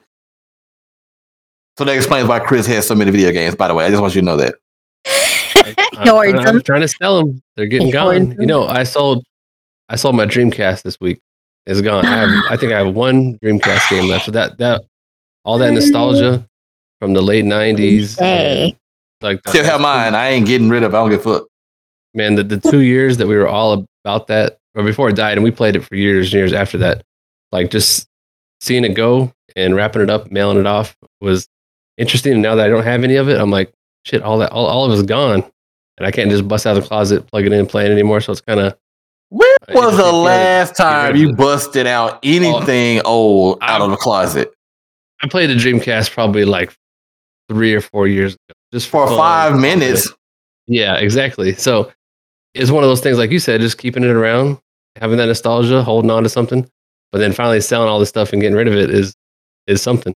So 1.78 1.84
that 1.84 1.96
explains 1.96 2.28
why 2.30 2.40
Chris 2.40 2.66
has 2.68 2.88
so 2.88 2.96
many 2.96 3.12
video 3.12 3.32
games. 3.34 3.54
By 3.56 3.68
the 3.68 3.74
way, 3.74 3.86
I 3.86 3.90
just 3.90 4.02
want 4.02 4.16
you 4.16 4.22
to 4.22 4.26
know 4.26 4.38
that. 4.38 4.56
I'm, 5.98 6.06
trying, 6.06 6.36
them. 6.36 6.48
I'm 6.48 6.62
trying 6.62 6.82
to 6.82 6.88
sell 6.88 7.18
them. 7.18 7.42
They're 7.56 7.68
getting 7.68 7.88
He 7.88 7.92
gone. 7.94 8.26
hoards 8.28 8.40
You 8.40 8.46
know, 8.46 8.66
I 8.68 8.84
sold, 8.84 9.26
I 9.90 9.98
sold 9.98 10.16
my 10.16 10.26
Dreamcast 10.26 10.84
this 10.84 10.98
week. 11.02 11.20
It's 11.66 11.82
gone. 11.82 12.06
I 12.06 12.16
have, 12.18 12.30
I 12.52 12.56
think 12.58 12.72
I 12.72 12.78
have 12.78 12.96
one 12.96 13.38
Dreamcast 13.40 13.90
game 13.90 14.08
left. 14.08 14.26
So 14.26 14.32
that 14.32 14.58
that 14.60 14.84
all 15.44 15.58
that 15.58 15.74
nostalgia 15.74 16.48
from 17.02 17.14
the 17.14 17.22
late 17.22 17.44
'90s, 17.46 18.18
Hey. 18.18 18.78
like 19.22 19.42
Still 19.48 19.66
have 19.66 19.82
mine. 19.82 20.16
I 20.16 20.30
ain't 20.30 20.48
getting 20.48 20.70
rid 20.70 20.84
of. 20.84 20.94
it. 20.94 20.98
I 20.98 21.00
don't 21.02 21.10
give 21.10 21.20
a 21.26 21.40
fuck. 21.40 21.48
Man, 22.16 22.36
the, 22.36 22.44
the 22.44 22.60
two 22.60 22.82
years 22.82 23.18
that 23.18 23.28
we 23.28 23.36
were 23.36 23.48
all 23.48 23.86
about 24.04 24.28
that, 24.28 24.60
or 24.76 24.84
before 24.84 25.10
it 25.10 25.16
died, 25.16 25.38
and 25.38 25.44
we 25.44 25.52
played 25.52 25.76
it 25.76 25.82
for 25.82 25.96
years 25.96 26.28
and 26.28 26.34
years 26.34 26.54
after 26.54 26.78
that, 26.80 27.04
like 27.52 27.72
just 27.72 28.08
seeing 28.62 28.84
it 28.84 28.94
go 28.94 29.32
and 29.56 29.76
wrapping 29.76 30.02
it 30.02 30.10
up, 30.10 30.32
mailing 30.32 30.58
it 30.58 30.66
off 30.66 30.96
was 31.22 31.48
interesting. 31.98 32.34
And 32.34 32.42
now 32.42 32.56
that 32.56 32.66
I 32.66 32.70
don't 32.70 32.84
have 32.84 33.04
any 33.04 33.16
of 33.16 33.30
it, 33.30 33.40
I'm 33.40 33.52
like, 33.52 33.72
shit, 34.06 34.22
all 34.22 34.38
that, 34.40 34.52
all, 34.52 34.66
all 34.66 34.86
of 34.86 34.98
it's 34.98 35.08
gone. 35.08 35.44
And 35.98 36.06
I 36.06 36.12
can't 36.12 36.30
just 36.30 36.48
bust 36.48 36.66
out 36.66 36.76
of 36.76 36.84
the 36.84 36.88
closet, 36.88 37.26
plug 37.28 37.46
it 37.46 37.54
in, 37.54 37.60
and 37.60 37.70
play 37.70 37.86
it 37.86 37.92
anymore. 37.92 38.20
So 38.20 38.32
it's 38.34 38.42
kind 38.42 38.60
of, 38.60 38.78
When 39.30 39.48
was 39.70 39.96
the 39.96 40.12
last 40.12 40.76
time 40.76 41.16
you 41.16 41.34
busted 41.34 41.88
out 41.88 42.20
anything 42.24 43.00
oh, 43.06 43.12
old 43.12 43.60
out 43.62 43.82
of 43.82 43.92
the 43.92 43.98
closet 43.98 44.56
I 45.22 45.28
played 45.28 45.50
a 45.50 45.56
Dreamcast 45.56 46.12
probably 46.12 46.46
like 46.46 46.76
three 47.50 47.74
or 47.74 47.82
four 47.82 48.08
years 48.08 48.34
ago. 48.34 48.54
Just 48.72 48.90
for 48.90 49.08
five 49.08 49.60
minutes? 49.60 50.12
Yeah, 50.68 50.98
exactly. 50.98 51.54
So 51.54 51.92
it's 52.56 52.72
one 52.72 52.84
of 52.84 52.90
those 52.90 53.02
things, 53.02 53.18
like 53.18 53.32
you 53.32 53.40
said, 53.40 53.62
just 53.62 53.78
keeping 53.78 54.04
it 54.04 54.10
around, 54.10 54.58
having 54.96 55.18
that 55.18 55.26
nostalgia, 55.26 55.84
holding 55.84 56.10
on 56.10 56.24
to 56.24 56.30
something, 56.30 56.68
but 57.12 57.20
then 57.20 57.34
finally 57.34 57.62
selling 57.62 57.90
all 57.90 58.00
this 58.00 58.10
stuff 58.10 58.32
and 58.32 58.42
getting 58.42 58.56
rid 58.58 58.68
of 58.68 58.74
it 58.74 58.90
is 58.90 59.14
is 59.68 59.82
something. 59.82 60.14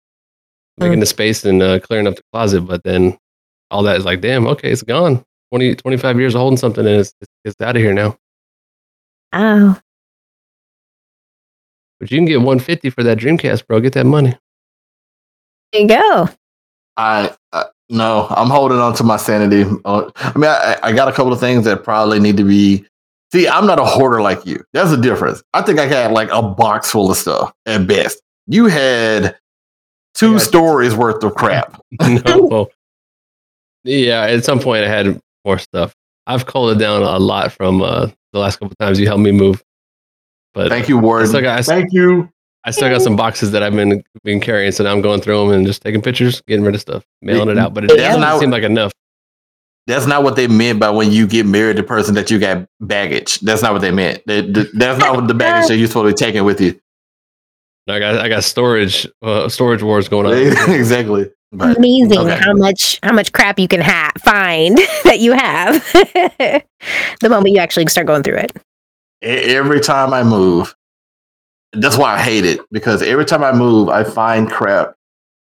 Making 0.80 1.00
the 1.00 1.08
space 1.08 1.44
and 1.44 1.64
uh, 1.64 1.80
clearing 1.80 2.06
up 2.06 2.16
the 2.16 2.22
closet, 2.32 2.62
but 2.62 2.84
then 2.84 3.18
all 3.72 3.82
that 3.84 3.98
is 3.98 4.06
like, 4.06 4.22
damn, 4.22 4.46
okay, 4.46 4.72
it's 4.72 4.84
gone. 4.84 5.26
20, 5.52 5.76
25 5.76 6.20
years 6.20 6.36
of 6.36 6.42
holding 6.42 6.58
something 6.58 6.86
and 6.86 6.98
it's, 6.98 7.14
it's, 7.20 7.32
it's 7.46 7.62
out 7.62 7.76
of 7.76 7.82
here 7.82 7.94
now. 7.94 8.16
Oh, 9.34 9.80
But 12.00 12.12
you 12.12 12.18
can 12.18 12.26
get 12.26 12.38
150 12.38 12.92
for 12.92 13.02
that 13.04 13.18
Dreamcast, 13.18 13.66
bro. 13.66 13.80
Get 13.80 13.94
that 13.94 14.06
money. 14.06 14.38
there 15.72 15.82
you 15.82 15.88
go. 15.88 16.30
I 16.98 17.34
no, 17.90 18.28
I'm 18.30 18.50
holding 18.50 18.80
on 18.80 18.94
to 18.96 19.04
my 19.04 19.18
sanity. 19.18 19.64
Uh, 19.86 20.10
I 20.16 20.38
mean, 20.38 20.50
I, 20.50 20.78
I 20.84 20.92
got 20.92 21.08
a 21.08 21.12
couple 21.12 21.32
of 21.34 21.40
things 21.40 21.66
that 21.66 21.84
probably 21.84 22.20
need 22.20 22.38
to 22.38 22.44
be. 22.44 22.86
See, 23.32 23.48
I'm 23.48 23.66
not 23.66 23.80
a 23.80 23.86
hoarder 23.86 24.22
like 24.22 24.46
you. 24.46 24.64
That's 24.74 24.90
the 24.92 24.98
difference. 24.98 25.44
I 25.54 25.62
think 25.62 25.80
I 25.80 25.86
had 25.86 26.12
like 26.12 26.30
a 26.32 26.42
box 26.42 26.92
full 26.92 27.12
of 27.12 27.18
stuff 27.18 27.54
at 27.66 27.88
best. 27.88 28.22
You 28.48 28.68
had 28.68 29.38
two 30.14 30.40
stories 30.40 30.96
worth 30.96 31.24
of 31.24 31.36
crap. 31.36 31.82
no. 32.02 32.70
Yeah, 33.84 34.24
at 34.24 34.44
some 34.46 34.60
point 34.60 34.84
I 34.86 34.90
had 34.90 35.20
more 35.46 35.60
stuff. 35.60 35.94
I've 36.26 36.46
culled 36.46 36.76
it 36.76 36.80
down 36.80 37.04
a 37.04 37.20
lot 37.20 37.52
from 37.52 37.82
uh, 37.82 38.08
the 38.34 38.40
last 38.40 38.60
couple 38.60 38.76
times 38.80 39.00
you 39.00 39.08
helped 39.08 39.22
me 39.24 39.32
move. 39.32 39.64
But 40.54 40.70
Thank 40.70 40.90
you, 40.90 40.98
Ward. 40.98 41.28
still 41.28 41.42
got- 41.42 41.60
I 41.60 41.62
Thank 41.62 41.94
you. 41.94 42.30
I 42.64 42.72
still 42.72 42.90
got 42.90 43.02
some 43.02 43.16
boxes 43.16 43.52
that 43.52 43.64
I've 43.64 43.74
been 43.74 44.04
been 44.24 44.42
carrying, 44.42 44.72
so 44.72 44.84
now 44.84 44.92
I'm 44.92 45.02
going 45.02 45.22
through 45.22 45.40
them 45.40 45.52
and 45.52 45.66
just 45.66 45.82
taking 45.82 46.02
pictures, 46.02 46.42
getting 46.48 46.66
rid 46.66 46.76
of 46.76 46.82
stuff, 46.82 47.04
mailing 47.22 47.50
it 47.50 47.58
out. 47.58 47.74
But 47.74 47.86
it 47.86 47.88
That's 47.88 48.02
doesn't 48.02 48.22
not- 48.22 48.40
seem 48.40 48.52
like 48.52 48.64
enough. 48.64 48.92
That's 49.86 50.06
not 50.06 50.22
what 50.24 50.36
they 50.36 50.48
meant 50.50 50.82
by 50.82 50.90
when 50.90 51.14
you 51.14 51.26
get 51.28 51.46
married 51.46 51.78
to 51.78 51.82
the 51.82 51.88
person 51.88 52.14
that 52.16 52.30
you 52.30 52.40
got 52.40 52.68
baggage. 52.82 53.40
That's 53.40 53.62
not 53.62 53.72
what 53.72 53.82
they 53.82 53.92
meant. 53.92 54.22
They- 54.28 54.42
they- 54.42 54.66
that's 54.74 55.00
not 55.00 55.16
what 55.16 55.28
the 55.30 55.34
baggage 55.34 55.70
that 55.70 55.78
you're 55.78 55.88
supposed 55.88 56.18
to 56.18 56.24
be 56.26 56.28
taking 56.30 56.44
with 56.44 56.60
you. 56.60 56.78
I 57.90 58.00
got 58.00 58.18
I 58.18 58.28
got 58.28 58.44
storage 58.44 59.08
uh, 59.22 59.48
storage 59.48 59.82
wars 59.82 60.10
going 60.10 60.26
on. 60.26 60.34
exactly. 60.76 61.32
But 61.54 61.78
Amazing 61.78 62.18
okay. 62.20 62.38
how 62.38 62.52
much 62.52 63.00
how 63.02 63.14
much 63.14 63.32
crap 63.32 63.58
you 63.60 63.70
can 63.70 63.80
ha- 63.80 64.12
find 64.20 64.78
that 65.06 65.20
you 65.22 65.32
have 65.32 65.82
the 65.94 67.30
moment 67.30 67.54
you 67.56 67.60
actually 67.60 67.88
start 67.88 68.08
going 68.08 68.24
through 68.24 68.40
it. 68.40 68.52
Every 69.22 69.80
time 69.80 70.12
I 70.12 70.24
move, 70.24 70.76
that's 71.74 71.98
why 71.98 72.16
I 72.16 72.20
hate 72.22 72.46
it 72.46 72.60
because 72.72 73.02
every 73.02 73.26
time 73.26 73.44
I 73.44 73.52
move, 73.52 73.90
I 73.90 74.04
find 74.04 74.50
crap. 74.50 74.94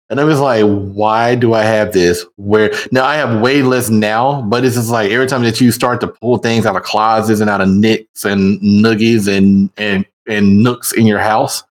And 0.09 0.21
I 0.21 0.23
was 0.23 0.39
like, 0.39 0.63
why 0.63 1.35
do 1.35 1.53
I 1.53 1.63
have 1.63 1.91
this? 1.91 2.25
Where 2.37 2.71
now 2.93 3.03
I 3.05 3.15
have 3.15 3.41
way 3.41 3.61
less 3.61 3.89
now, 3.89 4.41
but 4.43 4.63
it's 4.63 4.75
just 4.75 4.89
like 4.89 5.11
every 5.11 5.27
time 5.27 5.43
that 5.43 5.59
you 5.59 5.69
start 5.71 5.99
to 6.01 6.07
pull 6.07 6.37
things 6.37 6.65
out 6.65 6.77
of 6.77 6.83
closets 6.83 7.41
and 7.41 7.49
out 7.49 7.59
of 7.59 7.67
nicks 7.67 8.23
and 8.23 8.59
nuggies 8.61 9.27
and 9.27 9.69
and 9.77 10.05
and 10.25 10.63
nooks 10.63 10.93
in 10.93 11.05
your 11.07 11.19
house, 11.19 11.63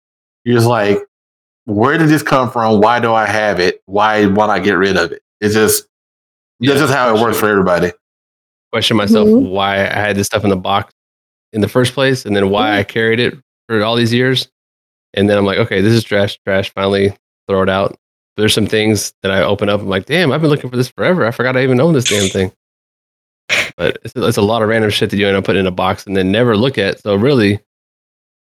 you're 0.45 0.57
just 0.57 0.67
like, 0.69 0.99
where 1.65 1.97
did 1.97 2.09
this 2.11 2.23
come 2.23 2.51
from? 2.51 2.81
Why 2.83 3.01
do 3.01 3.15
I 3.15 3.25
have 3.25 3.59
it? 3.59 3.81
Why 3.87 4.27
why 4.27 4.49
not 4.49 4.65
get 4.65 4.75
rid 4.75 4.99
of 4.99 5.13
it? 5.13 5.23
It's 5.41 5.55
just 5.55 5.87
that's 6.61 6.79
just 6.81 6.93
how 6.93 7.15
it 7.17 7.21
works 7.23 7.39
for 7.41 7.49
everybody. 7.49 7.91
Question 8.71 8.99
myself 8.99 9.29
Mhm. 9.29 9.49
why 9.49 9.77
I 9.77 9.95
had 9.95 10.17
this 10.17 10.27
stuff 10.27 10.45
in 10.45 10.51
the 10.51 10.57
box 10.57 10.93
in 11.55 11.63
the 11.63 11.69
first 11.69 11.95
place, 11.95 12.27
and 12.27 12.37
then 12.37 12.51
why 12.51 12.77
I 12.79 12.83
carried 12.85 13.19
it 13.21 13.39
for 13.69 13.83
all 13.83 13.97
these 13.97 14.13
years. 14.13 14.49
And 15.15 15.29
then 15.29 15.39
I'm 15.39 15.45
like, 15.45 15.59
okay, 15.59 15.81
this 15.81 15.93
is 15.93 16.05
trash, 16.05 16.39
trash. 16.45 16.73
Finally, 16.73 17.17
throw 17.49 17.63
it 17.63 17.69
out. 17.69 17.97
There's 18.37 18.53
some 18.55 18.67
things 18.67 19.15
that 19.23 19.33
I 19.33 19.43
open 19.43 19.69
up. 19.69 19.81
I'm 19.81 19.89
like, 19.89 20.07
damn, 20.07 20.31
I've 20.31 20.43
been 20.43 20.51
looking 20.51 20.71
for 20.71 20.77
this 20.77 20.91
forever. 20.91 21.27
I 21.27 21.31
forgot 21.31 21.57
I 21.57 21.63
even 21.63 21.81
owned 21.81 21.97
this 21.97 22.05
damn 22.05 22.29
thing. 22.29 22.53
But 23.77 23.99
it's, 24.05 24.15
it's 24.17 24.37
a 24.37 24.43
lot 24.43 24.63
of 24.63 24.69
random 24.69 24.91
shit 24.91 25.11
that 25.11 25.17
you 25.17 25.27
end 25.27 25.37
up 25.37 25.45
putting 25.45 25.61
in 25.61 25.67
a 25.67 25.71
box 25.71 26.07
and 26.07 26.17
then 26.17 26.31
never 26.33 26.57
look 26.57 26.79
at. 26.79 27.01
So 27.01 27.15
really, 27.15 27.61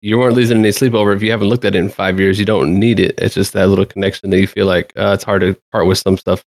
you 0.02 0.18
weren't 0.18 0.34
losing 0.34 0.58
any 0.58 0.72
sleep 0.72 0.94
over 0.94 1.12
if 1.12 1.22
you 1.22 1.30
haven't 1.30 1.48
looked 1.48 1.64
at 1.64 1.74
it 1.74 1.78
in 1.78 1.88
five 1.88 2.18
years. 2.18 2.38
You 2.38 2.44
don't 2.44 2.78
need 2.78 3.00
it. 3.00 3.14
It's 3.18 3.34
just 3.34 3.52
that 3.52 3.68
little 3.68 3.86
connection 3.86 4.30
that 4.30 4.40
you 4.40 4.46
feel 4.46 4.66
like 4.66 4.92
uh, 4.96 5.12
it's 5.14 5.24
hard 5.24 5.40
to 5.42 5.56
part 5.72 5.86
with 5.86 5.98
some 5.98 6.16
stuff 6.16 6.44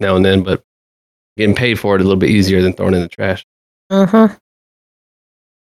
now 0.00 0.16
and 0.16 0.24
then, 0.24 0.42
but 0.42 0.62
getting 1.36 1.54
paid 1.54 1.78
for 1.78 1.94
it 1.94 2.00
a 2.00 2.04
little 2.04 2.18
bit 2.18 2.30
easier 2.30 2.62
than 2.62 2.72
throwing 2.72 2.94
it 2.94 2.98
in 2.98 3.02
the 3.02 3.08
trash. 3.08 3.44
Mm-hmm. 3.90 4.34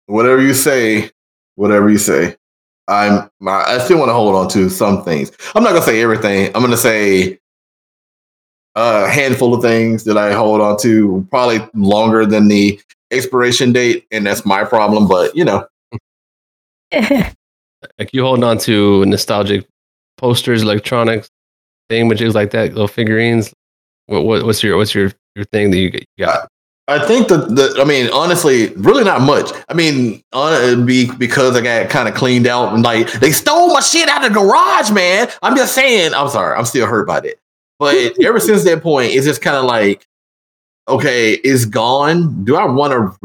whatever 0.07 0.41
you 0.41 0.55
say, 0.55 1.11
whatever 1.57 1.91
you 1.91 1.99
say. 1.99 2.37
I'm 2.89 3.29
I 3.47 3.79
still 3.79 3.99
want 3.99 4.11
to 4.11 4.15
hold 4.15 4.37
on 4.37 4.49
to 4.51 4.71
some 4.71 5.03
things. 5.05 5.33
I'm 5.55 5.65
not 5.65 5.71
gonna 5.71 5.83
say 5.83 6.01
everything. 6.01 6.55
I'm 6.55 6.63
gonna 6.63 6.77
say 6.77 7.41
a 8.77 9.09
handful 9.09 9.55
of 9.55 9.63
things 9.63 10.05
that 10.05 10.17
I 10.17 10.33
hold 10.33 10.61
on 10.61 10.79
to, 10.81 11.27
probably 11.31 11.67
longer 11.75 12.25
than 12.25 12.49
the 12.49 12.81
expiration 13.11 13.73
date, 13.73 14.07
and 14.13 14.27
that's 14.27 14.47
my 14.47 14.65
problem. 14.65 15.09
But 15.09 15.35
you 15.35 15.45
know, 15.45 15.67
like 16.93 18.13
you 18.13 18.23
holding 18.23 18.45
on 18.45 18.59
to 18.59 19.05
nostalgic 19.07 19.67
posters, 20.17 20.63
electronics, 20.63 21.29
thingamajigs 21.91 22.35
like 22.35 22.53
that, 22.53 22.71
little 22.71 22.89
figurines. 22.89 23.53
What, 24.07 24.25
what 24.25 24.45
what's 24.45 24.63
your 24.63 24.77
what's 24.77 24.95
your 24.95 25.13
your 25.35 25.45
thing 25.47 25.73
that 25.73 25.79
you 25.79 25.91
got? 26.19 26.49
I 26.89 27.05
think 27.05 27.29
that 27.29 27.49
the 27.57 27.81
I 27.81 27.85
mean, 27.85 28.09
honestly, 28.13 28.73
really 28.75 29.03
not 29.03 29.21
much. 29.21 29.51
I 29.69 29.75
mean, 29.75 30.23
on 30.33 30.87
be 30.87 31.11
because 31.19 31.57
I 31.57 31.61
got 31.61 31.91
kind 31.91 32.09
of 32.09 32.15
cleaned 32.15 32.47
out 32.47 32.73
and 32.73 32.85
like 32.85 33.11
they 33.15 33.33
stole 33.33 33.73
my 33.73 33.81
shit 33.81 34.09
out 34.09 34.25
of 34.25 34.33
the 34.33 34.39
garage, 34.39 34.93
man. 34.93 35.29
I'm 35.43 35.57
just 35.57 35.75
saying. 35.75 36.15
I'm 36.15 36.29
sorry. 36.29 36.57
I'm 36.57 36.65
still 36.65 36.87
hurt 36.87 37.07
by 37.07 37.21
that. 37.21 37.37
But 37.79 38.15
ever 38.23 38.39
since 38.39 38.63
that 38.65 38.83
point, 38.83 39.13
it's 39.13 39.27
just 39.27 39.43
kind 39.43 39.57
of 39.57 39.65
like, 39.65 40.07
okay, 40.87 41.35
it's 41.35 41.65
gone. 41.65 42.45
Do 42.45 42.55
I 42.55 42.65
want 42.67 42.93
to 42.93 43.17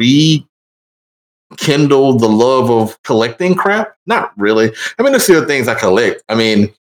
rekindle 1.51 2.17
the 2.17 2.29
love 2.29 2.71
of 2.71 3.01
collecting 3.03 3.53
crap? 3.53 3.95
Not 4.07 4.31
really. 4.37 4.71
I 4.97 5.03
mean, 5.03 5.11
there's 5.11 5.23
still 5.23 5.45
things 5.45 5.67
I 5.67 5.75
collect. 5.75 6.23
I 6.29 6.35
mean, 6.35 6.73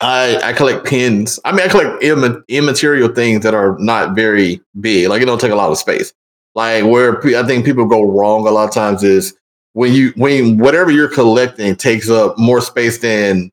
I 0.00 0.40
I 0.42 0.52
collect 0.52 0.86
pins. 0.86 1.40
I 1.44 1.52
mean, 1.52 1.62
I 1.66 1.68
collect 1.68 2.02
Im- 2.02 2.44
immaterial 2.48 3.08
things 3.08 3.42
that 3.42 3.54
are 3.54 3.76
not 3.78 4.14
very 4.14 4.60
big. 4.80 5.08
Like 5.08 5.22
it 5.22 5.26
don't 5.26 5.40
take 5.40 5.52
a 5.52 5.56
lot 5.56 5.70
of 5.70 5.78
space. 5.78 6.12
Like 6.54 6.84
where 6.84 7.18
I 7.36 7.46
think 7.46 7.64
people 7.64 7.86
go 7.86 8.02
wrong 8.04 8.46
a 8.46 8.50
lot 8.50 8.68
of 8.68 8.74
times 8.74 9.02
is 9.02 9.34
when 9.72 9.92
you 9.92 10.12
when 10.16 10.58
whatever 10.58 10.90
you're 10.90 11.08
collecting 11.08 11.76
takes 11.76 12.10
up 12.10 12.38
more 12.38 12.60
space 12.60 12.98
than 12.98 13.50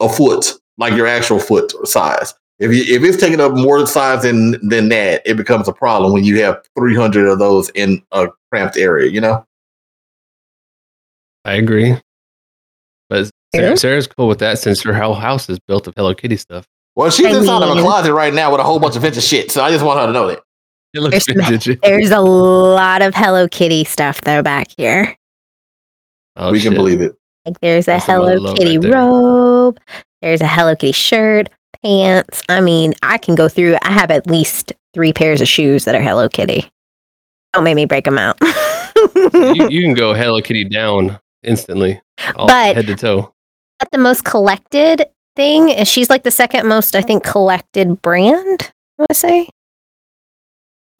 a 0.00 0.08
foot, 0.08 0.54
like 0.78 0.94
your 0.94 1.06
actual 1.06 1.38
foot 1.38 1.72
size. 1.86 2.34
If 2.58 2.72
you 2.72 2.82
if 2.96 3.02
it's 3.02 3.20
taking 3.20 3.40
up 3.40 3.52
more 3.52 3.86
size 3.86 4.22
than 4.22 4.52
than 4.66 4.88
that, 4.90 5.22
it 5.24 5.36
becomes 5.36 5.68
a 5.68 5.72
problem 5.72 6.12
when 6.12 6.24
you 6.24 6.42
have 6.42 6.62
300 6.78 7.28
of 7.28 7.38
those 7.38 7.70
in 7.70 8.02
a 8.12 8.28
cramped 8.50 8.76
area. 8.76 9.10
You 9.10 9.20
know. 9.20 9.44
I 11.44 11.54
agree. 11.54 11.96
But. 13.08 13.30
Sarah, 13.54 13.76
Sarah's 13.76 14.06
cool 14.06 14.28
with 14.28 14.38
that 14.40 14.58
since 14.58 14.82
her 14.82 14.92
whole 14.94 15.14
house 15.14 15.48
is 15.48 15.58
built 15.58 15.86
of 15.86 15.94
Hello 15.96 16.14
Kitty 16.14 16.36
stuff. 16.36 16.66
Well, 16.96 17.10
she's 17.10 17.26
I 17.26 17.30
inside 17.38 17.62
of 17.62 17.76
a 17.76 17.80
closet 17.80 18.12
right 18.12 18.34
now 18.34 18.50
with 18.50 18.60
a 18.60 18.64
whole 18.64 18.78
bunch 18.80 18.96
of 18.96 19.02
vintage 19.02 19.24
shit. 19.24 19.50
So 19.50 19.62
I 19.62 19.70
just 19.70 19.84
want 19.84 20.00
her 20.00 20.06
to 20.06 20.12
know 20.12 20.26
that. 20.28 20.40
It 20.94 21.00
looks 21.00 21.24
There's 21.26 21.48
vintage. 21.48 21.80
There's 21.82 22.10
a 22.10 22.20
lot 22.20 23.02
of 23.02 23.14
Hello 23.14 23.46
Kitty 23.48 23.84
stuff 23.84 24.20
though 24.22 24.42
back 24.42 24.68
here. 24.76 25.16
Oh, 26.36 26.52
we 26.52 26.60
can 26.60 26.74
believe 26.74 27.00
it. 27.00 27.14
Like 27.46 27.58
there's 27.60 27.84
a 27.84 27.92
That's 27.92 28.08
a 28.08 28.18
lot 28.18 28.20
of 28.20 28.28
Hello 28.34 28.42
love 28.48 28.56
Kitty 28.58 28.78
right 28.78 28.82
there. 28.82 28.92
robe. 28.92 29.80
There's 30.22 30.40
a 30.40 30.46
Hello 30.46 30.74
Kitty 30.76 30.92
shirt, 30.92 31.48
pants. 31.82 32.42
I 32.48 32.60
mean, 32.60 32.94
I 33.02 33.16
can 33.18 33.34
go 33.34 33.48
through. 33.48 33.76
I 33.82 33.92
have 33.92 34.10
at 34.10 34.26
least 34.26 34.72
three 34.94 35.12
pairs 35.12 35.40
of 35.40 35.48
shoes 35.48 35.84
that 35.84 35.94
are 35.94 36.02
Hello 36.02 36.28
Kitty. 36.28 36.68
Don't 37.54 37.64
make 37.64 37.76
me 37.76 37.86
break 37.86 38.04
them 38.04 38.18
out. 38.18 38.36
you, 39.34 39.68
you 39.70 39.82
can 39.82 39.94
go 39.94 40.14
Hello 40.14 40.40
Kitty 40.42 40.64
down 40.64 41.18
instantly, 41.42 42.00
all 42.36 42.46
But- 42.48 42.76
head 42.76 42.86
to 42.88 42.96
toe. 42.96 43.32
But 43.78 43.90
the 43.92 43.98
most 43.98 44.24
collected 44.24 45.06
thing 45.36 45.68
is 45.68 45.88
she's 45.88 46.10
like 46.10 46.24
the 46.24 46.30
second 46.30 46.66
most, 46.66 46.96
I 46.96 47.02
think, 47.02 47.22
collected 47.24 48.02
brand. 48.02 48.72
I 48.98 49.02
want 49.02 49.08
to 49.10 49.14
say. 49.14 49.48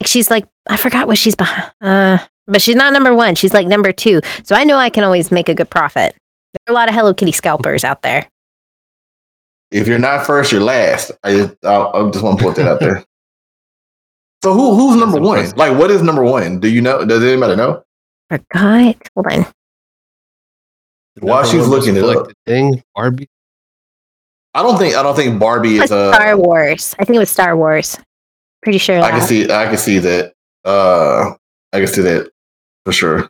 She's 0.05 0.29
like 0.31 0.45
I 0.69 0.77
forgot 0.77 1.07
what 1.07 1.17
she's 1.17 1.35
behind. 1.35 1.71
Uh, 1.81 2.19
but 2.47 2.61
she's 2.61 2.75
not 2.75 2.93
number 2.93 3.13
one. 3.13 3.35
She's 3.35 3.53
like 3.53 3.67
number 3.67 3.91
two. 3.91 4.21
So 4.43 4.55
I 4.55 4.63
know 4.63 4.77
I 4.77 4.89
can 4.89 5.03
always 5.03 5.31
make 5.31 5.49
a 5.49 5.55
good 5.55 5.69
profit. 5.69 6.15
There 6.53 6.59
are 6.67 6.71
a 6.71 6.73
lot 6.73 6.89
of 6.89 6.95
Hello 6.95 7.13
Kitty 7.13 7.31
scalpers 7.31 7.83
out 7.83 8.01
there. 8.01 8.27
If 9.71 9.87
you're 9.87 9.99
not 9.99 10.25
first, 10.25 10.51
you're 10.51 10.61
last. 10.61 11.11
I 11.23 11.31
just, 11.35 11.55
I, 11.63 11.75
I 11.75 12.09
just 12.09 12.23
want 12.23 12.39
to 12.39 12.45
put 12.45 12.55
that 12.55 12.67
out 12.67 12.79
there. 12.79 13.03
So 14.41 14.53
who 14.53 14.73
who's 14.73 14.95
number 14.95 15.19
one? 15.19 15.49
Like, 15.57 15.77
what 15.77 15.91
is 15.91 16.01
number 16.01 16.23
one? 16.23 16.61
Do 16.61 16.69
you 16.69 16.79
know? 16.79 17.03
Does 17.03 17.21
anybody 17.21 17.57
know? 17.57 17.83
Forgot. 18.29 18.95
Hold 19.13 19.27
on. 19.27 19.45
The 21.15 21.25
While 21.25 21.43
number 21.43 21.57
she's 21.57 21.67
looking 21.67 21.95
it 21.95 22.03
up. 22.03 22.11
collected 22.13 22.35
Thing 22.45 22.83
Barbie. 22.95 23.27
I 24.53 24.63
don't 24.63 24.77
think 24.77 24.95
I 24.95 25.03
don't 25.03 25.15
think 25.15 25.39
Barbie 25.39 25.75
is 25.75 25.81
was 25.81 25.91
Uh, 25.91 26.13
Star 26.13 26.37
Wars. 26.37 26.95
I 26.99 27.05
think 27.05 27.15
it 27.17 27.19
was 27.19 27.29
Star 27.29 27.55
Wars. 27.57 27.97
Pretty 28.63 28.77
sure. 28.77 28.99
I 29.01 29.11
can 29.11 29.21
see. 29.21 29.43
I 29.51 29.65
can 29.67 29.77
see 29.77 29.99
that. 29.99 30.33
Uh, 30.65 31.31
I 31.73 31.79
can 31.79 31.87
see 31.87 32.01
that 32.01 32.29
for 32.85 32.91
sure. 32.91 33.29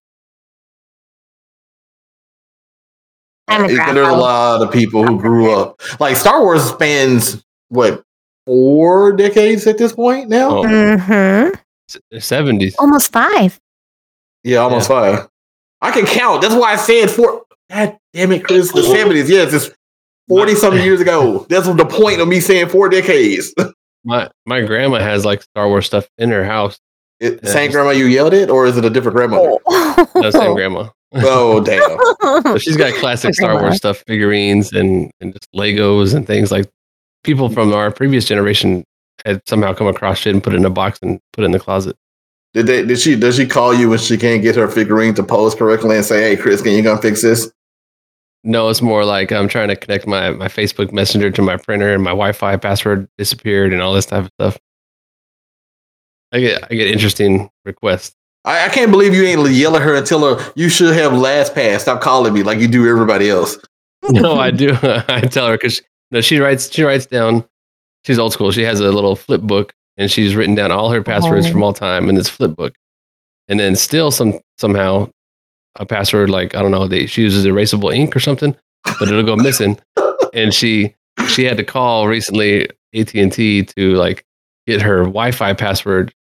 I'm 3.48 3.66
a 3.66 3.68
There's 3.68 4.08
a 4.08 4.12
lot 4.16 4.62
of 4.62 4.72
people 4.72 5.06
who 5.06 5.20
grew 5.20 5.52
up 5.52 5.82
like 6.00 6.16
Star 6.16 6.42
Wars 6.42 6.64
spans 6.64 7.44
what 7.70 8.04
four 8.46 9.12
decades 9.14 9.66
at 9.68 9.78
this 9.78 9.94
point 9.94 10.30
now. 10.30 10.60
Oh, 10.60 10.64
Mm-hmm. 10.64 12.18
seventies. 12.20 12.76
Almost 12.78 13.12
five. 13.12 13.60
Yeah, 14.44 14.58
almost 14.60 14.88
five. 14.88 15.28
I 15.82 15.92
can 15.92 16.06
count. 16.06 16.42
That's 16.42 16.54
why 16.56 16.74
I 16.74 16.76
said 16.76 17.10
four. 17.10 17.44
God 17.70 17.98
damn 18.14 18.32
it, 18.32 18.44
Chris. 18.44 18.72
The 18.72 18.84
seventies. 18.84 19.30
Yes, 19.30 19.54
it's 19.54 19.70
forty 20.28 20.56
something 20.56 20.84
years 20.84 21.02
ago. 21.02 21.46
That's 21.50 21.68
the 21.68 21.86
point 21.86 22.22
of 22.22 22.28
me 22.28 22.40
saying 22.40 22.70
four 22.70 22.90
decades. 22.90 23.54
My 24.04 24.30
my 24.46 24.62
grandma 24.62 25.00
has 25.00 25.26
like 25.26 25.42
Star 25.42 25.68
Wars 25.68 25.86
stuff 25.86 26.08
in 26.18 26.30
her 26.32 26.46
house. 26.46 26.80
It, 27.20 27.40
Yeah, 27.44 27.52
same 27.52 27.68
just- 27.68 27.76
grandma 27.76 27.92
you 27.92 28.06
yelled 28.06 28.34
at, 28.34 28.50
or 28.50 28.66
is 28.66 28.78
it 28.78 28.86
a 28.86 28.90
different 28.90 29.16
grandma? 29.16 29.38
grandmother? 29.38 29.62
Oh. 29.68 30.22
The 30.22 30.32
same 30.32 30.54
grandma. 30.56 30.90
Oh 31.14 31.60
damn! 31.64 32.44
So 32.44 32.58
she's 32.60 32.78
got 32.78 32.94
classic 32.96 33.34
Star 33.34 33.60
Wars 33.60 33.78
stuff, 33.78 34.04
figurines, 34.08 34.72
and 34.72 35.12
and 35.20 35.34
just 35.34 35.52
Legos 35.56 36.14
and 36.14 36.26
things 36.26 36.52
like. 36.52 36.70
People 37.26 37.50
from 37.50 37.68
mm-hmm. 37.68 37.78
our 37.78 37.92
previous 37.92 38.24
generation 38.24 38.86
had 39.26 39.42
somehow 39.46 39.74
come 39.74 39.88
across 39.88 40.20
shit 40.20 40.34
and 40.34 40.42
put 40.42 40.54
it 40.54 40.56
in 40.56 40.64
a 40.64 40.70
box 40.70 41.00
and 41.02 41.20
put 41.34 41.44
it 41.44 41.46
in 41.46 41.52
the 41.52 41.60
closet. 41.60 41.98
Did 42.54 42.68
they? 42.68 42.86
Did 42.86 42.98
she? 42.98 43.16
Does 43.16 43.36
she 43.36 43.46
call 43.46 43.74
you 43.74 43.90
when 43.90 44.00
she 44.00 44.18
can't 44.18 44.42
get 44.42 44.56
her 44.56 44.68
figurine 44.68 45.14
to 45.16 45.24
pose 45.24 45.54
correctly 45.54 45.98
and 45.98 46.06
say, 46.06 46.22
"Hey, 46.22 46.38
Chris, 46.38 46.62
can 46.62 46.72
you 46.72 46.82
come 46.82 46.98
fix 47.00 47.22
this?" 47.22 47.52
No, 48.44 48.70
it's 48.70 48.82
more 48.82 49.04
like 49.04 49.32
I'm 49.32 49.48
trying 49.50 49.68
to 49.68 49.76
connect 49.76 50.08
my, 50.08 50.32
my 50.32 50.48
Facebook 50.48 50.94
Messenger 50.94 51.32
to 51.32 51.42
my 51.42 51.58
printer 51.58 51.94
and 51.94 52.02
my 52.04 52.12
Wi-Fi 52.12 52.56
password 52.58 53.08
disappeared 53.18 53.74
and 53.74 53.82
all 53.82 53.94
this 53.94 54.06
type 54.06 54.24
of 54.26 54.32
stuff. 54.40 54.58
I 56.32 56.40
get 56.40 56.64
I 56.72 56.76
get 56.76 56.88
interesting 56.90 57.50
requests. 57.66 58.16
I, 58.46 58.66
I 58.66 58.70
can't 58.70 58.92
believe 58.92 59.14
you 59.14 59.24
ain't 59.24 59.50
yell 59.52 59.76
at 59.76 59.82
her 59.82 59.96
and 59.96 60.06
tell 60.06 60.22
her 60.36 60.52
you 60.56 60.70
should 60.70 60.94
have 60.96 61.14
last 61.14 61.54
pass. 61.56 61.82
Stop 61.82 62.02
calling 62.02 62.34
me 62.34 62.44
like 62.44 62.60
you 62.60 62.68
do 62.68 62.88
everybody 62.90 63.30
else. 63.30 63.58
No, 64.12 64.36
I 64.40 64.50
do. 64.52 64.70
I 64.82 65.20
tell 65.22 65.48
her 65.48 65.56
because 65.58 65.82
no, 66.12 66.22
she 66.22 66.40
writes 66.40 66.72
she 66.72 66.84
writes 66.84 67.06
down. 67.06 67.44
She's 68.06 68.18
old 68.18 68.32
school. 68.32 68.50
She 68.52 68.62
has 68.64 68.80
a 68.80 68.90
little 68.92 69.18
flip 69.18 69.42
book 69.42 69.74
and 69.98 70.10
she's 70.10 70.36
written 70.36 70.56
down 70.56 70.72
all 70.72 70.90
her 70.92 71.04
passwords 71.04 71.48
Oh. 71.48 71.52
from 71.52 71.64
all 71.64 71.74
time 71.74 72.08
in 72.08 72.16
this 72.16 72.30
flip 72.30 72.56
book. 72.56 72.74
And 73.50 73.60
then 73.60 73.76
still 73.76 74.10
some 74.10 74.40
somehow 74.58 75.10
a 75.76 75.86
password 75.86 76.30
like 76.30 76.56
I 76.56 76.62
don't 76.62 76.72
know 76.72 76.88
they 76.88 77.06
she 77.06 77.22
uses 77.22 77.46
erasable 77.46 77.94
ink 77.94 78.16
or 78.16 78.20
something, 78.20 78.56
but 79.00 79.08
it'll 79.08 79.24
go 79.24 79.36
missing. 79.36 79.80
and 80.34 80.54
she 80.54 80.96
she 81.28 81.44
had 81.44 81.58
to 81.58 81.64
call 81.64 82.08
recently 82.08 82.68
AT 82.96 83.14
and 83.14 83.32
T 83.32 83.64
to 83.64 83.96
like 83.96 84.26
get 84.68 84.82
her 84.82 85.00
Wi-Fi 85.04 85.54
password 85.54 86.14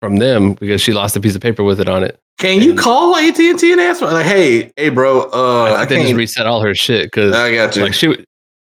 from 0.00 0.16
them 0.16 0.54
because 0.54 0.80
she 0.80 0.92
lost 0.92 1.16
a 1.16 1.20
piece 1.20 1.34
of 1.34 1.40
paper 1.40 1.62
with 1.64 1.80
it 1.80 1.88
on 1.88 2.04
it. 2.04 2.18
Can 2.38 2.60
you 2.60 2.74
call 2.74 3.16
AT 3.16 3.38
and 3.38 3.58
T 3.58 3.72
and 3.72 3.80
ask 3.80 4.00
her 4.00 4.06
like, 4.06 4.26
"Hey, 4.26 4.70
hey, 4.76 4.90
bro, 4.90 5.22
uh, 5.32 5.74
I 5.74 5.82
I, 5.82 5.86
think 5.86 6.02
they 6.02 6.10
just 6.10 6.16
reset 6.16 6.46
all 6.46 6.60
her 6.60 6.74
shit 6.74 7.06
because 7.06 7.34
I 7.34 7.54
got 7.54 7.74
you. 7.76 7.82
like 7.82 7.94
she 7.94 8.24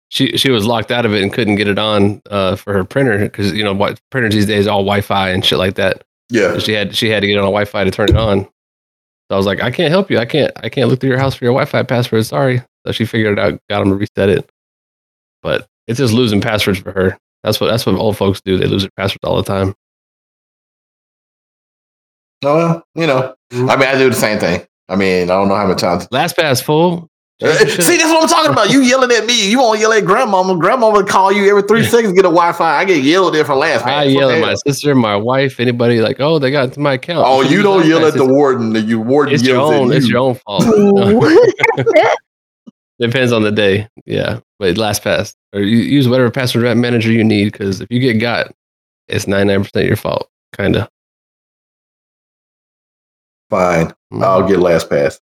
she 0.10 0.36
she 0.36 0.50
was 0.50 0.66
locked 0.66 0.92
out 0.92 1.06
of 1.06 1.14
it 1.14 1.22
and 1.22 1.32
couldn't 1.32 1.56
get 1.56 1.68
it 1.68 1.78
on 1.78 2.22
uh, 2.32 2.56
for 2.56 2.74
her 2.74 2.84
printer 2.84 3.20
because 3.20 3.54
you 3.54 3.64
know 3.64 3.74
what 3.74 4.00
printers 4.10 4.34
these 4.34 4.48
days 4.48 4.66
all 4.68 4.80
Wi-Fi 4.80 5.30
and 5.30 5.46
shit 5.46 5.60
like 5.60 5.76
that. 5.76 6.04
yeah, 6.30 6.54
So 6.54 6.60
she 6.60 6.74
had 6.74 6.96
she 6.96 7.10
had 7.10 7.22
to 7.22 7.28
get 7.28 7.38
on 7.38 7.44
a 7.44 7.48
Wi-Fi 7.48 7.84
to 7.84 7.92
turn 7.92 8.10
it 8.10 8.18
on. 8.18 8.48
So 9.32 9.36
I 9.36 9.38
was 9.38 9.46
like, 9.46 9.62
I 9.62 9.72
can't 9.72 9.92
help 9.92 10.12
you. 10.12 10.18
I 10.18 10.26
can't 10.26 10.52
I 10.58 10.68
can't 10.68 10.90
look 10.90 11.00
through 11.00 11.12
your 11.12 11.18
house 11.18 11.36
for 11.36 11.46
your 11.46 11.54
Wi-Fi 11.54 11.84
password. 11.84 12.26
Sorry. 12.26 12.62
So 12.86 12.92
she 12.92 13.06
figured 13.06 13.40
it 13.40 13.42
out, 13.42 13.62
got 13.70 13.80
them 13.80 13.92
to 13.92 13.96
reset 13.96 14.28
it. 14.28 14.50
But 15.42 15.70
it's 15.88 16.00
just 16.00 16.14
losing 16.14 16.42
passwords 16.42 16.80
for 16.80 16.92
her. 16.92 17.18
That's 17.46 17.62
what 17.62 17.68
that's 17.68 17.86
what 17.86 17.96
old 17.96 18.18
folks 18.18 18.42
do. 18.42 18.58
They 18.58 18.68
lose 18.68 18.82
their 18.82 18.92
passwords 18.98 19.24
all 19.24 19.38
the 19.38 19.44
time. 19.44 19.74
no, 22.44 22.56
well, 22.56 22.84
you 22.94 23.08
know, 23.08 23.34
I 23.54 23.78
mean, 23.78 23.88
I 23.88 23.98
do 23.98 24.10
the 24.10 24.16
same 24.18 24.38
thing. 24.38 24.68
I 24.90 24.98
mean, 24.98 25.32
I 25.32 25.36
don't 25.36 25.48
know 25.48 25.56
how 25.56 25.66
many 25.66 25.80
times. 25.80 26.08
LastPass 26.08 26.62
full. 26.62 27.08
See, 27.50 27.98
that's 27.98 28.04
what 28.12 28.22
I'm 28.22 28.30
talking 28.30 28.52
about. 28.52 28.70
You 28.70 28.82
yelling 28.82 29.12
at 29.12 29.26
me. 29.26 29.50
You 29.50 29.58
won't 29.58 29.80
yell 29.80 29.92
at 29.94 30.06
grandmama. 30.06 30.56
Grandma 30.58 30.92
would 30.92 31.08
call 31.08 31.32
you 31.32 31.50
every 31.50 31.64
three 31.64 31.84
seconds, 31.94 32.14
get 32.14 32.20
a 32.26 32.30
Wi-Fi. 32.30 32.78
I 32.78 32.86
get 32.86 33.04
yelled 33.04 33.36
at 33.36 33.48
for 33.48 33.56
last. 33.56 33.84
I 33.84 34.04
yell 34.04 34.30
at 34.30 34.40
my 34.40 34.54
sister, 34.54 34.94
my 34.94 35.16
wife, 35.16 35.60
anybody 35.60 36.02
like, 36.02 36.20
oh, 36.20 36.38
they 36.38 36.52
got 36.52 36.66
into 36.66 36.80
my 36.80 36.94
account. 36.94 37.26
Oh, 37.28 37.42
you 37.42 37.64
don't 37.64 37.88
yell 37.88 38.06
at 38.06 38.14
the 38.14 38.26
warden. 38.32 38.74
The 38.74 38.82
you 38.82 39.00
warden 39.00 39.34
It's 39.34 39.44
your 39.44 39.60
own. 39.60 39.90
at 39.92 39.98
It's 39.98 40.08
your 40.08 40.20
own 40.20 40.36
fault. 40.36 40.64
Depends 43.00 43.32
on 43.32 43.42
the 43.42 43.52
day. 43.52 43.88
Yeah, 44.06 44.42
but 44.60 44.76
LastPass 44.76 45.34
or 45.54 45.62
you 45.62 45.78
use 45.78 46.08
whatever 46.08 46.30
password 46.30 46.78
manager 46.78 47.12
you 47.12 47.24
need 47.24 47.46
because 47.52 47.82
if 47.82 47.88
you 47.90 48.00
get 48.00 48.20
got, 48.20 48.54
it's 49.08 49.26
ninety 49.26 49.52
nine 49.52 49.64
percent 49.64 49.88
your 49.88 49.96
fault. 49.96 50.30
Kind 50.54 50.76
of. 50.76 50.88
Fine, 53.50 53.94
Mm. 54.14 54.24
I'll 54.24 54.48
get 54.48 54.58
LastPass. 54.60 55.20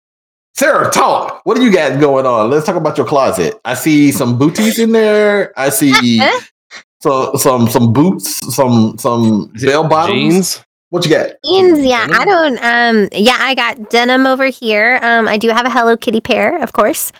Sarah, 0.55 0.91
talk. 0.91 1.41
What 1.45 1.57
do 1.57 1.65
you 1.65 1.73
got 1.73 1.99
going 2.01 2.27
on? 2.27 2.51
Let's 2.51 2.67
talk 2.67 2.77
about 2.77 2.97
your 2.99 3.07
closet. 3.07 3.59
I 3.65 3.75
see 3.75 4.13
some 4.13 4.39
booties 4.39 4.79
in 4.79 4.93
there. 4.93 5.53
I 5.59 5.71
see 5.71 6.21
so 7.01 7.35
some 7.37 7.69
some 7.69 7.93
boots, 7.93 8.55
some 8.55 8.97
some 8.99 9.47
bell 9.63 9.89
bottoms. 9.89 10.19
Jeans. 10.35 10.65
What 10.91 11.07
you 11.07 11.11
got? 11.11 11.31
Jeans, 11.45 11.81
yeah. 11.85 12.07
I 12.11 12.25
don't 12.27 12.59
um 12.63 13.09
yeah, 13.13 13.39
I 13.41 13.55
got 13.55 13.89
denim 13.91 14.27
over 14.27 14.47
here. 14.47 14.99
Um 15.03 15.27
I 15.27 15.39
do 15.39 15.49
have 15.49 15.65
a 15.65 15.71
Hello 15.71 15.97
Kitty 15.97 16.21
pair, 16.21 16.63
of 16.63 16.75
course. 16.75 17.13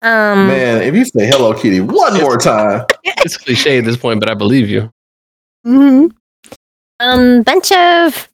Um 0.00 0.48
Man, 0.48 0.80
if 0.82 0.94
you 0.94 1.04
say 1.04 1.26
Hello 1.26 1.52
Kitty 1.52 1.80
one 1.80 2.18
more 2.20 2.38
time, 2.38 2.86
It's 3.04 3.36
cliche 3.36 3.78
at 3.78 3.84
this 3.84 3.98
point, 3.98 4.18
but 4.20 4.30
I 4.30 4.34
believe 4.34 4.70
you. 4.70 4.90
mhm. 5.66 6.10
Um 7.00 7.42
bunch 7.42 7.70
of 7.70 8.28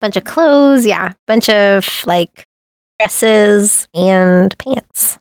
bunch 0.00 0.16
of 0.16 0.24
clothes, 0.24 0.86
yeah. 0.86 1.12
Bunch 1.26 1.50
of 1.50 1.86
like 2.06 2.46
dresses 3.02 3.88
and 3.94 4.56
pants. 4.58 5.18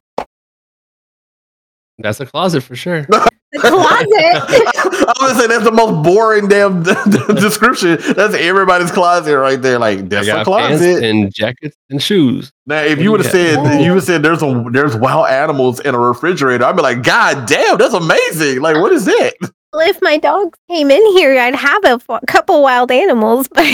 That's 1.97 2.19
a 2.19 2.25
closet 2.25 2.61
for 2.61 2.75
sure. 2.75 3.07
The 3.53 3.59
closet. 3.59 4.07
I 4.17 5.13
was 5.19 5.33
gonna 5.33 5.35
say 5.41 5.47
that's 5.47 5.65
the 5.65 5.73
most 5.73 6.05
boring 6.05 6.47
damn 6.47 6.83
description. 7.35 7.97
That's 8.15 8.33
everybody's 8.33 8.91
closet 8.91 9.37
right 9.37 9.61
there. 9.61 9.77
Like 9.77 10.07
that's 10.07 10.25
a 10.25 10.31
got 10.31 10.45
pants 10.47 10.79
closet. 10.79 11.03
and 11.03 11.33
jackets 11.33 11.75
and 11.89 12.01
shoes. 12.01 12.53
Now, 12.65 12.79
if 12.79 12.99
you 12.99 13.11
would 13.11 13.19
have 13.19 13.25
got? 13.29 13.65
said 13.65 13.81
you 13.83 13.93
would 13.93 14.03
said 14.03 14.23
there's 14.23 14.41
a 14.41 14.63
there's 14.71 14.95
wild 14.95 15.27
animals 15.27 15.81
in 15.81 15.95
a 15.95 15.99
refrigerator, 15.99 16.63
I'd 16.63 16.77
be 16.77 16.81
like, 16.81 17.03
God 17.03 17.45
damn, 17.45 17.77
that's 17.77 17.93
amazing. 17.93 18.61
Like, 18.61 18.77
what 18.77 18.93
is 18.93 19.03
that? 19.03 19.33
Well, 19.73 19.85
if 19.89 20.01
my 20.01 20.15
dogs 20.17 20.57
came 20.69 20.89
in 20.89 21.05
here, 21.17 21.37
I'd 21.37 21.53
have 21.53 21.83
a 21.83 21.99
f- 22.09 22.21
couple 22.27 22.63
wild 22.63 22.89
animals, 22.89 23.49
but 23.49 23.65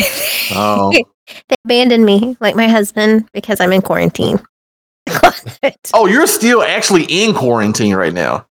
Oh. 0.55 0.91
They 1.49 1.55
abandoned 1.65 2.05
me, 2.05 2.37
like 2.39 2.55
my 2.55 2.67
husband, 2.67 3.27
because 3.33 3.59
I'm 3.59 3.73
in 3.73 3.81
quarantine. 3.81 4.39
Oh, 5.93 6.05
you're 6.05 6.27
still 6.27 6.61
actually 6.61 7.05
in 7.05 7.33
quarantine 7.33 7.95
right 7.95 8.13
now. 8.13 8.45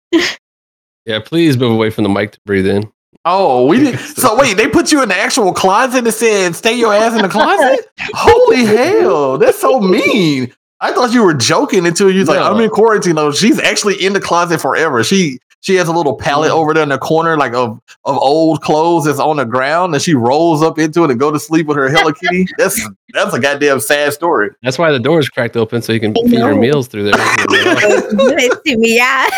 Yeah, 1.05 1.21
please 1.25 1.59
move 1.59 1.73
away 1.73 1.91
from 1.91 2.05
the 2.05 2.11
mic 2.11 2.33
to 2.33 2.41
breathe 2.47 2.67
in. 2.67 2.91
Oh, 3.25 3.67
we 3.67 3.79
did. 3.79 3.99
So 4.17 4.37
wait, 4.39 4.57
they 4.57 4.69
put 4.69 4.91
you 4.91 5.03
in 5.03 5.09
the 5.09 5.17
actual 5.17 5.53
closet 5.53 6.05
and 6.05 6.15
said, 6.15 6.55
"Stay 6.55 6.79
your 6.79 6.95
ass 6.95 7.15
in 7.15 7.23
the 7.23 7.29
closet." 7.29 7.87
Holy 8.15 8.65
hell, 8.65 9.37
that's 9.39 9.61
so 9.61 9.81
mean. 9.81 10.53
I 10.81 10.93
thought 10.93 11.13
you 11.13 11.25
were 11.25 11.35
joking 11.35 11.87
until 11.87 12.11
you 12.11 12.21
was 12.21 12.29
like, 12.29 12.41
"I'm 12.41 12.61
in 12.61 12.71
quarantine." 12.71 13.17
though. 13.17 13.33
she's 13.33 13.61
actually 13.61 14.03
in 14.03 14.13
the 14.15 14.21
closet 14.21 14.61
forever. 14.61 15.05
She 15.05 15.39
she 15.67 15.75
has 15.75 15.89
a 15.89 15.93
little 15.93 16.15
pallet 16.15 16.53
over 16.53 16.73
there 16.73 16.85
in 16.85 16.91
the 16.91 16.99
corner, 16.99 17.37
like 17.37 17.53
of 17.53 17.81
of 18.05 18.17
old 18.19 18.63
clothes 18.63 19.05
that's 19.07 19.19
on 19.19 19.39
the 19.39 19.45
ground, 19.45 19.95
and 19.95 20.03
she 20.03 20.15
rolls 20.15 20.63
up 20.63 20.79
into 20.79 21.03
it 21.03 21.11
and 21.11 21.19
go 21.19 21.33
to 21.33 21.41
sleep 21.41 21.67
with 21.67 21.77
her 21.77 21.89
Hello 21.89 22.13
Kitty. 22.13 22.47
That's 22.59 22.81
that's 23.13 23.35
a 23.35 23.41
goddamn 23.41 23.81
sad 23.81 24.13
story. 24.13 24.51
That's 24.63 24.79
why 24.79 24.93
the 24.93 25.01
door 25.01 25.19
is 25.19 25.29
cracked 25.29 25.57
open 25.57 25.83
so 25.83 25.93
you 25.93 26.01
can 26.01 26.15
feed 26.15 26.33
your 26.33 26.55
meals 26.55 26.87
through 26.87 27.05
there. 27.05 27.15
It's 27.17 28.61
to 28.63 28.77
me, 28.77 28.97
yeah. 28.97 29.29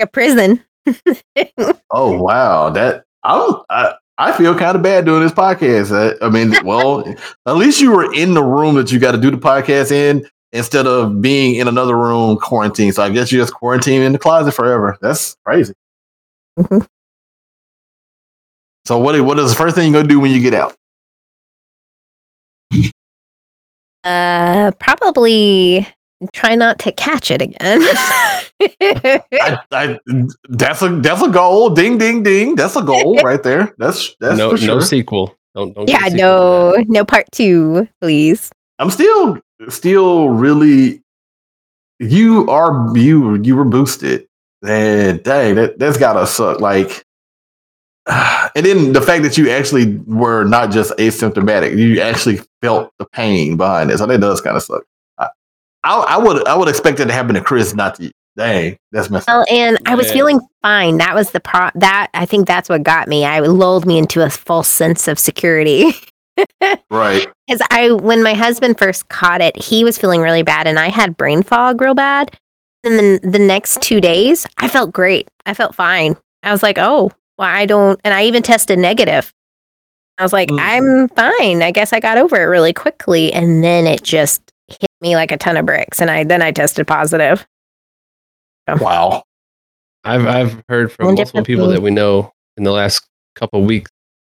a 0.00 0.06
prison. 0.06 0.62
Oh 1.92 2.22
wow, 2.22 2.70
that 2.70 3.04
I'm 3.24 3.56
I, 3.68 3.94
I 4.16 4.32
feel 4.32 4.56
kind 4.56 4.76
of 4.76 4.82
bad 4.82 5.06
doing 5.06 5.22
this 5.22 5.32
podcast. 5.32 5.90
I, 5.92 6.24
I 6.24 6.28
mean, 6.30 6.54
well, 6.64 7.04
at 7.46 7.56
least 7.56 7.80
you 7.80 7.90
were 7.90 8.14
in 8.14 8.34
the 8.34 8.44
room 8.44 8.76
that 8.76 8.92
you 8.92 9.00
got 9.00 9.12
to 9.12 9.18
do 9.18 9.32
the 9.32 9.38
podcast 9.38 9.90
in 9.90 10.28
instead 10.52 10.86
of 10.86 11.20
being 11.20 11.56
in 11.56 11.68
another 11.68 11.96
room 11.96 12.36
quarantined. 12.36 12.94
So 12.94 13.02
I 13.02 13.10
guess 13.10 13.30
you 13.30 13.38
just 13.38 13.54
quarantine 13.54 14.02
in 14.02 14.12
the 14.12 14.18
closet 14.18 14.52
forever. 14.52 14.96
That's 15.00 15.36
crazy. 15.44 15.74
Mhm. 16.58 16.86
So 18.86 18.98
what 18.98 19.20
what 19.20 19.38
is 19.38 19.50
the 19.50 19.56
first 19.56 19.76
thing 19.76 19.92
you're 19.92 20.02
gonna 20.02 20.08
do 20.08 20.20
when 20.20 20.32
you 20.32 20.40
get 20.40 20.54
out? 20.54 20.74
Uh, 24.02 24.72
probably 24.78 25.86
try 26.32 26.54
not 26.54 26.78
to 26.80 26.92
catch 26.92 27.30
it 27.30 27.42
again. 27.42 27.56
I, 27.60 28.44
I, 29.72 29.98
that's 30.48 30.82
a 30.82 30.88
that's 31.00 31.22
a 31.22 31.28
goal. 31.28 31.70
Ding 31.70 31.98
ding 31.98 32.22
ding. 32.22 32.54
That's 32.56 32.76
a 32.76 32.82
goal 32.82 33.16
right 33.24 33.42
there. 33.42 33.74
That's 33.78 34.16
that's 34.20 34.38
no, 34.38 34.50
for 34.50 34.56
sure. 34.56 34.76
no 34.76 34.80
sequel. 34.80 35.36
Don't, 35.54 35.74
don't 35.74 35.88
yeah, 35.88 36.04
sequel. 36.04 36.18
no, 36.18 36.84
no 36.88 37.04
part 37.04 37.26
two, 37.32 37.88
please. 38.00 38.50
I'm 38.78 38.90
still 38.90 39.38
still 39.68 40.30
really 40.30 41.02
you 41.98 42.48
are 42.48 42.96
you 42.96 43.36
you 43.42 43.56
were 43.56 43.64
boosted. 43.64 44.26
And 44.66 45.22
dang, 45.22 45.54
that 45.56 45.78
that's 45.78 45.96
gotta 45.98 46.26
suck. 46.26 46.60
Like 46.60 47.04
and 48.06 48.66
then 48.66 48.92
the 48.92 49.00
fact 49.02 49.22
that 49.22 49.36
you 49.38 49.50
actually 49.50 49.96
were 50.06 50.44
not 50.44 50.70
just 50.70 50.92
asymptomatic, 50.98 51.76
you 51.76 52.00
actually 52.00 52.40
felt 52.62 52.92
the 52.98 53.06
pain 53.06 53.56
behind 53.56 53.90
it. 53.90 53.98
So 53.98 54.06
that 54.06 54.20
does 54.20 54.40
kind 54.40 54.56
of 54.56 54.62
suck. 54.62 54.82
I, 55.18 55.28
I, 55.84 55.96
I 56.00 56.16
would 56.18 56.46
I 56.46 56.56
would 56.56 56.68
expect 56.68 57.00
it 57.00 57.06
to 57.06 57.12
happen 57.12 57.34
to 57.34 57.40
Chris, 57.40 57.74
not 57.74 57.96
to 57.96 58.04
you. 58.04 58.10
Dang, 58.36 58.78
that's 58.92 59.10
messed 59.10 59.28
up. 59.28 59.34
Well, 59.34 59.46
and 59.50 59.76
I 59.86 59.94
was 59.94 60.06
Yeah. 60.06 60.12
feeling 60.14 60.40
fine. 60.62 60.98
That 60.98 61.14
was 61.14 61.32
the 61.32 61.40
pro. 61.40 61.68
That 61.74 62.08
I 62.14 62.26
think 62.26 62.46
that's 62.46 62.68
what 62.68 62.82
got 62.82 63.08
me. 63.08 63.24
I 63.24 63.40
lulled 63.40 63.86
me 63.86 63.98
into 63.98 64.24
a 64.24 64.30
false 64.30 64.68
sense 64.68 65.08
of 65.08 65.18
security. 65.18 65.92
Right. 66.90 67.26
Because 67.50 67.66
I, 67.72 67.90
when 67.90 68.22
my 68.22 68.32
husband 68.34 68.78
first 68.78 69.08
caught 69.08 69.40
it, 69.40 69.60
he 69.60 69.82
was 69.82 69.98
feeling 69.98 70.20
really 70.20 70.44
bad, 70.44 70.68
and 70.68 70.78
I 70.78 70.88
had 70.88 71.16
brain 71.16 71.42
fog 71.42 71.80
real 71.80 71.94
bad. 71.96 72.38
And 72.84 72.96
then 72.96 73.18
the 73.28 73.40
next 73.40 73.82
two 73.82 74.00
days, 74.00 74.46
I 74.58 74.68
felt 74.68 74.92
great. 74.92 75.26
I 75.46 75.54
felt 75.54 75.74
fine. 75.74 76.16
I 76.44 76.52
was 76.52 76.62
like, 76.62 76.78
oh, 76.78 77.10
well, 77.38 77.48
I 77.48 77.66
don't. 77.66 78.00
And 78.04 78.14
I 78.14 78.22
even 78.26 78.44
tested 78.44 78.78
negative. 78.78 79.34
I 80.16 80.22
was 80.22 80.32
like, 80.32 80.48
Mm. 80.48 80.60
I'm 80.60 81.08
fine. 81.08 81.62
I 81.62 81.72
guess 81.72 81.92
I 81.92 81.98
got 81.98 82.18
over 82.18 82.36
it 82.36 82.44
really 82.44 82.72
quickly, 82.72 83.32
and 83.32 83.64
then 83.64 83.88
it 83.88 84.04
just 84.04 84.40
hit 84.68 84.90
me 85.00 85.16
like 85.16 85.32
a 85.32 85.36
ton 85.36 85.56
of 85.56 85.66
bricks. 85.66 86.00
And 86.00 86.08
I 86.08 86.22
then 86.22 86.40
I 86.40 86.52
tested 86.52 86.86
positive. 86.86 87.44
Wow. 88.68 89.24
I've 90.04 90.24
I've 90.26 90.62
heard 90.68 90.92
from 90.92 91.14
multiple 91.16 91.42
people 91.42 91.66
that 91.68 91.82
we 91.82 91.90
know 91.90 92.32
in 92.56 92.62
the 92.62 92.70
last 92.70 93.04
couple 93.34 93.64
weeks 93.64 93.90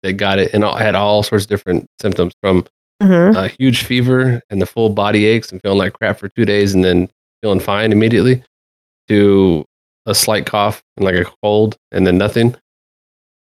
that 0.06 0.14
got 0.14 0.40
it 0.40 0.54
and 0.54 0.64
all, 0.64 0.76
had 0.78 0.96
all 0.96 1.24
sorts 1.24 1.46
of 1.46 1.50
different 1.50 1.88
symptoms 2.02 2.34
from 2.42 2.66
Mhm. 3.04 3.36
a 3.36 3.48
huge 3.60 3.84
fever 3.84 4.42
and 4.50 4.62
the 4.62 4.66
full 4.66 4.90
body 4.90 5.26
aches 5.26 5.52
and 5.52 5.62
feeling 5.62 5.78
like 5.80 5.94
crap 5.94 6.18
for 6.18 6.30
two 6.30 6.46
days 6.46 6.74
and 6.74 6.84
then 6.86 7.10
feeling 7.42 7.60
fine 7.60 7.92
immediately 7.92 8.42
to 9.10 9.66
a 10.06 10.16
slight 10.16 10.46
cough 10.46 10.82
and 10.96 11.06
like 11.06 11.16
a 11.16 11.26
cold 11.44 11.76
and 11.92 12.08
then 12.08 12.18
nothing. 12.18 12.56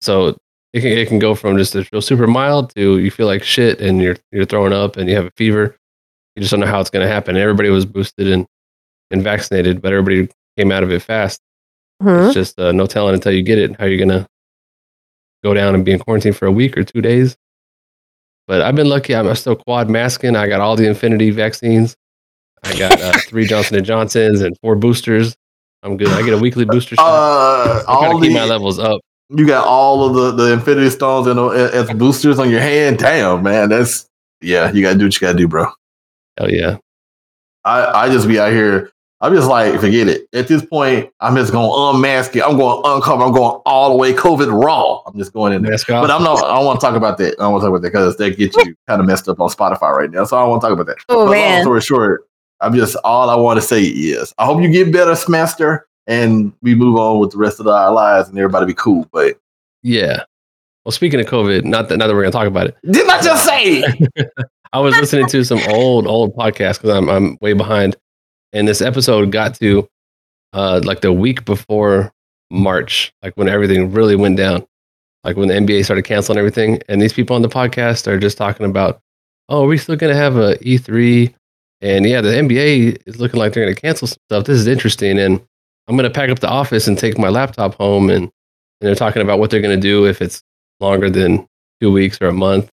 So 0.01 0.37
it 0.73 0.81
can, 0.81 0.91
it 0.91 1.07
can 1.07 1.19
go 1.19 1.33
from 1.35 1.57
just 1.57 1.73
a 1.75 1.87
real 1.91 2.01
super 2.01 2.27
mild 2.27 2.73
to 2.75 2.99
you 2.99 3.09
feel 3.09 3.25
like 3.27 3.43
shit 3.43 3.81
and 3.81 4.01
you're 4.01 4.17
you're 4.31 4.45
throwing 4.45 4.73
up 4.73 4.97
and 4.97 5.09
you 5.09 5.15
have 5.15 5.25
a 5.25 5.31
fever. 5.35 5.75
You 6.35 6.41
just 6.41 6.51
don't 6.51 6.59
know 6.59 6.67
how 6.67 6.79
it's 6.79 6.89
going 6.91 7.05
to 7.05 7.11
happen. 7.11 7.35
Everybody 7.35 7.69
was 7.69 7.85
boosted 7.85 8.27
and 8.27 8.45
and 9.11 9.23
vaccinated, 9.23 9.81
but 9.81 9.91
everybody 9.93 10.29
came 10.57 10.71
out 10.71 10.83
of 10.83 10.91
it 10.91 11.01
fast. 11.01 11.39
Mhm. 12.03 12.25
It's 12.27 12.33
just 12.35 12.59
uh, 12.59 12.71
no 12.71 12.85
telling 12.85 13.15
until 13.15 13.31
you 13.33 13.41
get 13.41 13.57
it 13.57 13.75
how 13.79 13.85
you're 13.85 13.97
gonna 14.05 14.27
go 15.43 15.53
down 15.53 15.75
and 15.75 15.85
be 15.85 15.91
in 15.91 15.99
quarantine 15.99 16.33
for 16.33 16.45
a 16.45 16.51
week 16.51 16.77
or 16.77 16.83
two 16.83 17.01
days. 17.01 17.37
But 18.47 18.61
I've 18.61 18.75
been 18.75 18.89
lucky. 18.89 19.15
I'm 19.15 19.33
still 19.35 19.55
quad 19.55 19.89
masking. 19.89 20.35
I 20.35 20.47
got 20.47 20.59
all 20.59 20.75
the 20.75 20.87
Infinity 20.87 21.29
vaccines. 21.29 21.95
I 22.63 22.77
got 22.77 22.99
uh, 22.99 23.13
three 23.27 23.45
Johnson 23.45 23.77
and 23.77 23.85
Johnsons 23.85 24.41
and 24.41 24.57
four 24.61 24.75
boosters. 24.75 25.35
I'm 25.83 25.97
good. 25.97 26.09
I 26.09 26.23
get 26.23 26.33
a 26.33 26.37
weekly 26.37 26.65
booster 26.65 26.95
shot. 26.95 27.05
Uh, 27.05 27.83
I 27.87 28.07
all 28.07 28.19
keep 28.19 28.33
my 28.33 28.45
levels 28.45 28.79
up. 28.79 29.01
you 29.29 29.47
got 29.47 29.65
all 29.65 30.03
of 30.03 30.15
the, 30.15 30.43
the 30.43 30.53
Infinity 30.53 30.89
Stones 30.89 31.27
and 31.27 31.39
as 31.39 31.89
boosters 31.91 32.39
on 32.39 32.49
your 32.49 32.59
hand. 32.59 32.97
Damn, 32.97 33.43
man, 33.43 33.69
that's 33.69 34.07
yeah. 34.41 34.71
You 34.71 34.81
gotta 34.81 34.97
do 34.97 35.05
what 35.05 35.13
you 35.13 35.21
gotta 35.21 35.37
do, 35.37 35.47
bro. 35.47 35.67
Hell 36.37 36.51
yeah. 36.51 36.77
I, 37.63 38.05
I 38.05 38.09
just 38.09 38.27
be 38.27 38.39
out 38.39 38.51
here. 38.51 38.91
I'm 39.21 39.35
just 39.35 39.49
like, 39.49 39.79
forget 39.81 40.07
it. 40.07 40.27
At 40.33 40.47
this 40.47 40.65
point, 40.65 41.11
I'm 41.19 41.35
just 41.35 41.51
going 41.51 41.69
to 41.69 41.97
unmask 41.97 42.35
it. 42.37 42.43
I'm 42.43 42.57
going 42.57 42.81
to 42.81 42.95
uncover. 42.95 43.23
I'm 43.23 43.33
going 43.33 43.61
all 43.65 43.89
the 43.89 43.97
way 43.97 44.13
COVID 44.13 44.63
raw. 44.63 45.01
I'm 45.05 45.17
just 45.17 45.33
going 45.33 45.51
in 45.51 45.61
there. 45.61 45.77
But 45.87 46.09
I'm 46.09 46.23
not. 46.23 46.43
I 46.43 46.55
don't 46.55 46.65
want 46.65 46.79
to 46.79 46.85
talk 46.85 46.95
about 46.95 47.17
that. 47.17 47.33
I 47.37 47.43
don't 47.43 47.51
want 47.51 47.61
to 47.61 47.65
talk 47.65 47.75
about 47.75 47.81
that 47.81 47.89
because 47.89 48.15
that 48.17 48.37
gets 48.37 48.55
you 48.57 48.75
kind 48.87 49.01
of 49.01 49.07
messed 49.07 49.27
up 49.27 49.41
on 49.41 49.49
Spotify 49.49 49.91
right 49.91 50.09
now. 50.09 50.23
So 50.23 50.37
I 50.37 50.41
don't 50.41 50.51
want 50.51 50.61
to 50.61 50.67
talk 50.67 50.73
about 50.73 50.87
that. 50.87 50.97
Oh 51.09 51.25
But 51.25 51.37
long 51.37 51.61
story 51.63 51.81
short, 51.81 52.27
I'm 52.61 52.73
just 52.73 52.95
all 53.03 53.29
I 53.29 53.35
want 53.35 53.59
to 53.59 53.61
say 53.61 53.83
is 53.83 54.33
I 54.37 54.45
hope 54.45 54.61
you 54.61 54.69
get 54.69 54.93
better, 54.93 55.15
semester, 55.15 55.85
and 56.07 56.53
we 56.61 56.73
move 56.73 56.97
on 56.97 57.19
with 57.19 57.31
the 57.31 57.37
rest 57.37 57.59
of 57.59 57.67
our 57.67 57.91
lives 57.91 58.29
and 58.29 58.37
everybody 58.37 58.67
be 58.67 58.73
cool. 58.73 59.05
But 59.11 59.37
yeah. 59.83 60.23
Well, 60.85 60.91
speaking 60.93 61.19
of 61.19 61.25
COVID, 61.25 61.65
not 61.65 61.89
that 61.89 61.97
now 61.97 62.07
that 62.07 62.15
we're 62.15 62.23
gonna 62.23 62.31
talk 62.31 62.47
about 62.47 62.67
it, 62.67 62.77
didn't 62.89 63.09
I 63.09 63.21
just 63.21 63.45
say? 63.45 63.83
I 64.73 64.79
was 64.79 64.95
listening 64.97 65.27
to 65.27 65.43
some 65.43 65.59
old 65.69 66.07
old 66.07 66.35
podcasts 66.35 66.75
because 66.75 66.91
I'm 66.91 67.09
I'm 67.09 67.37
way 67.41 67.53
behind, 67.53 67.95
and 68.53 68.67
this 68.67 68.81
episode 68.81 69.31
got 69.31 69.55
to 69.55 69.87
uh 70.53 70.81
like 70.83 71.01
the 71.01 71.13
week 71.13 71.45
before 71.45 72.11
March, 72.51 73.13
like 73.23 73.33
when 73.35 73.47
everything 73.49 73.91
really 73.91 74.15
went 74.15 74.37
down, 74.37 74.65
like 75.23 75.37
when 75.37 75.47
the 75.47 75.53
NBA 75.53 75.83
started 75.85 76.03
canceling 76.03 76.39
everything, 76.39 76.81
and 76.89 77.01
these 77.01 77.13
people 77.13 77.35
on 77.35 77.41
the 77.41 77.49
podcast 77.49 78.07
are 78.07 78.17
just 78.19 78.37
talking 78.37 78.65
about, 78.65 79.01
oh, 79.49 79.63
are 79.63 79.67
we 79.67 79.77
still 79.77 79.95
gonna 79.95 80.15
have 80.15 80.37
a 80.37 80.55
E3? 80.57 81.33
And 81.81 82.05
yeah, 82.05 82.21
the 82.21 82.29
NBA 82.29 83.03
is 83.05 83.19
looking 83.19 83.39
like 83.39 83.53
they're 83.53 83.65
gonna 83.65 83.75
cancel 83.75 84.07
some 84.07 84.17
stuff. 84.29 84.45
This 84.45 84.59
is 84.59 84.67
interesting, 84.67 85.19
and 85.19 85.41
I'm 85.87 85.95
gonna 85.95 86.09
pack 86.09 86.29
up 86.29 86.39
the 86.39 86.49
office 86.49 86.87
and 86.87 86.97
take 86.97 87.17
my 87.17 87.29
laptop 87.29 87.75
home, 87.75 88.09
and, 88.09 88.23
and 88.23 88.31
they're 88.81 88.95
talking 88.95 89.21
about 89.21 89.39
what 89.39 89.51
they're 89.51 89.61
gonna 89.61 89.77
do 89.77 90.05
if 90.05 90.21
it's 90.21 90.41
longer 90.79 91.09
than 91.09 91.47
two 91.81 91.91
weeks 91.91 92.17
or 92.21 92.27
a 92.27 92.33
month. 92.33 92.69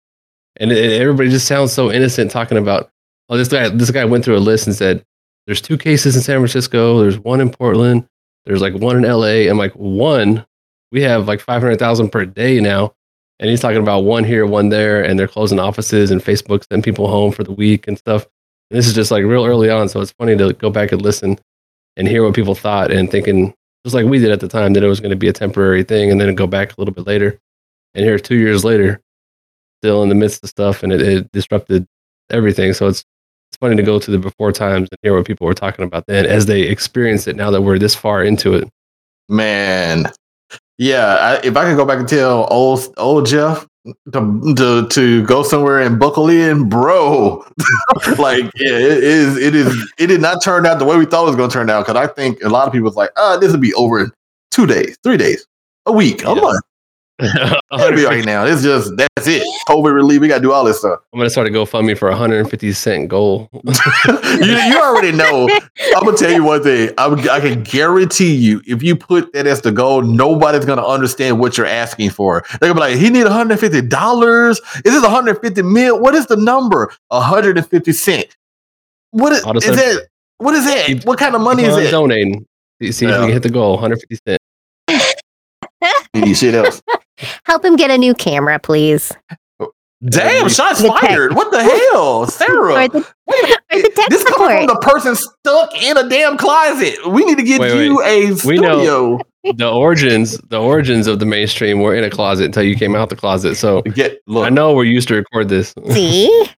And 0.57 0.71
everybody 0.71 1.31
just 1.31 1.49
sounds 1.49 1.73
so 1.73 1.91
innocent 1.91 2.31
talking 2.31 2.59
about 2.59 2.91
oh, 3.29 3.37
this 3.37 3.49
guy, 3.49 3.69
this 3.69 3.91
guy 3.91 4.05
went 4.05 4.25
through 4.25 4.37
a 4.37 4.39
list 4.39 4.67
and 4.67 4.77
said, 4.77 5.05
"There's 5.47 5.61
two 5.61 5.79
cases 5.79 6.17
in 6.17 6.23
San 6.23 6.39
Francisco. 6.39 7.01
There's 7.01 7.19
one 7.19 7.41
in 7.41 7.51
Portland. 7.51 8.07
There's 8.47 8.61
like 8.61 8.75
one 8.75 8.97
in 8.97 9.05
L.A. 9.05 9.49
I'm 9.49 9.59
like, 9.59 9.73
one, 9.73 10.45
we 10.93 11.03
have 11.03 11.27
like 11.27 11.41
five 11.41 11.63
hundred 11.63 11.79
thousand 11.79 12.11
per 12.11 12.25
day 12.25 12.61
now, 12.61 12.95
and 13.39 13.51
he's 13.51 13.61
talking 13.61 13.79
about 13.79 14.05
one 14.05 14.25
here, 14.25 14.47
one 14.47 14.69
there, 14.69 15.03
and 15.03 15.19
they're 15.19 15.29
closing 15.29 15.59
offices 15.59 16.11
and 16.11 16.23
Facebook's 16.23 16.67
sending 16.71 16.83
people 16.83 17.09
home 17.09 17.33
for 17.33 17.45
the 17.45 17.53
week 17.53 17.89
and 17.89 17.99
stuff. 17.99 18.27
And 18.71 18.79
this 18.79 18.87
is 18.87 18.95
just 18.95 19.11
like 19.11 19.25
real 19.25 19.45
early 19.45 19.71
on, 19.71 19.89
so 19.89 20.01
it's 20.01 20.13
funny 20.13 20.37
to 20.37 20.53
go 20.55 20.71
back 20.71 20.93
and 20.93 21.03
listen 21.03 21.39
and 21.97 22.09
hear 22.09 22.25
what 22.25 22.35
people 22.35 22.55
thought 22.55 22.91
and 22.91 23.11
thinking 23.11 23.55
just 23.85 23.95
like 23.95 24.07
we 24.07 24.19
did 24.19 24.31
at 24.33 24.41
the 24.41 24.49
time 24.49 24.73
that 24.73 24.83
it 24.83 24.89
was 24.89 25.01
going 25.01 25.11
to 25.11 25.17
be 25.17 25.29
a 25.29 25.33
temporary 25.33 25.85
thing, 25.85 26.11
and 26.11 26.21
then 26.21 26.35
go 26.35 26.47
back 26.47 26.73
a 26.73 26.81
little 26.81 26.95
bit 26.95 27.07
later, 27.07 27.39
and 27.95 28.05
here 28.05 28.19
two 28.19 28.37
years 28.37 28.65
later, 28.65 29.01
still 29.81 30.03
in 30.03 30.09
the 30.09 30.15
midst 30.15 30.43
of 30.43 30.49
stuff, 30.49 30.83
and 30.83 30.93
it, 30.93 31.03
it 31.03 31.33
disrupted 31.33 31.87
everything. 32.31 32.73
So 32.73 32.89
it's 32.89 33.05
it's 33.55 33.61
funny 33.61 33.77
to 33.77 33.83
go 33.85 34.01
to 34.01 34.11
the 34.11 34.19
before 34.19 34.51
times 34.51 34.89
and 34.91 34.99
hear 35.03 35.15
what 35.15 35.25
people 35.25 35.47
were 35.47 35.55
talking 35.55 35.85
about 35.85 36.05
then 36.09 36.27
as 36.27 36.47
they 36.47 36.63
experience 36.63 37.29
it 37.29 37.37
now 37.37 37.53
that 37.53 37.63
we're 37.63 37.79
this 37.79 37.95
far 37.95 38.25
into 38.25 38.53
it. 38.55 38.69
Man, 39.29 40.07
yeah. 40.77 41.39
I, 41.43 41.47
if 41.47 41.57
I 41.57 41.65
could 41.65 41.77
go 41.77 41.85
back 41.85 42.01
and 42.01 42.09
tell 42.09 42.49
old 42.51 42.93
old 42.97 43.27
Jeff 43.27 43.65
to 44.13 44.55
to, 44.57 44.89
to 44.89 45.25
go 45.25 45.45
somewhere 45.45 45.81
and 45.83 46.01
buckle 46.01 46.29
in, 46.29 46.69
bro. 46.69 47.45
like, 48.19 48.45
yeah, 48.57 48.73
it 48.77 49.05
is. 49.05 49.37
It 49.37 49.55
is. 49.55 49.93
It 49.99 50.09
did 50.09 50.21
not 50.21 50.43
turn 50.43 50.67
out 50.67 50.81
the 50.81 50.85
way 50.85 50.97
we 50.97 51.07
thought 51.07 51.23
it 51.23 51.29
was 51.29 51.37
going 51.37 51.49
to 51.51 51.55
turn 51.55 51.71
out. 51.71 51.87
Because 51.87 51.97
I 51.97 52.13
think 52.13 52.43
a 52.43 52.49
lot 52.49 52.67
of 52.67 52.73
people 52.73 52.87
was 52.87 52.97
like, 52.97 53.11
"Ah, 53.17 53.37
this 53.37 53.53
would 53.53 53.61
be 53.61 53.73
over 53.75 54.01
in 54.01 54.11
two 54.51 54.67
days, 54.67 54.99
three 55.05 55.17
days, 55.17 55.47
a 55.87 55.93
week, 55.93 56.23
a 56.25 56.35
Yeah. 56.35 56.41
month." 56.41 56.61
It'll 57.21 57.93
be 57.95 58.05
right 58.05 58.25
now. 58.25 58.45
It's 58.45 58.63
just 58.63 58.97
that's 58.97 59.27
it. 59.29 59.43
COVID 59.69 59.95
relief. 59.95 60.21
We 60.21 60.27
got 60.29 60.37
to 60.39 60.43
do 60.43 60.53
all 60.53 60.65
this 60.65 60.81
stuff. 60.81 60.99
I'm 61.13 61.19
gonna 61.21 61.31
start 61.31 61.47
a 61.47 61.51
GoFundMe 61.51 61.97
for 61.97 62.09
150 62.09 62.73
cent 62.73 63.09
goal. 63.09 63.49
you, 63.55 63.61
you 64.45 64.79
already 64.81 65.13
know. 65.13 65.49
I'm 65.97 66.05
gonna 66.05 66.17
tell 66.17 66.33
you 66.33 66.43
one 66.43 66.63
thing. 66.65 66.91
I'm, 66.99 67.17
I 67.31 67.39
can 67.41 67.63
guarantee 67.63 68.35
you, 68.35 68.61
if 68.67 68.83
you 68.83 68.97
put 68.97 69.33
that 69.33 69.47
as 69.47 69.61
the 69.61 69.71
goal, 69.71 70.03
nobody's 70.03 70.65
gonna 70.65 70.85
understand 70.85 71.39
what 71.39 71.57
you're 71.57 71.67
asking 71.69 72.11
for. 72.11 72.45
They're 72.61 72.69
gonna 72.73 72.75
be 72.75 72.81
like, 72.81 72.97
"He 72.97 73.11
need 73.11 73.25
150 73.25 73.81
dollars. 73.83 74.61
Is 74.85 74.93
this 74.93 75.03
150 75.03 75.63
mil? 75.63 76.01
What 76.01 76.15
is 76.17 76.27
the 76.27 76.37
number? 76.37 76.93
150 77.09 77.93
cent. 77.93 78.37
What 79.13 79.33
is, 79.33 79.45
Auto 79.45 79.59
is 79.59 79.65
send. 79.65 79.79
that? 79.79 80.09
What 80.39 80.55
is 80.57 80.65
that? 80.65 80.87
Keep- 80.87 81.05
What 81.05 81.19
kind 81.21 81.37
of 81.37 81.41
money 81.43 81.63
is 81.63 81.75
on 81.75 81.83
it? 81.85 81.91
Donating. 81.93 82.45
See, 82.83 82.91
see 82.91 83.07
if 83.07 83.13
Yeah. 83.13 83.21
we 83.21 83.27
can 83.27 83.33
hit 83.35 83.43
the 83.45 83.51
goal. 83.51 83.75
150 83.75 84.19
cents. 84.27 85.15
Need 86.15 86.37
shit 86.37 86.55
else. 86.57 86.83
Help 87.45 87.65
him 87.65 87.77
get 87.77 87.91
a 87.91 87.99
new 87.99 88.15
camera, 88.15 88.59
please. 88.59 89.13
Oh, 89.61 89.71
damn, 90.09 90.49
shots 90.49 90.83
The 90.83 90.89
tech. 90.89 91.01
fired. 91.01 91.35
What 91.35 91.51
the 91.53 91.63
hell, 91.63 92.27
Sarah? 92.31 92.73
Or 92.75 92.89
the, 92.89 93.07
Wait 93.27 93.57
or 93.73 93.83
the 93.83 93.91
tech 93.95 94.09
this 94.11 94.25
coming 94.25 94.67
from 94.67 94.67
the 94.67 94.81
person 94.81 95.15
stuck 95.17 95.75
in 95.83 95.97
a 95.97 96.09
damn 96.09 96.37
closet. 96.37 96.97
We 97.09 97.25
need 97.25 97.37
to 97.39 97.43
get 97.45 97.61
Wait, 97.61 97.85
you 97.85 98.03
a 98.03 98.33
We 98.47 98.57
know- 98.59 98.79
studio. 98.79 99.21
The 99.57 99.71
origins, 99.71 100.39
the 100.49 100.59
origins 100.59 101.07
of 101.07 101.19
the 101.19 101.27
mainstream 101.27 101.81
were 101.81 101.95
in 101.95 102.03
a 102.03 102.09
closet 102.09 102.47
until 102.47 102.63
you 102.63 102.75
came 102.77 102.97
out 102.97 103.11
the 103.11 103.17
closet. 103.17 103.57
So 103.57 103.83
Get 103.83 104.21
look. 104.27 104.47
I 104.47 104.49
know 104.49 104.73
we're 104.73 104.85
used 104.85 105.07
to 105.09 105.15
record 105.17 105.49
this. 105.51 105.75
See? 105.91 106.47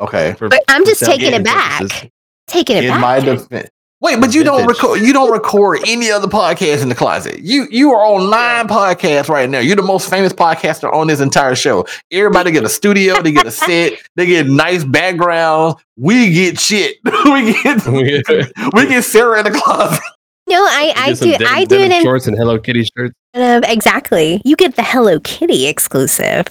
Okay. 0.00 0.32
For- 0.38 0.48
But 0.48 0.64
I'm 0.68 0.82
just 0.86 1.04
taking 1.04 1.34
it 1.34 1.44
back. 1.44 2.10
Taking 2.46 2.78
it 2.78 2.84
in 2.84 2.90
back. 2.90 3.00
my 3.02 3.20
defense. 3.20 3.68
Wait, 4.02 4.18
but 4.18 4.34
you 4.34 4.42
don't 4.44 4.66
record. 4.66 5.00
You 5.00 5.12
don't 5.12 5.30
record 5.30 5.80
any 5.86 6.10
other 6.10 6.26
podcast 6.26 6.80
in 6.82 6.88
the 6.88 6.94
closet. 6.94 7.40
You 7.40 7.66
you 7.70 7.92
are 7.92 8.02
on 8.04 8.30
nine 8.30 8.66
podcasts 8.66 9.28
right 9.28 9.48
now. 9.48 9.58
You're 9.58 9.76
the 9.76 9.82
most 9.82 10.08
famous 10.08 10.32
podcaster 10.32 10.90
on 10.90 11.06
this 11.06 11.20
entire 11.20 11.54
show. 11.54 11.86
Everybody 12.10 12.50
get 12.50 12.64
a 12.64 12.68
studio. 12.70 13.20
They 13.20 13.32
get 13.32 13.46
a 13.46 13.50
set. 13.50 13.92
They 14.16 14.24
get 14.26 14.46
nice 14.46 14.84
backgrounds. 14.84 15.82
We 15.96 16.32
get 16.32 16.58
shit. 16.58 16.96
we 17.04 17.52
get 17.62 17.86
We 17.86 18.04
get- 18.04 18.52
we 18.74 18.86
get 18.86 19.04
Sarah 19.04 19.38
in 19.46 19.52
the 19.52 19.58
closet. 19.58 20.00
no, 20.48 20.62
I, 20.64 20.92
I 20.96 21.12
do 21.12 21.32
denim- 21.32 21.48
I 21.50 21.64
do 21.66 21.76
it 21.80 21.92
in 21.92 22.02
shorts 22.02 22.26
and 22.26 22.36
Hello 22.36 22.58
Kitty 22.58 22.84
shirts. 22.96 23.14
uh, 23.34 23.60
exactly. 23.64 24.40
You 24.46 24.56
get 24.56 24.76
the 24.76 24.82
Hello 24.82 25.20
Kitty 25.20 25.66
exclusive. 25.66 26.46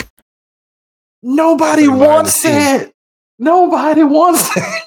Nobody 1.23 1.87
wants 1.87 2.45
it. 2.45 2.91
Nobody 3.39 4.03
wants 4.03 4.53
that. 4.55 4.81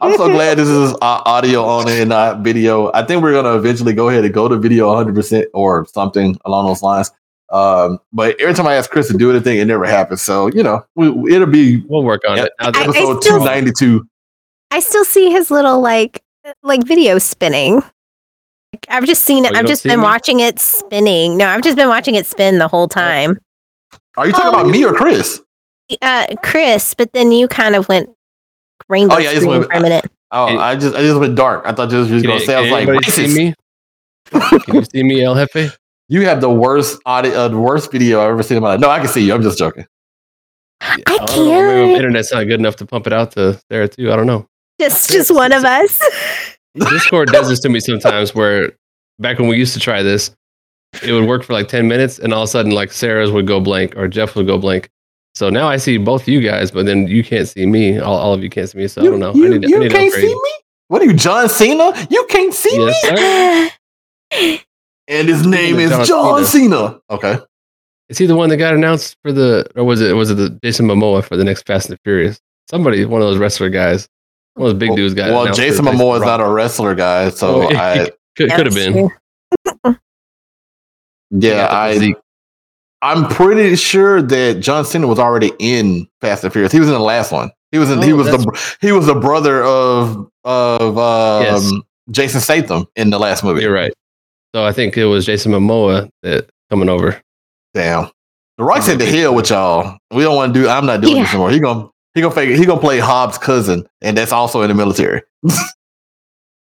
I'm 0.00 0.16
so 0.16 0.28
glad 0.28 0.58
this 0.58 0.68
is 0.68 0.92
uh, 0.94 1.22
audio 1.26 1.64
only 1.64 2.00
and 2.00 2.08
not 2.10 2.40
video. 2.40 2.90
I 2.92 3.04
think 3.04 3.22
we're 3.22 3.32
gonna 3.32 3.56
eventually 3.56 3.92
go 3.92 4.08
ahead 4.08 4.24
and 4.24 4.32
go 4.34 4.48
to 4.48 4.56
video 4.56 4.88
100 4.88 5.14
percent 5.14 5.46
or 5.54 5.86
something 5.86 6.38
along 6.44 6.66
those 6.66 6.82
lines. 6.82 7.10
Um, 7.50 7.98
but 8.12 8.40
every 8.40 8.54
time 8.54 8.66
I 8.66 8.74
ask 8.74 8.90
Chris 8.90 9.08
to 9.08 9.16
do 9.16 9.30
anything, 9.30 9.58
it 9.58 9.66
never 9.66 9.84
happens. 9.84 10.22
So 10.22 10.48
you 10.48 10.62
know, 10.62 10.84
we, 10.96 11.34
it'll 11.34 11.46
be 11.46 11.82
We'll 11.88 12.02
work 12.04 12.22
on 12.28 12.36
Yeah, 12.38 12.44
it. 12.44 12.52
I- 12.60 12.68
episode 12.68 13.22
still- 13.22 13.38
292. 13.38 14.06
I 14.70 14.80
still 14.80 15.04
see 15.04 15.30
his 15.30 15.50
little 15.50 15.80
like 15.80 16.22
like 16.62 16.84
video 16.84 17.18
spinning. 17.18 17.76
Like, 17.76 18.86
I've 18.88 19.04
just 19.06 19.22
seen 19.22 19.44
Oh, 19.46 19.48
it. 19.48 19.52
you 19.52 19.58
I've 19.60 19.66
just 19.66 19.84
been 19.84 20.00
me? 20.00 20.04
watching 20.04 20.40
it 20.40 20.58
spinning. 20.58 21.36
No, 21.36 21.46
I've 21.46 21.62
just 21.62 21.76
been 21.76 21.88
watching 21.88 22.16
it 22.16 22.26
spin 22.26 22.58
the 22.58 22.66
whole 22.68 22.88
time. 22.88 23.38
Are 24.16 24.26
you 24.26 24.32
talking 24.32 24.46
Oh. 24.48 24.60
about 24.60 24.66
me 24.68 24.84
or 24.84 24.92
Chris? 24.92 25.40
Uh, 26.02 26.26
Chris, 26.42 26.94
but 26.94 27.12
then 27.12 27.30
you 27.30 27.46
kind 27.46 27.76
of 27.76 27.88
went 27.88 28.10
rainbow 28.94 29.16
Oh, 29.16 29.18
yeah, 29.18 29.30
I 29.30 29.32
just 29.32 29.42
screen 29.44 29.58
went- 29.60 29.72
for 29.72 29.78
a 29.78 29.80
minute. 29.80 30.04
Oh, 30.30 30.46
Hey. 30.48 30.56
I 30.56 30.74
just 30.76 30.94
I 30.96 31.00
just 31.02 31.18
went 31.20 31.34
dark. 31.36 31.62
I 31.66 31.72
thought 31.72 31.90
you 31.92 31.98
was 31.98 32.08
just 32.08 32.24
gonna 32.26 32.40
say 32.40 32.54
I 32.54 32.60
was 32.60 32.68
can 32.70 32.72
like 32.72 32.88
anybody 32.88 33.10
see 33.10 33.26
me? 33.34 33.54
Can 34.64 34.74
you 34.74 34.84
see 34.84 35.02
me, 35.02 35.22
El 35.22 35.34
Jefe? 35.36 35.76
You 36.08 36.26
have 36.26 36.40
the 36.40 36.50
worst 36.50 37.00
audio, 37.06 37.32
uh, 37.34 37.48
the 37.48 37.58
worst 37.58 37.90
video 37.92 38.20
I've 38.20 38.30
ever 38.30 38.42
seen 38.42 38.56
in 38.58 38.62
my 38.62 38.70
life. 38.70 38.80
No, 38.80 38.90
I 38.90 38.98
can 38.98 39.08
see 39.08 39.24
you. 39.24 39.34
I'm 39.34 39.42
just 39.42 39.58
joking. 39.58 39.86
I 40.80 40.96
don't 41.06 41.18
know, 41.18 41.26
maybe 41.26 41.26
can't. 41.36 41.90
my 41.92 41.96
internet's 41.96 42.32
not 42.32 42.44
good 42.44 42.60
enough 42.60 42.76
to 42.76 42.86
pump 42.86 43.06
it 43.06 43.12
out 43.12 43.30
to 43.32 43.58
Sarah 43.70 43.88
too. 43.88 44.12
I 44.12 44.16
don't 44.16 44.26
know. 44.26 44.46
Just 44.80 45.10
just 45.10 45.32
one 45.34 45.52
of 45.52 45.64
us. 45.64 46.00
Discord 46.90 47.28
does 47.28 47.48
this 47.48 47.60
to 47.60 47.68
me 47.68 47.78
sometimes 47.80 48.34
where 48.34 48.72
back 49.20 49.38
when 49.38 49.48
we 49.48 49.56
used 49.56 49.72
to 49.74 49.80
try 49.80 50.02
this, 50.02 50.34
it 51.02 51.12
would 51.12 51.28
work 51.28 51.44
for 51.44 51.52
like 51.52 51.68
10 51.68 51.86
minutes 51.86 52.18
and 52.18 52.34
all 52.34 52.42
of 52.42 52.48
a 52.48 52.50
sudden 52.50 52.72
like 52.72 52.90
Sarah's 52.92 53.30
would 53.30 53.46
go 53.46 53.60
blank 53.60 53.96
or 53.96 54.08
Jeff 54.08 54.34
would 54.34 54.46
go 54.48 54.58
blank. 54.58 54.90
So 55.34 55.50
now 55.50 55.68
I 55.68 55.76
see 55.78 55.98
both 55.98 56.28
you 56.28 56.40
guys, 56.40 56.70
but 56.70 56.86
then 56.86 57.08
you 57.08 57.24
can't 57.24 57.48
see 57.48 57.66
me. 57.66 57.98
All, 57.98 58.16
all 58.16 58.32
of 58.34 58.42
you 58.42 58.50
can't 58.50 58.68
see 58.68 58.78
me. 58.78 58.86
So 58.88 59.02
I 59.02 59.04
don't 59.06 59.18
know. 59.18 59.34
you, 59.34 59.46
I 59.46 59.58
need, 59.58 59.68
you 59.68 59.76
I 59.76 59.80
need 59.80 59.88
to 59.88 59.94
can't 59.94 60.06
upgrade. 60.08 60.28
see 60.28 60.34
me. 60.34 60.50
What 60.88 61.02
are 61.02 61.06
you, 61.06 61.14
John 61.14 61.48
Cena? 61.48 61.92
You 62.10 62.24
can't 62.28 62.54
see 62.54 62.76
Yes, 62.76 63.04
me. 63.12 63.16
sir. 63.16 64.58
And 65.06 65.28
his 65.28 65.46
name 65.46 65.78
is 65.78 65.90
John 65.90 66.06
John 66.06 66.44
Cena. 66.46 66.98
Okay. 67.10 67.36
Is 68.08 68.16
he 68.16 68.24
the 68.24 68.34
one 68.36 68.48
that 68.48 68.56
got 68.56 68.72
announced 68.74 69.16
for 69.22 69.32
the, 69.32 69.66
or 69.76 69.84
was 69.84 70.00
it 70.00 70.14
was 70.16 70.30
it 70.30 70.34
the 70.36 70.48
Jason 70.62 70.86
Momoa 70.86 71.22
for 71.22 71.36
the 71.36 71.44
next 71.44 71.66
Fast 71.66 71.90
and 71.90 71.98
the 71.98 72.00
Furious? 72.04 72.40
Somebody, 72.70 73.04
one 73.04 73.20
of 73.20 73.26
those 73.28 73.36
wrestler 73.36 73.68
guys, 73.68 74.08
one 74.54 74.70
of 74.70 74.72
those 74.74 74.78
big 74.88 74.96
dudes 74.96 75.12
got. 75.12 75.30
Well, 75.30 75.52
Jason 75.52 75.84
Momoa 75.84 76.16
is 76.16 76.22
not 76.22 76.40
a 76.40 76.48
wrestler 76.48 76.94
guy, 76.94 77.28
so 77.28 77.64
Oh, 77.64 77.68
I 77.76 78.10
Could, 78.36 78.50
could 78.52 78.64
have 78.66 78.74
been. 78.74 79.10
yeah, 81.30 81.50
Got 81.66 81.70
I 81.72 81.92
physique. 81.94 82.16
I'm 83.04 83.28
pretty 83.28 83.76
sure 83.76 84.22
that 84.22 84.60
John 84.60 84.84
Cena 84.84 85.06
was 85.06 85.18
already 85.18 85.52
in 85.58 86.08
Fast 86.20 86.42
and 86.44 86.52
Furious. 86.52 86.72
He 86.72 86.80
was 86.80 86.88
in 86.88 86.94
the 86.94 87.00
last 87.00 87.30
one. 87.32 87.50
He 87.70 87.78
was 87.78 87.90
in. 87.90 88.00
he 88.02 88.12
Oh, 88.12 88.16
was 88.16 88.26
the 88.28 88.76
he 88.80 88.92
was 88.92 89.06
the 89.06 89.14
brother 89.14 89.62
of 89.62 90.28
of 90.44 90.98
um, 90.98 91.42
Yes. 91.42 91.72
Jason 92.10 92.40
Statham 92.40 92.86
in 92.96 93.10
the 93.10 93.18
last 93.18 93.44
movie. 93.44 93.62
You're 93.62 93.72
right. 93.74 93.92
So 94.54 94.64
I 94.64 94.72
think 94.72 94.96
it 94.96 95.04
was 95.06 95.26
Jason 95.26 95.52
Momoa 95.52 96.08
that 96.22 96.48
coming 96.70 96.88
over. 96.88 97.20
Damn. 97.74 98.10
The 98.58 98.64
Rock 98.64 98.82
said 98.82 98.98
the 99.00 99.06
hell 99.06 99.34
with 99.34 99.50
y'all. 99.50 99.98
We 100.12 100.22
don't 100.22 100.36
want 100.36 100.54
to 100.54 100.60
do. 100.62 100.68
I'm 100.68 100.86
not 100.86 101.00
doing 101.00 101.16
this 101.22 101.30
anymore. 101.30 101.50
He 101.50 101.58
gonna 101.60 101.88
he 102.14 102.20
gonna 102.20 102.34
fake, 102.34 102.56
he 102.56 102.64
gonna 102.64 102.80
play 102.80 103.00
Hobbs' 103.00 103.36
cousin, 103.38 103.86
and 104.00 104.16
that's 104.16 104.32
also 104.32 104.62
in 104.62 104.68
the 104.68 104.74
military. 104.74 105.22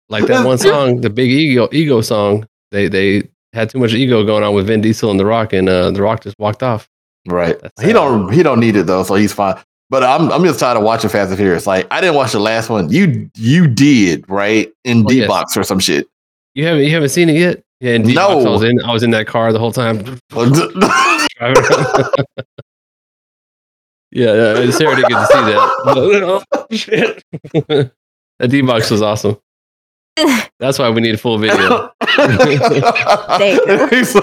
Like 0.09 0.27
that 0.27 0.47
one 0.47 0.59
song, 0.71 1.01
the 1.01 1.11
big 1.11 1.31
ego 1.31 1.69
ego 1.73 2.01
song. 2.01 2.47
They 2.71 2.89
they 2.89 3.29
had 3.57 3.71
too 3.71 3.79
much 3.79 3.93
ego 3.93 4.25
going 4.25 4.45
on 4.45 4.55
with 4.55 4.69
Vin 4.69 4.81
Diesel 4.81 5.11
and 5.11 5.19
The 5.19 5.25
Rock, 5.27 5.53
and 5.53 5.69
uh, 5.69 5.91
The 5.91 6.03
Rock 6.03 6.23
just 6.23 6.39
walked 6.39 6.63
off. 6.63 6.89
Right. 7.27 7.59
That's 7.61 7.81
he 7.81 7.89
sad. 7.89 7.95
don't 7.95 8.33
he 8.33 8.43
don't 8.45 8.61
need 8.61 8.77
it 8.77 8.87
though, 8.87 9.03
so 9.03 9.15
he's 9.17 9.33
fine. 9.33 9.57
But 9.91 10.03
I'm 10.05 10.31
I'm 10.31 10.45
just 10.45 10.61
tired 10.61 10.77
of 10.77 10.85
watching 10.85 11.11
Fast 11.11 11.31
and 11.31 11.39
Furious. 11.39 11.67
Like 11.67 11.87
I 11.91 12.01
didn't 12.01 12.15
watch 12.17 12.33
the 12.33 12.39
last 12.41 12.69
one. 12.71 12.89
You 12.91 13.29
you 13.37 13.67
did 13.67 14.29
right 14.29 14.73
in 14.85 15.05
Oh, 15.05 15.09
D 15.09 15.19
yes. 15.19 15.29
box 15.29 15.57
or 15.57 15.65
some 15.65 15.81
shit. 15.81 16.07
You 16.55 16.65
haven't 16.67 16.85
you 16.85 16.91
haven't 16.91 17.09
seen 17.11 17.29
it 17.29 17.37
yet? 17.37 17.63
Yeah, 17.81 17.93
in 17.93 18.03
D-Box, 18.05 18.45
No. 18.45 18.49
I 18.49 18.53
was 18.53 18.63
in 18.63 18.81
I 18.83 18.93
was 18.93 19.03
in 19.03 19.11
that 19.11 19.27
car 19.27 19.53
the 19.53 19.59
whole 19.59 19.73
time. 19.73 19.99
yeah, 20.35 21.27
driving 21.37 21.65
around. 21.65 22.09
yeah, 24.13 24.55
yeah, 24.61 24.71
Sarah 24.71 24.97
didn't 24.97 25.11
get 25.11 25.19
to 25.21 25.27
see 25.27 25.41
that. 25.53 26.43
oh, 26.49 26.67
shit. 26.71 27.23
that 28.39 28.49
D 28.49 28.63
box 28.63 28.91
was 28.91 29.03
awesome. 29.03 29.37
That's 30.59 30.79
why 30.79 30.89
we 30.89 31.03
need 31.03 31.15
a 31.15 31.19
full 31.19 31.37
video. 31.39 31.91
that, 32.01 33.89
is, 33.93 34.15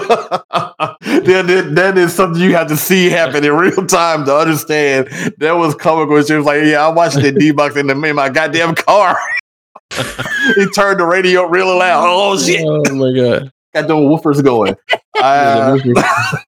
that 1.74 1.94
is 1.96 2.12
something 2.12 2.42
you 2.42 2.54
have 2.54 2.66
to 2.68 2.76
see 2.76 3.08
happen 3.08 3.44
in 3.44 3.52
real 3.52 3.86
time 3.86 4.24
to 4.24 4.36
understand. 4.36 5.08
That 5.38 5.52
was 5.52 5.74
comical. 5.76 6.20
She 6.22 6.34
was 6.34 6.44
like, 6.44 6.64
"Yeah, 6.64 6.88
I'm 6.88 6.96
watching 6.96 7.22
the 7.22 7.30
D 7.32 7.52
box 7.52 7.76
in 7.76 7.86
the 7.86 7.94
in 8.02 8.16
my 8.16 8.28
goddamn 8.28 8.74
car." 8.74 9.16
he 10.56 10.66
turned 10.70 10.98
the 10.98 11.06
radio 11.06 11.44
up 11.44 11.52
really 11.52 11.78
loud. 11.78 12.04
Oh 12.06 12.36
shit! 12.38 12.64
Oh 12.64 12.82
my 12.94 13.12
god. 13.12 13.52
Got 13.72 13.88
the 13.88 13.94
woofers 13.94 14.42
going. 14.42 14.76
Uh, 15.20 15.78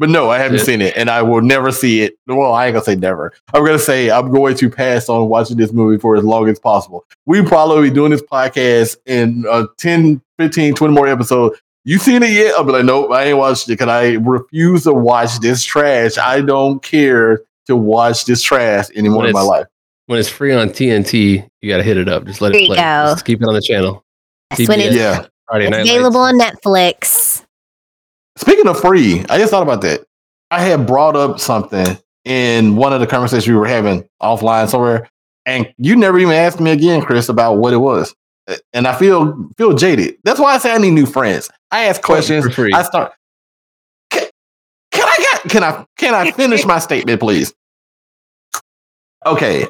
But 0.00 0.10
no, 0.10 0.30
I 0.30 0.38
haven't 0.38 0.58
Shit. 0.58 0.66
seen 0.66 0.80
it, 0.82 0.96
and 0.96 1.10
I 1.10 1.22
will 1.22 1.40
never 1.42 1.72
see 1.72 2.02
it. 2.02 2.16
Well, 2.28 2.52
I 2.52 2.66
ain't 2.66 2.74
gonna 2.74 2.84
say 2.84 2.94
never. 2.94 3.32
I'm 3.52 3.64
gonna 3.64 3.78
say 3.80 4.10
I'm 4.10 4.30
going 4.30 4.54
to 4.56 4.70
pass 4.70 5.08
on 5.08 5.28
watching 5.28 5.56
this 5.56 5.72
movie 5.72 5.98
for 6.00 6.16
as 6.16 6.22
long 6.22 6.48
as 6.48 6.58
possible. 6.60 7.04
We 7.26 7.42
probably 7.42 7.88
be 7.90 7.94
doing 7.94 8.12
this 8.12 8.22
podcast 8.22 8.96
in 9.06 9.44
uh, 9.50 9.66
10, 9.78 10.22
15, 10.38 10.74
20 10.74 10.94
more 10.94 11.08
episodes. 11.08 11.60
You 11.84 11.98
seen 11.98 12.22
it 12.22 12.30
yet? 12.30 12.54
I'll 12.54 12.64
be 12.64 12.72
like, 12.72 12.84
nope, 12.84 13.10
I 13.10 13.24
ain't 13.24 13.38
watched 13.38 13.64
it 13.68 13.72
because 13.72 13.88
I 13.88 14.12
refuse 14.20 14.84
to 14.84 14.92
watch 14.92 15.40
this 15.40 15.64
trash. 15.64 16.16
I 16.18 16.42
don't 16.42 16.80
care 16.82 17.40
to 17.66 17.76
watch 17.76 18.24
this 18.24 18.42
trash 18.42 18.86
anymore 18.94 19.26
in 19.26 19.32
my 19.32 19.40
life. 19.42 19.66
When 20.06 20.18
it's 20.18 20.28
free 20.28 20.52
on 20.54 20.68
TNT, 20.70 21.48
you 21.60 21.68
gotta 21.70 21.82
hit 21.82 21.96
it 21.96 22.08
up. 22.08 22.24
Just 22.24 22.40
let 22.40 22.52
There 22.52 22.62
it 22.62 22.66
play. 22.68 22.76
go. 22.76 22.82
Just 23.12 23.24
keep 23.24 23.42
it 23.42 23.48
on 23.48 23.54
the 23.54 23.60
channel. 23.62 24.04
That's 24.50 24.68
when 24.68 24.80
it's, 24.80 24.94
Yeah. 24.94 25.26
Friday 25.48 25.64
it's 25.66 25.70
night. 25.72 25.80
available 25.88 26.20
Lights. 26.20 26.34
on 26.34 26.40
Netflix. 26.40 27.44
Speaking 28.38 28.68
of 28.68 28.80
free, 28.80 29.24
I 29.28 29.36
just 29.36 29.50
thought 29.50 29.64
about 29.64 29.80
that. 29.80 30.06
I 30.52 30.60
had 30.60 30.86
brought 30.86 31.16
up 31.16 31.40
something 31.40 31.98
in 32.24 32.76
one 32.76 32.92
of 32.92 33.00
the 33.00 33.06
conversations 33.06 33.48
we 33.48 33.54
were 33.54 33.66
having 33.66 34.08
offline 34.22 34.68
somewhere, 34.68 35.10
and 35.44 35.72
you 35.76 35.96
never 35.96 36.20
even 36.20 36.34
asked 36.34 36.60
me 36.60 36.70
again, 36.70 37.02
Chris, 37.02 37.28
about 37.28 37.54
what 37.54 37.72
it 37.72 37.78
was. 37.78 38.14
And 38.72 38.86
I 38.86 38.96
feel 38.96 39.50
feel 39.58 39.74
jaded. 39.74 40.18
That's 40.22 40.38
why 40.38 40.54
I 40.54 40.58
say 40.58 40.72
I 40.72 40.78
need 40.78 40.92
new 40.92 41.04
friends. 41.04 41.50
I 41.72 41.86
ask 41.86 42.00
questions. 42.00 42.44
for 42.44 42.50
free. 42.52 42.72
I 42.72 42.82
start. 42.84 43.12
Can, 44.10 44.28
can 44.92 45.08
I 45.08 45.16
get? 45.18 45.50
Can 45.50 45.64
I? 45.64 45.84
Can 45.96 46.14
I 46.14 46.30
finish 46.30 46.64
my 46.64 46.78
statement, 46.78 47.18
please? 47.18 47.52
Okay. 49.26 49.66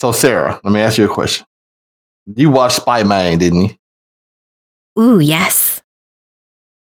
So 0.00 0.12
Sarah, 0.12 0.60
let 0.62 0.72
me 0.72 0.80
ask 0.80 0.98
you 0.98 1.10
a 1.10 1.12
question. 1.12 1.46
You 2.26 2.50
watched 2.50 2.76
Spy 2.76 3.02
Man, 3.04 3.38
didn't 3.38 3.62
you? 3.62 5.02
Ooh, 5.02 5.18
yes. 5.18 5.80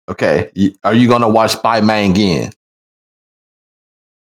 Okay. 0.10 0.52
Are 0.84 0.94
you 0.94 1.08
gonna 1.08 1.30
watch 1.30 1.52
Spy 1.54 1.82
Man 1.82 2.12
again? 2.12 2.52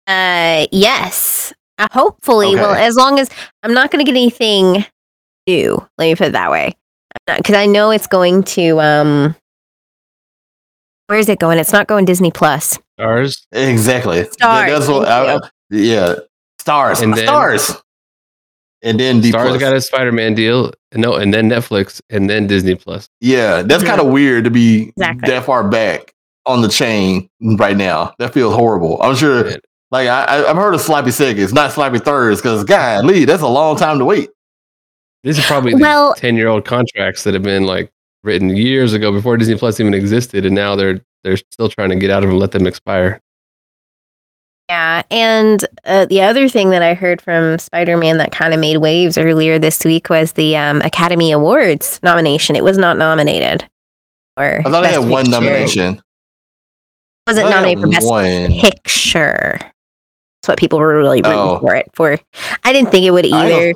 Uh, 0.06 0.66
yes. 0.70 1.52
Uh, 1.78 1.88
hopefully, 1.92 2.54
well, 2.54 2.74
as 2.74 2.94
long 2.94 3.18
as 3.18 3.28
I'm 3.62 3.74
not 3.74 3.90
going 3.90 4.04
to 4.04 4.10
get 4.10 4.16
anything 4.16 4.84
new. 5.46 5.72
Let 5.98 6.04
me 6.04 6.14
put 6.14 6.28
it 6.28 6.32
that 6.32 6.50
way, 6.50 6.76
because 7.26 7.56
I 7.56 7.66
know 7.66 7.90
it's 7.90 8.06
going 8.06 8.44
to. 8.44 8.80
Um, 8.80 9.34
where 11.08 11.18
is 11.18 11.28
it 11.28 11.38
going? 11.40 11.58
It's 11.58 11.72
not 11.72 11.86
going 11.86 12.04
Disney 12.04 12.30
Plus. 12.30 12.78
Starz. 13.00 13.46
Exactly. 13.52 14.22
That- 14.22 14.32
Starz, 14.32 14.68
That's 14.68 14.88
what. 14.88 15.08
I, 15.08 15.34
I- 15.36 15.40
yeah, 15.70 16.14
Starz. 16.60 17.02
And 17.02 17.14
then- 17.14 17.26
Starz. 17.26 17.80
And 18.84 19.00
then 19.00 19.20
D 19.20 19.30
Stars 19.30 19.48
plus. 19.48 19.60
got 19.60 19.74
a 19.74 19.80
Spider-Man 19.80 20.34
deal. 20.34 20.72
No, 20.94 21.14
and 21.14 21.32
then 21.34 21.48
Netflix, 21.48 22.00
and 22.10 22.30
then 22.30 22.46
Disney 22.46 22.74
Plus. 22.76 23.08
yeah, 23.20 23.62
that's 23.62 23.82
kind 23.82 24.00
of 24.00 24.06
weird 24.08 24.44
to 24.44 24.50
be 24.50 24.92
Exactly. 24.96 25.30
that 25.30 25.44
far 25.44 25.66
back 25.66 26.12
on 26.46 26.60
the 26.62 26.68
chain 26.68 27.28
right 27.40 27.76
now. 27.76 28.14
That 28.18 28.32
feels 28.34 28.54
horrible. 28.54 29.00
I'm 29.02 29.16
sure. 29.16 29.48
Yeah. 29.50 29.56
Like 29.90 30.08
I, 30.08 30.24
I- 30.24 30.50
I've 30.50 30.56
heard 30.56 30.74
of 30.74 30.80
sloppy 30.80 31.10
seconds, 31.10 31.52
not 31.52 31.72
sloppy 31.72 31.98
thirds, 31.98 32.40
because 32.40 32.62
God, 32.64 33.04
Lee, 33.06 33.24
that's 33.24 33.42
a 33.42 33.48
long 33.48 33.76
time 33.76 33.98
to 33.98 34.04
wait. 34.04 34.30
These 35.22 35.38
are 35.38 35.42
probably 35.42 35.74
Well- 35.74 36.12
the 36.14 36.20
ten-year-old 36.20 36.64
contracts 36.66 37.24
that 37.24 37.32
have 37.34 37.42
been 37.42 37.64
like 37.64 37.90
written 38.22 38.50
years 38.56 38.92
ago 38.92 39.10
before 39.12 39.36
Disney 39.38 39.56
Plus 39.56 39.80
even 39.80 39.94
existed, 39.94 40.44
and 40.44 40.54
now 40.54 40.76
they're 40.76 41.00
they're 41.22 41.38
still 41.38 41.70
trying 41.70 41.88
to 41.88 41.96
get 41.96 42.10
out 42.10 42.22
of 42.22 42.28
them, 42.28 42.38
let 42.38 42.52
them 42.52 42.66
expire. 42.66 43.20
Yeah, 44.70 45.02
and 45.10 45.64
uh, 45.84 46.06
the 46.06 46.22
other 46.22 46.48
thing 46.48 46.70
that 46.70 46.82
I 46.82 46.94
heard 46.94 47.20
from 47.20 47.58
Spider-Man 47.58 48.16
that 48.16 48.32
kind 48.32 48.54
of 48.54 48.60
made 48.60 48.78
waves 48.78 49.18
earlier 49.18 49.58
this 49.58 49.84
week 49.84 50.08
was 50.08 50.32
the 50.32 50.56
um, 50.56 50.80
Academy 50.80 51.32
Awards 51.32 52.00
nomination. 52.02 52.56
It 52.56 52.64
was 52.64 52.78
not 52.78 52.96
nominated. 52.96 53.68
Or 54.38 54.60
I 54.60 54.62
thought 54.62 54.74
I 54.84 54.90
Best 54.90 55.00
had 55.02 55.10
one 55.10 55.30
nomination. 55.30 56.00
Was 57.26 57.36
it 57.36 57.44
I 57.44 57.50
thought 57.50 57.52
I 57.52 57.74
nominated 57.74 57.82
for 57.84 57.90
Best 57.90 58.08
one. 58.08 58.52
Picture? 58.52 59.58
That's 59.60 60.48
what 60.48 60.58
people 60.58 60.78
were 60.78 60.96
really 60.96 61.18
rooting 61.22 61.32
Oh. 61.38 61.58
for 61.60 61.74
it 61.74 61.90
for. 61.94 62.18
I 62.64 62.72
didn't 62.72 62.90
think 62.90 63.04
it 63.04 63.10
would 63.10 63.26
either. 63.26 63.74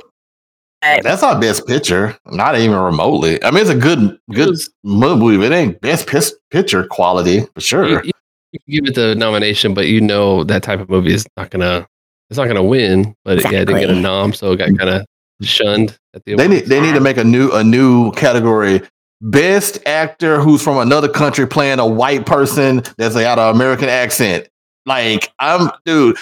but- 0.81 1.03
That's 1.03 1.21
not 1.21 1.39
best 1.39 1.67
picture, 1.67 2.17
not 2.25 2.57
even 2.57 2.75
remotely. 2.77 3.41
I 3.43 3.51
mean, 3.51 3.61
it's 3.61 3.69
a 3.69 3.75
good, 3.75 4.17
good 4.33 4.55
movie, 4.83 5.37
but 5.37 5.51
it 5.51 5.55
ain't 5.55 5.81
best 5.81 6.07
pis- 6.07 6.35
picture 6.51 6.85
quality 6.87 7.41
for 7.53 7.61
sure. 7.61 7.87
You, 7.87 7.95
you- 7.95 8.01
you 8.05 8.11
can 8.13 8.18
give 8.67 8.85
it 8.87 8.95
the 8.95 9.15
nomination, 9.15 9.73
but 9.73 9.87
you 9.87 10.01
know 10.01 10.43
that 10.43 10.63
type 10.63 10.79
of 10.79 10.89
movie 10.89 11.13
is 11.13 11.25
not 11.37 11.49
gonna 11.49 11.87
it's 12.29 12.37
not 12.37 12.47
gonna 12.47 12.63
win. 12.63 13.15
But 13.23 13.43
yeah, 13.51 13.59
it 13.59 13.65
didn't 13.65 13.81
get 13.81 13.89
a 13.89 13.95
nom, 13.95 14.33
so 14.33 14.51
it 14.51 14.57
got 14.57 14.77
kind 14.77 14.89
of 14.89 15.05
shunned 15.41 15.97
at 16.13 16.23
the 16.25 16.35
They 16.35 16.47
need 16.47 16.65
they 16.65 16.81
need 16.81 16.93
to 16.93 16.99
make 16.99 17.17
a 17.17 17.23
new 17.23 17.51
a 17.51 17.63
new 17.63 18.11
category. 18.13 18.81
Best 19.21 19.85
actor 19.85 20.39
who's 20.39 20.61
from 20.61 20.77
another 20.77 21.09
country 21.09 21.45
playing 21.45 21.79
a 21.79 21.87
white 21.87 22.25
person 22.25 22.83
that's 22.97 23.15
got 23.15 23.37
an 23.37 23.53
American 23.53 23.89
accent. 23.89 24.47
Like 24.85 25.31
I'm 25.39 25.69
dude, 25.85 26.17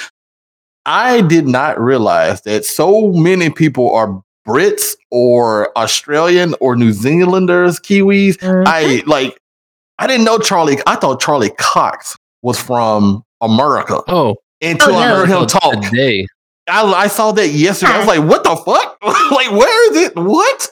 I 0.86 1.22
did 1.22 1.48
not 1.48 1.80
realize 1.80 2.42
that 2.42 2.66
so 2.66 3.12
many 3.12 3.50
people 3.50 3.94
are 3.94 4.22
Brits 4.48 4.96
or 5.12 5.78
Australian 5.78 6.56
or 6.62 6.76
New 6.76 6.94
Zealanders, 6.94 7.80
Kiwis. 7.80 8.38
Mhm. 8.38 8.64
I 8.66 9.04
like 9.06 9.38
I 10.00 10.08
didn't 10.08 10.26
know 10.26 10.38
Charlie. 10.40 10.78
I 10.86 10.96
thought 10.96 11.20
Charlie 11.22 11.52
Cox 11.58 12.16
was 12.42 12.60
from 12.62 13.24
America 13.42 14.02
Oh, 14.08 14.36
until 14.62 14.96
Oh, 14.96 14.98
I 14.98 15.08
heard 15.08 15.30
him 15.30 15.46
talk. 15.48 15.82
today. 15.82 16.28
I, 16.70 16.84
I 16.84 17.08
saw 17.08 17.32
that 17.32 17.48
yesterday. 17.50 17.94
I 17.94 17.98
was 18.00 18.08
like, 18.08 18.24
what 18.30 18.44
the 18.44 18.56
fuck? 18.56 18.98
like, 19.32 19.52
where 19.52 19.92
is 19.92 19.98
it? 20.08 20.16
What? 20.16 20.70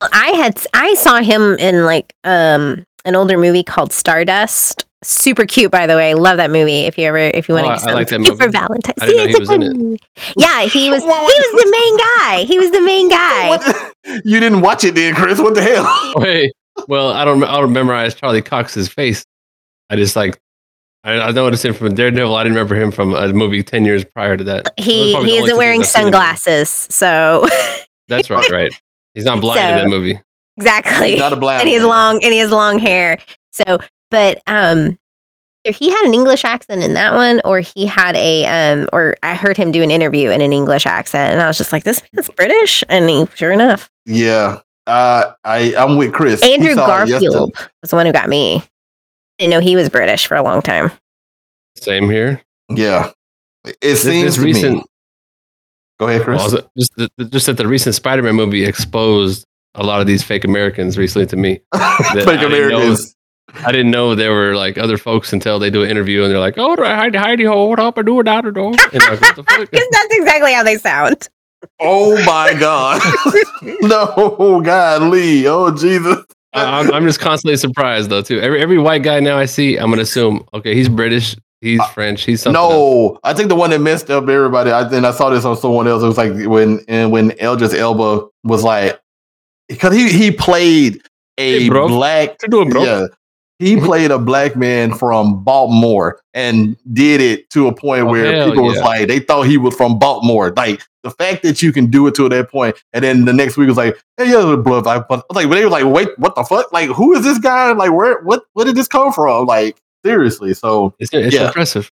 I 0.00 0.28
had 0.30 0.60
I 0.74 0.94
saw 0.94 1.20
him 1.20 1.54
in 1.58 1.84
like 1.84 2.14
um 2.24 2.84
an 3.04 3.14
older 3.14 3.38
movie 3.38 3.62
called 3.62 3.92
Stardust. 3.92 4.84
Super 5.04 5.46
cute, 5.46 5.70
by 5.72 5.86
the 5.88 5.96
way. 5.96 6.14
Love 6.14 6.36
that 6.36 6.50
movie. 6.50 6.80
If 6.86 6.96
you 6.96 7.04
ever 7.06 7.18
if 7.18 7.48
you 7.48 7.56
Oh, 7.56 7.62
want 7.62 7.82
I- 7.82 7.84
to 7.84 7.90
I 7.90 7.94
like 7.94 8.08
that 8.08 8.18
movie 8.20 8.36
for. 8.36 8.48
Valentine's. 8.48 8.94
I 9.00 9.06
didn't 9.06 9.16
know 9.18 9.24
it's 9.24 9.32
he 9.32 9.36
a 9.36 9.40
was 9.40 9.50
in 9.50 9.92
it. 9.94 10.00
Yeah, 10.36 10.62
he 10.62 10.90
was 10.92 11.02
he 11.02 11.08
was 11.08 11.64
the 11.64 11.70
main 11.70 11.96
guy. 11.98 12.44
He 12.44 12.58
was 12.58 12.70
the 12.70 12.80
main 12.80 13.08
guy. 13.10 13.48
What? 13.48 14.24
You 14.24 14.40
didn't 14.40 14.60
watch 14.60 14.84
it 14.84 14.94
then, 14.94 15.14
Chris. 15.14 15.38
What 15.40 15.54
the 15.54 15.62
hell? 15.62 16.12
Wait, 16.16 16.52
well, 16.88 17.10
I 17.10 17.24
don't. 17.24 17.42
I 17.44 17.60
don't 17.60 17.72
memorize 17.72 18.14
Charlie 18.14 18.42
Cox's 18.42 18.88
face. 18.88 19.24
I 19.90 19.96
just 19.96 20.16
like. 20.16 20.38
I, 21.04 21.18
I 21.18 21.30
noticed 21.32 21.64
him 21.64 21.74
from 21.74 21.94
Daredevil. 21.94 22.34
I 22.34 22.44
didn't 22.44 22.54
remember 22.54 22.76
him 22.76 22.92
from 22.92 23.14
a 23.14 23.32
movie 23.32 23.62
ten 23.62 23.84
years 23.84 24.04
prior 24.04 24.36
to 24.36 24.44
that. 24.44 24.72
He 24.78 25.12
probably 25.12 25.30
he 25.30 25.36
isn't 25.38 25.56
wearing 25.56 25.80
things 25.80 25.88
I've 25.88 25.92
seen 25.92 26.02
him 26.02 26.06
in. 26.08 26.12
sunglasses, 26.12 26.68
so 26.70 27.48
That's 28.08 28.30
right, 28.30 28.48
right. 28.50 28.72
He's 29.14 29.24
not 29.24 29.40
blind 29.40 29.60
in 29.60 29.76
that 29.76 29.88
movie. 29.88 30.20
exactly. 30.56 31.16
Not 31.16 31.32
a 31.32 31.36
black. 31.36 31.60
and 31.60 31.68
he 31.68 31.74
has 31.74 31.84
long 31.84 32.22
and 32.22 32.32
he 32.32 32.38
has 32.38 32.50
long 32.50 32.78
hair. 32.78 33.18
So, 33.50 33.78
but 34.10 34.40
um, 34.46 34.96
either 35.64 35.76
he 35.76 35.90
had 35.90 36.04
an 36.06 36.14
English 36.14 36.44
accent 36.44 36.82
in 36.84 36.94
that 36.94 37.14
one, 37.14 37.40
or 37.44 37.60
he 37.60 37.84
had 37.86 38.14
a 38.16 38.46
um, 38.46 38.88
or 38.92 39.16
I 39.24 39.34
heard 39.34 39.56
him 39.56 39.72
do 39.72 39.82
an 39.82 39.90
interview 39.90 40.30
in 40.30 40.40
an 40.40 40.52
English 40.52 40.86
accent, 40.86 41.32
and 41.32 41.42
I 41.42 41.48
was 41.48 41.58
just 41.58 41.72
like, 41.72 41.82
this 41.84 42.00
man's 42.12 42.30
British, 42.30 42.84
and 42.88 43.10
he 43.10 43.26
sure 43.34 43.50
enough, 43.52 43.90
Yeah. 44.06 44.60
Uh, 44.86 45.32
I 45.44 45.74
I'm 45.76 45.96
with 45.96 46.12
Chris. 46.12 46.42
Andrew 46.42 46.74
saw 46.74 47.02
it 47.02 47.08
yesterday. 47.08 47.26
Garfield 47.30 47.70
was 47.82 47.90
the 47.90 47.96
one 47.96 48.06
who 48.06 48.12
got 48.12 48.28
me. 48.28 48.62
Didn't 49.38 49.50
know 49.50 49.60
he 49.60 49.76
was 49.76 49.88
British 49.88 50.26
for 50.26 50.36
a 50.36 50.42
long 50.42 50.60
time. 50.62 50.90
Same 51.76 52.08
here. 52.10 52.42
Yeah. 52.68 53.10
It 53.64 53.76
This, 53.80 54.02
seems 54.02 54.24
this 54.24 54.34
to 54.36 54.40
me- 54.40 54.46
recent, 54.46 54.84
Go 56.00 56.08
ahead, 56.08 56.22
Chris. 56.22 56.52
well, 56.52 56.62
just 56.76 56.92
the, 56.96 57.10
just 57.26 57.46
that 57.46 57.56
the 57.56 57.66
recent 57.68 57.94
Spider-Man 57.94 58.34
movie 58.34 58.64
exposed 58.64 59.44
a 59.76 59.84
lot 59.84 60.00
of 60.00 60.06
these 60.06 60.22
fake 60.22 60.44
Americans 60.44 60.98
recently 60.98 61.26
to 61.26 61.36
me. 61.36 61.60
I 61.72 61.96
Fake 62.14 62.24
didn't 62.26 62.40
know- 62.40 62.46
Americans. 62.46 63.14
I 63.64 63.70
didn't 63.70 63.90
know 63.90 64.14
there 64.14 64.32
were 64.32 64.54
like 64.56 64.78
other 64.78 64.96
folks 64.96 65.32
until 65.32 65.58
they 65.58 65.68
do 65.70 65.82
an 65.82 65.90
interview 65.90 66.22
and 66.22 66.30
they're 66.32 66.38
like, 66.40 66.56
"Oh, 66.58 66.74
hidey 66.76 67.14
hidey 67.14 67.46
ho, 67.46 67.66
what 67.66 67.78
up, 67.80 67.98
I 67.98 68.02
do 68.02 68.18
it 68.20 68.26
out 68.28 68.44
the 68.44 68.52
door." 68.52 68.72
And 68.92 69.02
I'm 69.02 69.20
like, 69.20 69.36
what? 69.36 69.46
Because 69.70 69.86
that's 69.90 70.14
exactly 70.14 70.54
how 70.54 70.62
they 70.62 70.76
sound. 70.78 71.28
Oh 71.80 72.16
my 72.24 72.54
God. 72.58 73.00
no, 73.82 74.60
God, 74.64 75.02
Lee. 75.10 75.46
Oh 75.46 75.70
Jesus. 75.74 76.24
I- 76.54 76.80
I'm, 76.80 76.92
I'm 76.92 77.04
just 77.06 77.20
constantly 77.20 77.56
surprised 77.56 78.10
though 78.10 78.22
too. 78.22 78.40
Every 78.40 78.60
every 78.60 78.78
white 78.78 79.02
guy 79.02 79.20
now 79.20 79.38
I 79.38 79.46
see, 79.46 79.76
I'm 79.78 79.90
gonna 79.90 80.02
assume, 80.02 80.46
okay, 80.52 80.74
he's 80.74 80.88
British, 80.88 81.34
he's 81.60 81.80
uh, 81.80 81.86
French, 81.88 82.24
he's 82.24 82.42
something. 82.42 82.60
else. 82.60 82.70
No, 82.72 83.18
I 83.24 83.32
think 83.32 83.48
the 83.48 83.54
one 83.54 83.70
that 83.70 83.78
messed 83.80 84.10
up 84.10 84.28
everybody. 84.28 84.70
I 84.70 84.86
think 84.88 85.04
I 85.04 85.12
saw 85.12 85.30
this 85.30 85.44
on 85.44 85.56
someone 85.56 85.88
else. 85.88 86.02
It 86.02 86.06
was 86.06 86.18
like 86.18 86.32
when 86.46 86.84
and 86.88 87.10
when 87.10 87.30
Idris 87.32 87.72
Elba 87.74 88.26
was 88.44 88.62
like, 88.64 89.00
because 89.68 89.94
he 89.94 90.10
he 90.12 90.30
played 90.30 91.00
a 91.38 91.60
Hey, 91.60 91.68
bro. 91.70 91.88
black 91.88 92.36
doing, 92.50 92.68
bro? 92.68 92.84
Yeah. 92.84 93.06
He 93.58 93.76
played 93.76 94.10
a 94.10 94.18
black 94.18 94.56
man 94.56 94.92
from 94.92 95.44
Baltimore 95.44 96.20
and 96.34 96.76
did 96.92 97.20
it 97.20 97.48
to 97.50 97.68
a 97.68 97.74
point 97.74 98.02
Oh, 98.02 98.06
where 98.10 98.44
people 98.44 98.64
was 98.64 98.78
like, 98.80 99.06
they 99.06 99.20
thought 99.20 99.46
he 99.46 99.56
was 99.56 99.74
from 99.76 99.98
Baltimore. 100.00 100.52
Like 100.56 100.82
the 101.04 101.10
fact 101.12 101.42
that 101.44 101.62
you 101.62 101.72
can 101.72 101.86
do 101.86 102.06
it 102.08 102.14
to 102.16 102.28
that 102.28 102.50
point, 102.50 102.82
and 102.92 103.04
then 103.04 103.24
the 103.24 103.32
next 103.32 103.56
week 103.56 103.68
was 103.68 103.76
like, 103.76 103.96
hey, 104.16 104.30
yeah, 104.30 104.40
the 104.40 104.56
blood. 104.56 104.86
I 104.86 104.98
was 104.98 105.22
like, 105.32 105.48
but 105.48 105.54
they 105.56 105.64
were 105.64 105.70
like, 105.70 105.84
wait, 105.84 106.08
what 106.18 106.34
the 106.34 106.42
fuck? 106.44 106.72
Like, 106.72 106.88
who 106.90 107.12
is 107.14 107.22
this 107.22 107.38
guy? 107.38 107.72
Like, 107.72 107.92
where, 107.92 108.20
what, 108.22 108.42
where 108.54 108.64
did 108.64 108.74
this 108.74 108.88
come 108.88 109.12
from? 109.12 109.46
Like, 109.46 109.80
seriously. 110.04 110.54
So 110.54 110.94
It's, 110.98 111.12
it's 111.12 111.34
Yeah. 111.34 111.46
impressive. 111.46 111.90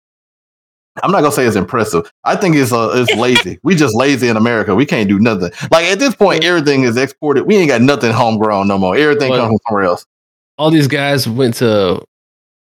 I'm 1.05 1.13
not 1.13 1.21
gonna 1.21 1.33
say 1.33 1.47
it's 1.47 1.57
impressive. 1.57 2.11
I 2.25 2.35
think 2.37 2.57
it's 2.57 2.73
uh, 2.73 2.91
it's 2.95 3.15
lazy. 3.15 3.59
we 3.63 3.77
just 3.77 3.95
lazy 3.95 4.29
in 4.29 4.37
America. 4.37 4.75
We 4.75 4.85
can't 4.85 5.09
do 5.09 5.21
nothing. 5.21 5.53
Like 5.71 5.87
at 5.87 5.99
this 6.01 6.15
point, 6.17 6.43
everything 6.45 6.83
is 6.83 6.97
exported. 6.97 7.47
We 7.47 7.57
ain't 7.57 7.69
got 7.69 7.81
nothing 7.81 8.13
homegrown 8.13 8.67
no 8.67 8.77
more. 8.77 8.97
Everything 8.97 9.31
Well, 9.31 9.41
comes 9.43 9.51
from 9.51 9.59
somewhere 9.69 9.85
else. 9.85 10.05
All 10.61 10.71
these 10.71 10.89
guys 10.89 11.27
went 11.27 11.55
to 11.55 12.03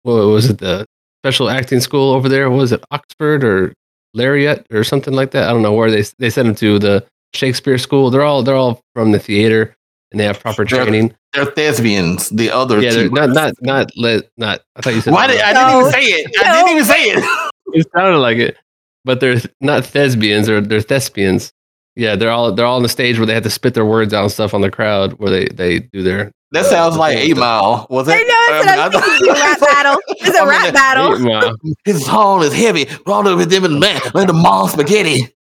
what 0.04 0.14
was 0.28 0.50
it 0.52 0.60
the 0.60 0.86
special 1.24 1.50
acting 1.50 1.80
school 1.80 2.14
over 2.14 2.30
there. 2.30 2.48
What 2.52 2.58
was 2.58 2.72
it 2.72 2.84
Oxford 2.92 3.44
or 3.44 3.74
Lariat 4.14 4.68
or 4.72 4.84
something 4.84 5.16
like 5.16 5.32
that? 5.32 5.50
I 5.50 5.52
don't 5.52 5.64
know 5.64 5.74
where 5.74 5.90
they 5.90 6.04
they 6.20 6.30
sent 6.30 6.46
them 6.46 6.56
to 6.56 6.78
the 6.78 7.04
Shakespeare 7.34 7.80
school. 7.80 8.12
They're 8.12 8.22
all 8.22 8.44
they're 8.44 8.56
all 8.56 8.82
from 8.94 9.12
the 9.14 9.20
theater 9.20 9.74
and 10.12 10.20
they 10.20 10.26
have 10.26 10.40
proper 10.40 10.64
They're- 10.64 10.84
training. 10.86 11.16
They're 11.34 11.46
thespians. 11.46 12.30
The 12.30 12.52
other 12.52 12.82
Yeah, 12.82 12.92
two. 12.92 13.10
they're 13.10 13.28
not 13.28 13.30
not 13.30 13.54
not 13.62 13.92
let 13.96 14.30
not. 14.38 14.62
I 14.76 14.82
thought 14.82 14.94
you 14.94 15.02
said 15.02 15.14
Why 15.14 15.26
did 15.28 15.42
I 15.42 15.54
didn't 15.54 15.80
even 15.80 15.92
say 15.92 16.04
it? 16.04 16.32
I 16.46 16.54
didn't 16.54 16.72
even 16.74 16.86
say 16.86 17.04
it. 17.04 17.52
it 17.74 17.88
sounded 17.96 18.20
like 18.20 18.38
it, 18.38 18.58
but 19.06 19.20
they're 19.22 19.42
not 19.60 19.86
thespians 19.86 20.50
or 20.50 20.62
they're 20.62 20.82
thespians. 20.82 21.52
Yeah, 21.96 22.16
they're 22.16 22.32
all 22.32 22.52
they're 22.54 22.66
all 22.66 22.78
on 22.78 22.84
the 22.84 22.90
stage 22.90 23.18
where 23.18 23.26
they 23.26 23.34
have 23.34 23.44
to 23.44 23.50
spit 23.50 23.74
their 23.74 23.86
words 23.86 24.14
out 24.14 24.24
and 24.24 24.32
stuff 24.32 24.54
on 24.54 24.62
the 24.62 24.72
crowd 24.72 25.14
where 25.14 25.30
they 25.30 25.46
they 25.48 25.80
do 25.80 26.02
their 26.04 26.32
That 26.52 26.66
sounds 26.66 26.96
like 26.96 27.18
Eight 27.18 27.36
Mile. 27.36 27.86
Was 27.90 28.08
it? 28.08 28.14
I 28.14 28.24
know, 28.24 28.64
that's 28.64 28.96
what 28.96 29.06
I 29.06 29.10
was 29.10 29.20
thinking. 29.20 29.30
A 29.30 29.34
rap 29.34 29.60
battle. 29.60 30.00
It's 30.24 30.38
a 30.38 30.42
I'm 30.42 30.48
rap 30.48 30.74
battle. 30.74 31.58
His 31.86 32.06
song 32.06 32.44
is 32.44 32.54
heavy. 32.54 32.86
Brought 33.06 33.28
up 33.28 33.38
with 33.38 33.50
them 33.50 33.66
in 33.66 33.74
the 33.74 33.80
man, 33.80 34.00
like 34.14 34.28
the 34.28 34.34
mom 34.34 34.70
spaghetti. 34.70 35.34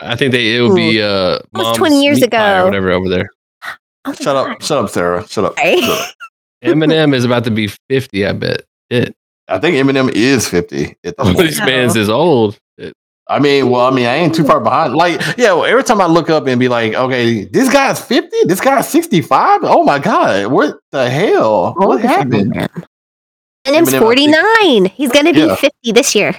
I 0.00 0.14
think 0.16 0.32
they 0.32 0.56
it 0.56 0.60
would 0.62 0.74
be 0.74 1.00
uh 1.00 1.38
was 1.52 1.76
20 1.76 2.02
years 2.04 2.20
Meat 2.20 2.30
Pie 2.30 2.52
or 2.54 2.56
ago. 2.58 2.64
whatever 2.66 2.90
over 2.90 3.08
there. 3.08 3.28
Oh 4.04 4.10
my 4.10 4.14
Shut 4.14 4.36
up, 4.36 4.62
shut 4.62 4.78
up, 4.84 4.90
Sarah. 4.90 5.26
Shut 5.28 5.44
up. 5.44 5.58
Sorry. 5.58 5.80
Shut 5.80 6.00
up. 6.00 6.14
Eminem 6.64 7.14
is 7.14 7.24
about 7.24 7.44
to 7.44 7.50
be 7.50 7.68
fifty. 7.88 8.26
I 8.26 8.32
bet. 8.32 8.62
It. 8.90 9.14
I 9.48 9.58
think 9.58 9.76
Eminem 9.76 10.10
is 10.12 10.48
fifty. 10.48 10.96
at 11.04 11.16
this 11.16 11.18
One 11.18 11.28
of 11.28 11.34
point. 11.36 11.48
these 11.48 11.60
bands 11.60 11.96
is 11.96 12.08
old. 12.08 12.58
It- 13.28 13.32
I 13.32 13.38
mean, 13.40 13.70
well, 13.70 13.86
I 13.86 13.90
mean, 13.90 14.06
I 14.06 14.14
ain't 14.16 14.34
too 14.34 14.44
far 14.44 14.60
behind. 14.60 14.94
Like, 14.94 15.20
yeah, 15.36 15.52
well, 15.52 15.64
every 15.64 15.82
time 15.82 16.00
I 16.00 16.06
look 16.06 16.30
up 16.30 16.46
and 16.46 16.60
be 16.60 16.68
like, 16.68 16.94
okay, 16.94 17.44
this 17.44 17.72
guy's 17.72 18.00
50, 18.00 18.44
this 18.44 18.60
guy's 18.60 18.88
65. 18.88 19.60
Oh 19.64 19.82
my 19.82 19.98
God, 19.98 20.46
what 20.52 20.78
the 20.92 21.10
hell? 21.10 21.74
What 21.76 22.00
happened? 22.02 22.56
And 23.64 23.74
him's 23.74 23.92
49. 23.94 24.84
He's 24.86 25.10
going 25.10 25.26
to 25.26 25.32
be 25.32 25.40
Yeah. 25.40 25.56
50 25.56 25.92
this 25.92 26.14
year. 26.14 26.34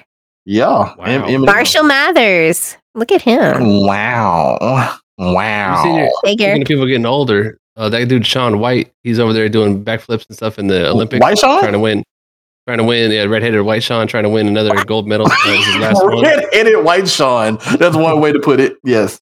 Yeah. 0.45 0.67
Wow. 0.67 0.95
Em- 1.03 1.23
Eminem. 1.23 1.45
Marshall 1.45 1.83
Mathers. 1.83 2.77
Look 2.95 3.11
at 3.11 3.21
him. 3.21 3.85
Wow. 3.85 4.97
Wow. 5.17 5.83
You 5.83 5.89
seen 5.89 5.99
your- 5.99 6.09
Speaking 6.55 6.61
of 6.61 6.67
people 6.69 6.85
getting 6.88 7.05
older, 7.05 7.57
uh, 7.75 7.89
that 7.89 8.07
dude 8.07 8.25
Shaun 8.25 8.59
White, 8.59 8.93
he's 9.03 9.19
over 9.19 9.33
there 9.33 9.49
doing 9.49 9.83
backflips 9.83 10.25
and 10.29 10.38
stuff 10.38 10.57
in 10.57 10.67
the 10.67 10.88
Olympics, 10.89 11.21
White 11.21 11.38
Shaun? 11.38 11.59
trying 11.59 11.73
to 11.73 11.79
win, 11.79 12.03
trying 12.68 12.80
to 12.80 12.84
win. 12.84 13.11
Yeah, 13.11 13.24
redheaded 13.24 13.61
White 13.61 13.82
Shaun 13.82 14.07
trying 14.07 14.24
to 14.24 14.30
win 14.30 14.47
another 14.47 14.84
gold 14.84 15.07
medal. 15.07 15.28
That 15.28 15.55
was 15.57 15.65
his 15.65 15.76
last 15.78 16.03
one. 16.03 16.22
Red-headed 16.22 16.84
white 16.84 17.07
Shaun. 17.07 17.57
That's 17.80 17.95
one 17.95 18.20
way 18.20 18.34
to 18.34 18.39
put 18.39 18.59
it. 18.59 18.78
Yes. 18.84 19.22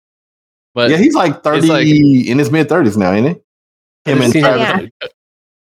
But 0.73 0.89
yeah, 0.89 0.97
he's 0.97 1.13
like 1.13 1.43
30 1.43 1.67
like- 1.67 1.87
in 1.87 2.39
his 2.39 2.51
mid 2.51 2.67
30s 2.67 2.97
now, 2.97 3.11
ain't 3.11 3.27
he? 3.27 4.11
Him 4.11 4.21
and 4.21 4.33
Travis. 4.33 4.89
Yeah. 5.01 5.07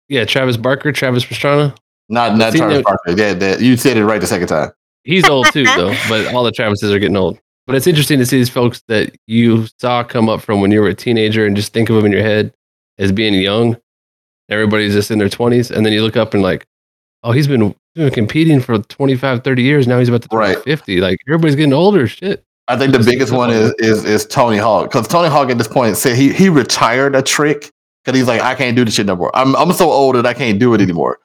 yeah, 0.08 0.24
Travis 0.24 0.56
Barker, 0.56 0.92
Travis 0.92 1.24
Pastrana. 1.24 1.76
Not 2.08 2.36
not 2.36 2.52
Travis 2.54 2.76
them- 2.78 2.82
Parker. 2.84 3.12
Yeah, 3.12 3.34
that 3.34 3.60
you 3.60 3.76
said 3.76 3.96
it 3.96 4.04
right 4.04 4.20
the 4.20 4.26
second 4.26 4.48
time. 4.48 4.72
He's 5.04 5.28
old 5.28 5.46
too, 5.52 5.64
though. 5.64 5.94
But 6.08 6.34
all 6.34 6.42
the 6.42 6.50
Travises 6.50 6.92
are 6.92 6.98
getting 6.98 7.16
old. 7.16 7.38
But 7.66 7.76
it's 7.76 7.86
interesting 7.86 8.18
to 8.18 8.26
see 8.26 8.36
these 8.36 8.50
folks 8.50 8.82
that 8.88 9.14
you 9.26 9.66
saw 9.78 10.02
come 10.02 10.28
up 10.28 10.40
from 10.40 10.60
when 10.60 10.72
you 10.72 10.80
were 10.80 10.88
a 10.88 10.94
teenager 10.94 11.46
and 11.46 11.54
just 11.54 11.72
think 11.72 11.88
of 11.88 11.96
them 11.96 12.04
in 12.04 12.12
your 12.12 12.22
head 12.22 12.52
as 12.98 13.12
being 13.12 13.32
young. 13.34 13.76
Everybody's 14.48 14.92
just 14.92 15.12
in 15.12 15.18
their 15.18 15.28
20s. 15.28 15.70
And 15.70 15.86
then 15.86 15.92
you 15.92 16.02
look 16.02 16.16
up 16.16 16.34
and 16.34 16.42
like, 16.42 16.66
oh, 17.22 17.32
he's 17.32 17.46
been, 17.48 17.74
been 17.94 18.10
competing 18.10 18.60
for 18.60 18.78
25, 18.78 19.44
30 19.44 19.62
years. 19.62 19.86
Now 19.86 19.98
he's 19.98 20.08
about 20.08 20.22
to 20.22 20.28
turn 20.28 20.38
Right. 20.38 20.62
50. 20.62 21.00
Like 21.00 21.18
everybody's 21.28 21.56
getting 21.56 21.72
older. 21.72 22.06
Shit. 22.06 22.44
I 22.68 22.76
think 22.78 22.92
the 22.92 23.00
biggest 23.00 23.32
one 23.32 23.50
is 23.50 23.72
is 23.78 24.04
is 24.04 24.24
Tony 24.26 24.56
Hawk 24.56 24.90
because 24.90 25.08
Tony 25.08 25.28
Hawk 25.28 25.50
at 25.50 25.58
this 25.58 25.66
point 25.66 25.96
said 25.96 26.16
he 26.16 26.32
he 26.32 26.48
retired 26.48 27.16
a 27.16 27.22
trick 27.22 27.68
because 28.04 28.16
he's 28.16 28.28
like 28.28 28.40
I 28.42 28.54
can't 28.54 28.76
do 28.76 28.84
this 28.84 28.94
shit 28.94 29.06
no 29.06 29.16
more. 29.16 29.34
I'm 29.34 29.56
I'm 29.56 29.72
so 29.72 29.90
old 29.90 30.14
that 30.14 30.24
I 30.24 30.34
can't 30.34 30.60
do 30.60 30.72
it 30.74 30.80
anymore. 30.80 31.18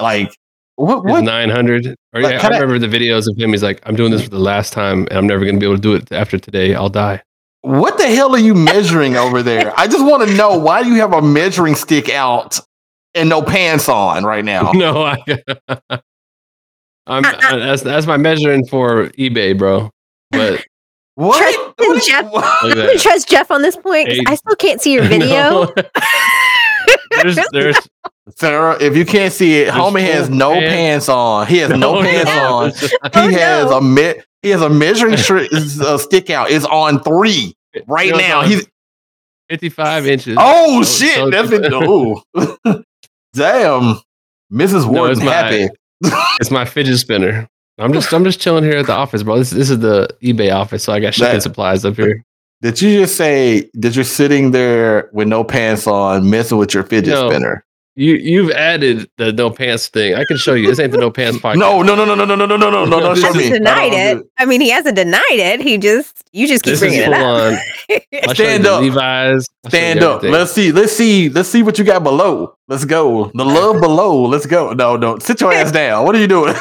Like 0.00 0.36
what 0.76 1.04
what 1.04 1.24
900. 1.24 1.86
Or 2.14 2.20
Like, 2.22 2.34
yeah, 2.34 2.46
I 2.46 2.58
remember 2.60 2.78
the 2.78 2.86
videos 2.86 3.28
of 3.28 3.36
him. 3.36 3.50
He's 3.50 3.62
like, 3.62 3.80
I'm 3.86 3.96
doing 3.96 4.12
this 4.12 4.22
for 4.22 4.30
the 4.30 4.38
last 4.38 4.72
time 4.72 5.08
and 5.08 5.18
I'm 5.18 5.26
never 5.26 5.44
going 5.44 5.56
to 5.56 5.60
be 5.60 5.66
able 5.66 5.76
to 5.76 5.82
do 5.82 5.94
it 5.94 6.12
after 6.12 6.38
today. 6.38 6.74
I'll 6.76 6.88
die. 6.88 7.22
what 7.62 7.98
the 7.98 8.06
hell 8.06 8.32
are 8.34 8.38
you 8.38 8.54
measuring 8.54 9.16
over 9.16 9.42
there? 9.42 9.72
I 9.76 9.88
just 9.88 10.04
want 10.04 10.28
to 10.28 10.34
know 10.36 10.56
why 10.58 10.84
do 10.84 10.90
you 10.90 11.00
have 11.00 11.12
a 11.12 11.22
measuring 11.22 11.74
stick 11.74 12.08
out 12.08 12.60
and 13.14 13.28
no 13.28 13.42
pants 13.42 13.88
on 13.88 14.24
right 14.24 14.44
now? 14.44 14.70
no, 14.74 15.02
I, 15.04 15.16
I'm, 17.06 17.24
I, 17.24 17.56
that's, 17.56 17.82
that's 17.82 18.06
my 18.06 18.16
measuring 18.16 18.66
for 18.66 19.08
eBay, 19.10 19.56
bro. 19.56 19.90
But 20.30 20.64
What? 21.16 21.38
Trust 21.38 21.58
What 21.78 21.96
is- 21.98 22.06
Jeff. 22.06 22.24
what? 22.32 22.42
look 22.42 22.44
I'm 22.62 22.70
at 22.72 22.74
gonna 22.76 22.86
that. 22.94 23.00
trust 23.00 23.28
Jeff 23.28 23.50
on 23.52 23.62
this 23.62 23.76
point 23.76 24.08
'cause 24.08 24.16
Hey. 24.16 24.24
I 24.26 24.34
still 24.34 24.56
can't 24.56 24.80
see 24.80 24.94
your 24.94 25.04
video. 25.04 25.28
No. 25.28 25.72
there's, 27.22 27.38
there's 27.52 27.76
Sarah, 28.36 28.76
if 28.82 28.96
you 28.96 29.04
can't 29.06 29.32
see 29.32 29.60
it, 29.60 29.64
There's 29.66 29.76
homie 29.76 30.00
has 30.00 30.28
no 30.28 30.54
pants. 30.54 30.72
pants 30.74 31.08
on. 31.10 31.46
He 31.46 31.58
has 31.58 31.70
no, 31.70 32.00
pants 32.02 32.30
no. 32.34 32.54
on. 32.54 32.72
Oh, 33.14 33.28
He 33.28 33.34
has 33.34 33.70
no. 33.70 33.76
a 33.76 33.80
me- 33.82 34.14
he 34.42 34.50
has 34.50 34.60
a 34.62 34.68
measuring 34.68 35.14
stri- 35.14 35.48
uh, 35.80 35.98
stick 35.98 36.30
out. 36.30 36.50
It's 36.50 36.64
on 36.64 37.00
three 37.04 37.54
right 37.86 38.10
now. 38.16 38.42
He's 38.42 38.66
55 39.50 40.06
inches. 40.08 40.36
oh 40.40 40.82
So- 40.82 41.04
shit. 41.04 41.14
so- 41.14 41.30
That's 41.30 41.50
it. 41.52 41.72
Oh. 41.72 42.22
Damn. 43.34 44.00
Mrs. 44.52 44.86
No, 44.90 45.00
Ward 45.02 45.18
my- 45.18 45.24
happy. 45.32 45.68
It's 46.40 46.50
my 46.50 46.64
fidget 46.64 46.98
spinner. 46.98 47.48
I'm 47.78 47.92
just 47.92 48.12
I'm 48.12 48.24
just 48.24 48.40
chilling 48.40 48.62
here 48.64 48.76
at 48.78 48.86
the 48.86 48.92
office, 48.92 49.22
bro. 49.22 49.38
This, 49.38 49.50
this 49.50 49.70
is 49.70 49.78
the 49.80 50.08
eBay 50.22 50.54
office, 50.54 50.84
so 50.84 50.92
I 50.92 51.00
got 51.00 51.14
shipping 51.14 51.34
That- 51.34 51.42
supplies 51.42 51.84
up 51.84 51.96
here. 51.96 52.22
Did 52.62 52.80
you 52.80 53.00
just 53.00 53.16
say 53.16 53.68
that 53.74 53.94
you're 53.94 54.04
sitting 54.04 54.52
there 54.52 55.10
with 55.12 55.28
no 55.28 55.44
pants 55.44 55.86
on, 55.86 56.30
messing 56.30 56.56
with 56.56 56.72
your 56.72 56.82
fidget 56.84 57.12
No. 57.14 57.28
spinner? 57.28 57.63
You 57.96 58.14
you've 58.14 58.50
added 58.50 59.08
the 59.18 59.32
no 59.32 59.50
pants 59.50 59.86
thing. 59.88 60.14
I 60.16 60.24
can 60.26 60.36
show 60.36 60.54
you. 60.54 60.66
This 60.66 60.80
ain't 60.80 60.90
the 60.90 60.98
no 60.98 61.12
pants 61.12 61.38
podcast. 61.38 61.58
No, 61.58 61.80
no, 61.80 61.94
no, 61.94 62.04
no, 62.04 62.16
no, 62.16 62.24
no, 62.24 62.34
no, 62.34 62.44
no, 62.46 62.56
no, 62.56 62.70
no, 62.70 62.84
no, 62.84 62.98
no. 62.98 63.14
He 63.14 63.20
Show 63.20 63.32
me. 63.32 63.44
hasn't 63.44 63.66
I 63.68 63.88
denied 63.88 63.92
it. 64.18 64.26
I 64.36 64.46
mean, 64.46 64.60
he 64.60 64.70
hasn't 64.70 64.96
denied 64.96 65.22
it. 65.30 65.60
He 65.60 65.78
just 65.78 66.24
you 66.32 66.48
just 66.48 66.64
keep 66.64 66.72
this 66.72 66.82
is 66.82 66.88
bringing 66.88 67.04
full 67.04 67.14
it 67.14 67.20
up. 67.20 67.52
on. 67.52 68.28
I'll 68.28 68.34
show 68.34 68.42
you 68.42 68.48
Stand 68.48 68.64
the 68.64 68.72
up. 68.72 68.80
Levi's. 68.82 69.48
I'll 69.64 69.70
show 69.70 69.76
you 69.76 69.82
Stand 69.92 70.02
up. 70.02 70.22
Let's 70.24 70.50
see. 70.52 70.72
Let's 70.72 70.92
see. 70.92 71.28
Let's 71.28 71.48
see 71.48 71.62
what 71.62 71.78
you 71.78 71.84
got 71.84 72.02
below. 72.02 72.56
Let's 72.66 72.84
go. 72.84 73.30
The 73.34 73.44
love 73.44 73.80
below. 73.80 74.22
Let's 74.24 74.46
go. 74.46 74.72
No, 74.72 74.96
no. 74.96 75.18
Sit 75.20 75.40
your 75.40 75.52
ass 75.52 75.70
down. 75.70 76.04
What 76.04 76.16
are 76.16 76.20
you 76.20 76.26
doing? 76.26 76.54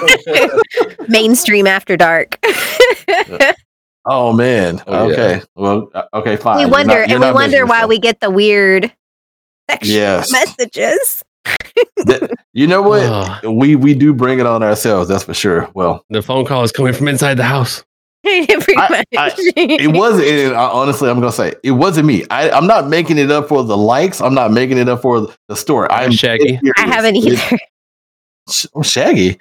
Mainstream 1.08 1.66
after 1.66 1.98
dark. 1.98 2.38
Oh 4.06 4.34
man. 4.34 4.82
Oh, 4.86 5.08
yeah. 5.10 5.14
okay. 5.14 5.42
Well. 5.56 5.90
uh, 5.94 6.04
Okay. 6.14 6.36
Fine. 6.36 6.58
we 6.58 6.62
You're 6.64 6.70
wonder, 6.72 7.00
not- 7.00 7.10
you're 7.10 7.24
and 7.24 7.26
we 7.26 7.34
wonder 7.34 7.66
why 7.66 7.78
stuff. 7.80 7.90
we 7.90 8.00
get 8.00 8.20
the 8.20 8.30
weird 8.30 8.92
sexual 9.72 9.96
Yes. 9.96 10.32
messages. 10.32 11.24
That- 12.06 12.32
you 12.54 12.68
know 12.68 12.82
what? 12.82 13.04
Oh, 13.44 13.52
we 13.52 13.76
we 13.76 13.94
do 13.94 14.14
bring 14.14 14.40
it 14.40 14.46
on 14.46 14.62
ourselves. 14.64 15.08
That's 15.10 15.24
for 15.24 15.34
sure. 15.34 15.70
Well, 15.74 16.04
the 16.10 16.22
phone 16.22 16.46
call 16.46 16.64
is 16.64 16.72
coming 16.72 16.94
from 16.94 17.08
inside 17.08 17.36
the 17.36 17.44
house. 17.44 17.84
I- 18.26 19.04
I- 19.18 19.34
it 19.38 19.92
wasn't. 19.96 20.28
And 20.28 20.56
I, 20.56 20.66
honestly, 20.70 21.10
I'm 21.10 21.20
gonna 21.20 21.32
say 21.32 21.54
it 21.64 21.72
wasn't 21.72 22.08
me. 22.08 22.26
I, 22.30 22.50
I'm 22.52 22.68
not 22.68 22.88
making 22.90 23.18
it 23.18 23.32
up 23.32 23.48
for 23.50 23.64
the 23.64 23.76
likes. 23.78 24.22
I'm 24.22 24.34
not 24.34 24.52
making 24.52 24.78
it 24.78 24.88
up 24.90 25.02
for 25.02 25.28
the 25.48 25.56
story. 25.56 25.88
I'm 25.90 26.12
Shaggy. 26.12 26.60
serious. 26.60 26.62
I 26.78 26.88
haven't 26.88 27.16
It- 27.18 27.26
either. 27.26 27.58
Sh- 28.50 28.66
oh, 28.76 28.82
Shaggy. 28.84 29.40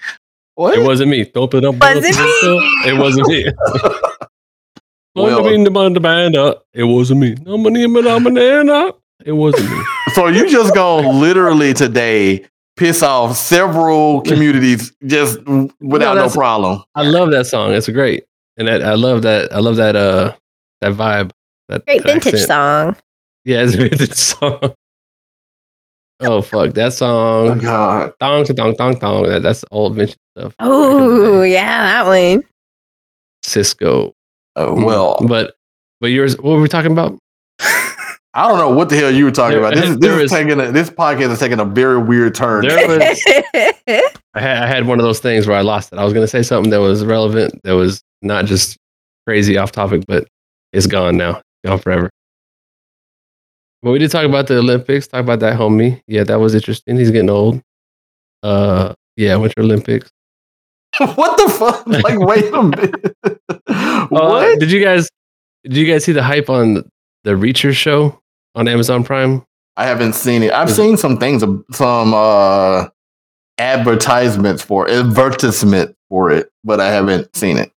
What? 0.54 0.78
It 0.78 0.82
wasn't 0.84 1.10
me. 1.10 1.24
Don't 1.24 1.50
put 1.50 1.64
up. 1.64 1.74
Was 1.76 2.04
it 2.04 2.16
me? 2.16 2.90
It 2.90 2.98
wasn't 2.98 3.28
me. 3.28 3.44
Well- 5.14 5.42
Well, 5.42 5.46
it 6.74 6.84
wasn't 6.84 7.20
me. 7.20 7.34
No 7.44 7.58
money, 7.58 7.86
no 7.86 8.20
banana. 8.20 8.92
It 9.24 9.32
wasn't 9.32 9.70
me. 9.70 9.84
So 10.14 10.26
you 10.28 10.48
just 10.50 10.74
gonna 10.74 11.08
literally 11.08 11.72
today 11.74 12.46
piss 12.76 13.02
off 13.02 13.36
several 13.36 14.20
communities 14.22 14.92
just 15.06 15.38
without 15.80 16.14
no 16.14 16.14
that's- 16.14 16.34
problem. 16.36 16.82
I 16.94 17.02
love 17.02 17.30
that 17.30 17.46
song. 17.46 17.72
It's 17.72 17.88
great, 17.88 18.24
and 18.56 18.68
that, 18.68 18.82
I 18.82 18.94
love 18.94 19.22
that. 19.22 19.52
I 19.54 19.58
love 19.60 19.76
that. 19.76 19.96
Uh, 19.96 20.34
that 20.80 20.92
vibe. 20.94 21.30
That 21.68 21.86
Great 21.86 22.02
that 22.02 22.08
vintage 22.08 22.34
accent. 22.34 22.48
song. 22.48 22.96
Yeah, 23.44 23.62
it's 23.62 23.74
a 23.74 23.76
vintage 23.88 24.12
song. 24.14 24.74
Oh 26.20 26.42
fuck 26.42 26.74
that 26.74 26.86
Oh 26.86 26.90
song. 26.90 27.58
God. 27.58 28.12
Dong 28.20 28.44
dong 28.44 28.74
dong 28.74 28.94
dong. 28.98 29.22
That, 29.28 29.42
that's 29.42 29.64
old 29.70 29.94
vintage 29.96 30.16
stuff. 30.36 30.54
Oh, 30.58 31.42
yeah, 31.42 32.02
that 32.02 32.06
one. 32.06 32.42
Sisqó. 33.44 34.12
Oh, 34.56 34.84
well, 34.84 35.18
but 35.26 35.54
but 36.00 36.08
yours. 36.08 36.36
What 36.36 36.52
were 36.56 36.60
we 36.60 36.68
talking 36.68 36.92
about? 36.92 37.18
I 38.34 38.48
don't 38.48 38.58
know 38.58 38.70
what 38.70 38.88
the 38.88 38.96
hell 38.96 39.10
you 39.10 39.24
were 39.26 39.30
talking 39.30 39.58
There- 39.60 39.68
about. 39.68 39.74
This 39.74 39.96
this 39.98 40.10
is 40.10 40.22
was- 40.22 40.30
taking 40.30 40.58
a, 40.60 40.72
this 40.72 40.88
podcast 40.90 41.32
is 41.32 41.38
taking 41.38 41.60
a 41.60 41.64
very 41.64 41.98
weird 42.02 42.34
turn. 42.34 42.66
There 42.66 42.88
was. 42.88 43.22
I 44.34 44.40
had, 44.40 44.62
I 44.62 44.66
had 44.66 44.86
one 44.86 44.98
of 44.98 45.04
those 45.04 45.20
things 45.20 45.46
where 45.46 45.56
I 45.56 45.60
lost 45.60 45.92
it. 45.92 45.98
I 45.98 46.04
was 46.04 46.14
going 46.14 46.24
to 46.24 46.28
say 46.28 46.42
something 46.42 46.70
that 46.70 46.80
was 46.80 47.04
relevant, 47.04 47.60
that 47.64 47.72
was 47.72 48.02
not 48.22 48.46
just 48.46 48.78
crazy 49.26 49.58
off 49.58 49.72
topic, 49.72 50.04
but 50.08 50.26
it's 50.72 50.86
gone 50.86 51.18
now, 51.18 51.42
gone 51.66 51.78
forever. 51.78 52.08
But 53.82 53.90
we 53.90 53.98
did 53.98 54.10
talk 54.10 54.24
about 54.24 54.46
the 54.46 54.58
Olympics. 54.58 55.06
Talk 55.08 55.20
about 55.20 55.40
that 55.40 55.58
homie. 55.58 56.00
Yeah, 56.06 56.24
that 56.24 56.38
was 56.40 56.54
interesting. 56.54 56.96
He's 56.96 57.10
getting 57.10 57.28
old. 57.28 57.60
Uh, 58.42 58.94
yeah, 59.16 59.36
Winter 59.36 59.60
Olympics. 59.60 60.08
what 60.98 61.36
the 61.36 61.52
fuck? 61.52 61.86
Like, 61.86 62.18
wait 62.18 62.52
a 62.52 62.62
minute. 62.62 63.16
Uh, 63.68 64.06
what? 64.08 64.60
did 64.60 64.70
you 64.70 64.82
guys? 64.84 65.08
Did 65.64 65.76
you 65.76 65.86
guys 65.86 66.04
see 66.04 66.12
the 66.12 66.22
hype 66.22 66.50
on 66.50 66.74
the 67.24 67.30
Reacher 67.30 67.72
show 67.72 68.20
on 68.54 68.68
Amazon 68.68 69.04
Prime? 69.04 69.44
I 69.76 69.86
haven't 69.86 70.14
seen 70.14 70.42
it. 70.42 70.52
I've 70.52 70.70
seen 70.70 70.96
some 70.96 71.18
things, 71.18 71.42
some 71.72 72.14
uh 72.14 72.88
advertisements 73.58 74.62
for 74.62 74.88
advertisement 74.90 75.96
for 76.08 76.30
it, 76.30 76.50
but 76.64 76.80
I 76.80 76.88
haven't 76.90 77.34
seen 77.36 77.58
it. 77.58 77.70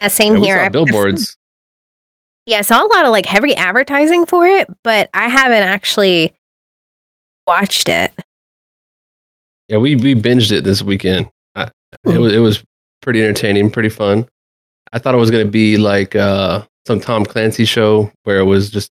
Uh, 0.00 0.08
same 0.08 0.34
Yeah, 0.34 0.40
we 0.40 0.46
here. 0.46 0.64
saw 0.64 0.68
billboards. 0.70 1.36
Yeah, 2.46 2.58
I 2.58 2.62
saw 2.62 2.84
a 2.84 2.88
lot 2.88 3.04
of 3.04 3.12
like 3.12 3.26
heavy 3.26 3.54
advertising 3.54 4.26
for 4.26 4.44
it, 4.46 4.66
but 4.82 5.08
I 5.14 5.28
haven't 5.28 5.62
actually 5.62 6.34
watched 7.46 7.88
it. 7.88 8.10
Yeah, 9.68 9.76
we 9.76 9.94
we 9.94 10.14
binged 10.16 10.50
it 10.50 10.64
this 10.64 10.82
weekend. 10.82 11.28
I, 11.54 11.70
it 12.06 12.18
was 12.18 12.32
it 12.32 12.38
was 12.38 12.64
pretty 13.02 13.22
entertaining, 13.22 13.70
pretty 13.70 13.90
fun. 13.90 14.26
I 14.92 14.98
thought 14.98 15.14
it 15.14 15.18
was 15.18 15.30
gonna 15.30 15.44
be 15.44 15.76
like 15.76 16.16
uh, 16.16 16.64
some 16.88 16.98
Tom 16.98 17.24
Clancy 17.24 17.66
show 17.66 18.10
where 18.24 18.38
it 18.40 18.44
was 18.46 18.70
just. 18.70 18.90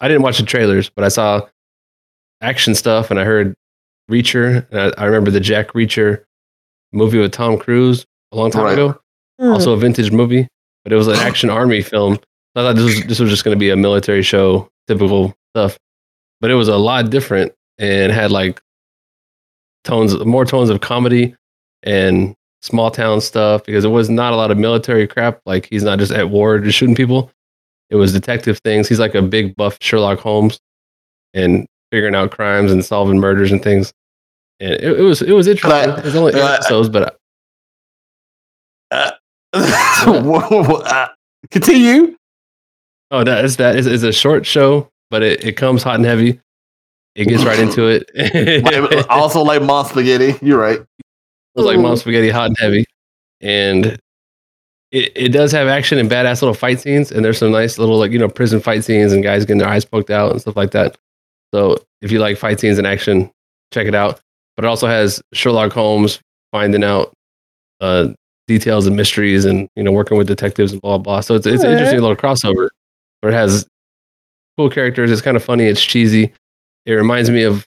I 0.00 0.08
didn't 0.08 0.22
watch 0.22 0.38
the 0.38 0.44
trailers, 0.44 0.88
but 0.90 1.04
I 1.04 1.08
saw 1.08 1.42
action 2.40 2.74
stuff 2.74 3.10
and 3.10 3.18
I 3.20 3.24
heard 3.24 3.54
Reacher. 4.10 4.66
And 4.70 4.94
I, 4.96 5.02
I 5.02 5.04
remember 5.06 5.30
the 5.30 5.40
Jack 5.40 5.68
Reacher 5.68 6.24
movie 6.92 7.18
with 7.18 7.32
Tom 7.32 7.58
Cruise 7.58 8.04
a 8.32 8.36
long 8.36 8.50
time 8.50 8.64
Right. 8.64 8.72
ago. 8.74 9.00
Hmm. 9.40 9.52
Also 9.52 9.72
a 9.72 9.76
vintage 9.76 10.10
movie, 10.12 10.46
but 10.84 10.92
it 10.92 10.96
was 10.96 11.08
an 11.08 11.16
action 11.16 11.50
army 11.60 11.82
film. 11.82 12.18
I 12.54 12.60
thought 12.62 12.76
this 12.76 12.84
was 12.84 13.04
this 13.06 13.18
was 13.20 13.30
just 13.30 13.44
going 13.44 13.56
to 13.56 13.58
be 13.58 13.70
a 13.70 13.76
military 13.76 14.22
show, 14.22 14.68
typical 14.86 15.34
stuff. 15.54 15.78
But 16.40 16.50
it 16.50 16.54
was 16.54 16.68
a 16.68 16.76
lot 16.76 17.10
different 17.10 17.52
and 17.78 18.12
had 18.12 18.30
like 18.30 18.60
tones, 19.84 20.16
more 20.24 20.44
tones 20.44 20.70
of 20.70 20.80
comedy 20.80 21.34
and 21.82 22.34
small 22.62 22.90
town 22.90 23.20
stuff 23.20 23.64
because 23.64 23.84
it 23.84 23.88
was 23.88 24.08
not 24.08 24.32
a 24.32 24.36
lot 24.36 24.50
of 24.50 24.58
military 24.58 25.06
crap. 25.06 25.40
Like 25.46 25.66
he's 25.70 25.82
not 25.82 25.98
just 25.98 26.12
at 26.12 26.30
war 26.30 26.58
just 26.58 26.78
shooting 26.78 26.94
people. 26.94 27.30
It 27.94 27.96
was 27.96 28.12
detective 28.12 28.58
things. 28.64 28.88
He's 28.88 28.98
like 28.98 29.14
a 29.14 29.22
big 29.22 29.54
buff 29.54 29.78
Sherlock 29.80 30.18
Holmes 30.18 30.58
and 31.32 31.64
figuring 31.92 32.16
out 32.16 32.32
crimes 32.32 32.72
and 32.72 32.84
solving 32.84 33.20
murders 33.20 33.52
and 33.52 33.62
things. 33.62 33.92
And 34.58 34.72
it, 34.72 34.98
it 34.98 35.02
was 35.02 35.22
it 35.22 35.30
was 35.30 35.46
interesting. 35.46 35.92
I- 35.92 35.98
it 35.98 36.04
was 36.04 36.16
only 36.16 36.32
eight 36.32 36.40
but 36.42 36.50
I- 36.50 36.54
episodes, 36.56 36.88
but 36.88 37.16
whoa, 39.54 40.40
whoa, 40.64 40.74
uh, 40.80 41.08
Continue. 41.52 42.16
Oh, 43.12 43.22
that 43.22 43.44
is 43.44 43.58
that 43.58 43.76
is 43.76 44.02
a 44.02 44.12
short 44.12 44.44
show, 44.44 44.88
but 45.08 45.22
it, 45.22 45.44
it 45.44 45.52
comes 45.52 45.84
hot 45.84 45.94
and 45.94 46.04
heavy. 46.04 46.40
It 47.14 47.26
gets 47.28 47.44
right 47.44 47.60
into 47.60 47.86
it. 47.86 48.10
it 48.14 49.08
also, 49.08 49.40
like 49.42 49.62
mom 49.62 49.86
spaghetti. 49.86 50.34
You're 50.44 50.58
right. 50.58 50.80
It 50.80 50.86
was 51.54 51.64
like 51.66 51.78
mom 51.78 51.94
spaghetti, 51.96 52.30
hot 52.30 52.48
and 52.48 52.58
heavy, 52.58 52.84
and 53.40 53.96
it, 54.94 55.10
it 55.16 55.28
does 55.30 55.50
have 55.50 55.66
action 55.66 55.98
and 55.98 56.08
badass 56.08 56.40
little 56.40 56.54
fight 56.54 56.80
scenes, 56.80 57.10
and 57.10 57.24
there's 57.24 57.38
some 57.38 57.50
nice 57.50 57.78
little 57.78 57.98
like 57.98 58.12
you 58.12 58.18
know 58.18 58.28
prison 58.28 58.60
fight 58.60 58.84
scenes 58.84 59.12
and 59.12 59.24
guys 59.24 59.44
getting 59.44 59.58
their 59.58 59.68
eyes 59.68 59.84
poked 59.84 60.08
out 60.08 60.30
and 60.30 60.40
stuff 60.40 60.56
like 60.56 60.70
that. 60.70 60.96
So 61.52 61.76
if 62.00 62.12
you 62.12 62.20
like 62.20 62.38
fight 62.38 62.60
scenes 62.60 62.78
and 62.78 62.86
action, 62.86 63.30
check 63.72 63.88
it 63.88 63.94
out. 63.94 64.20
But 64.56 64.64
it 64.64 64.68
also 64.68 64.86
has 64.86 65.20
Sherlock 65.32 65.72
Holmes 65.72 66.20
finding 66.52 66.84
out 66.84 67.12
uh, 67.80 68.08
details 68.46 68.86
and 68.86 68.94
mysteries, 68.94 69.44
and 69.44 69.68
you 69.74 69.82
know 69.82 69.90
working 69.90 70.16
with 70.16 70.28
detectives 70.28 70.72
and 70.72 70.80
blah 70.80 70.98
blah. 70.98 71.20
So 71.20 71.34
it's 71.34 71.46
it's 71.46 71.64
an 71.64 71.72
interesting 71.72 72.00
little 72.00 72.16
crossover. 72.16 72.68
Where 73.20 73.32
it 73.32 73.36
has 73.36 73.66
cool 74.56 74.70
characters. 74.70 75.10
It's 75.10 75.22
kind 75.22 75.36
of 75.36 75.42
funny. 75.42 75.64
It's 75.64 75.84
cheesy. 75.84 76.32
It 76.86 76.92
reminds 76.92 77.30
me 77.30 77.42
of 77.42 77.66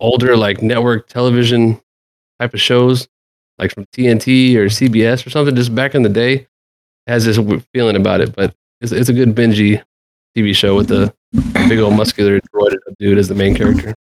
older 0.00 0.36
like 0.36 0.62
network 0.62 1.06
television 1.06 1.80
type 2.40 2.54
of 2.54 2.60
shows, 2.60 3.06
like 3.58 3.72
from 3.74 3.84
TNT 3.86 4.54
or 4.56 4.66
CBS 4.66 5.26
or 5.26 5.30
something. 5.30 5.54
Just 5.54 5.74
back 5.74 5.94
in 5.94 6.02
the 6.02 6.08
day, 6.08 6.46
has 7.06 7.24
this 7.24 7.38
feeling 7.72 7.96
about 7.96 8.20
it. 8.20 8.34
But 8.34 8.54
it's 8.80 8.92
it's 8.92 9.08
a 9.08 9.12
good 9.12 9.34
bingey 9.34 9.82
TV 10.36 10.54
show 10.54 10.76
with 10.76 10.88
the 10.88 11.12
big 11.68 11.78
old 11.78 11.94
muscular 11.94 12.40
droided 12.54 12.78
dude 12.98 13.18
as 13.18 13.28
the 13.28 13.34
main 13.34 13.54
character. 13.54 13.94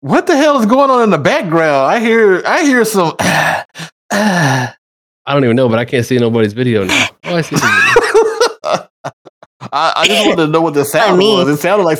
What 0.00 0.26
the 0.26 0.36
hell 0.36 0.58
is 0.60 0.66
going 0.66 0.90
on 0.90 1.02
in 1.02 1.10
the 1.10 1.18
background? 1.18 1.90
I 1.90 1.98
hear. 1.98 2.42
I 2.44 2.62
hear 2.62 2.84
some. 2.84 3.14
I 4.10 5.32
don't 5.32 5.44
even 5.44 5.56
know, 5.56 5.68
but 5.70 5.78
I 5.78 5.86
can't 5.86 6.04
see 6.04 6.18
nobody's 6.18 6.52
video 6.52 6.84
now. 6.84 7.06
Oh, 7.24 7.36
I 7.36 7.40
see. 7.40 7.56
video. 7.56 8.88
I, 9.72 9.92
I 9.96 10.06
just 10.06 10.26
wanted 10.28 10.44
to 10.46 10.52
know 10.52 10.60
what 10.60 10.74
the 10.74 10.84
sound 10.84 11.18
me. 11.18 11.32
was. 11.34 11.48
It 11.48 11.56
sounded 11.56 11.84
like 11.84 11.98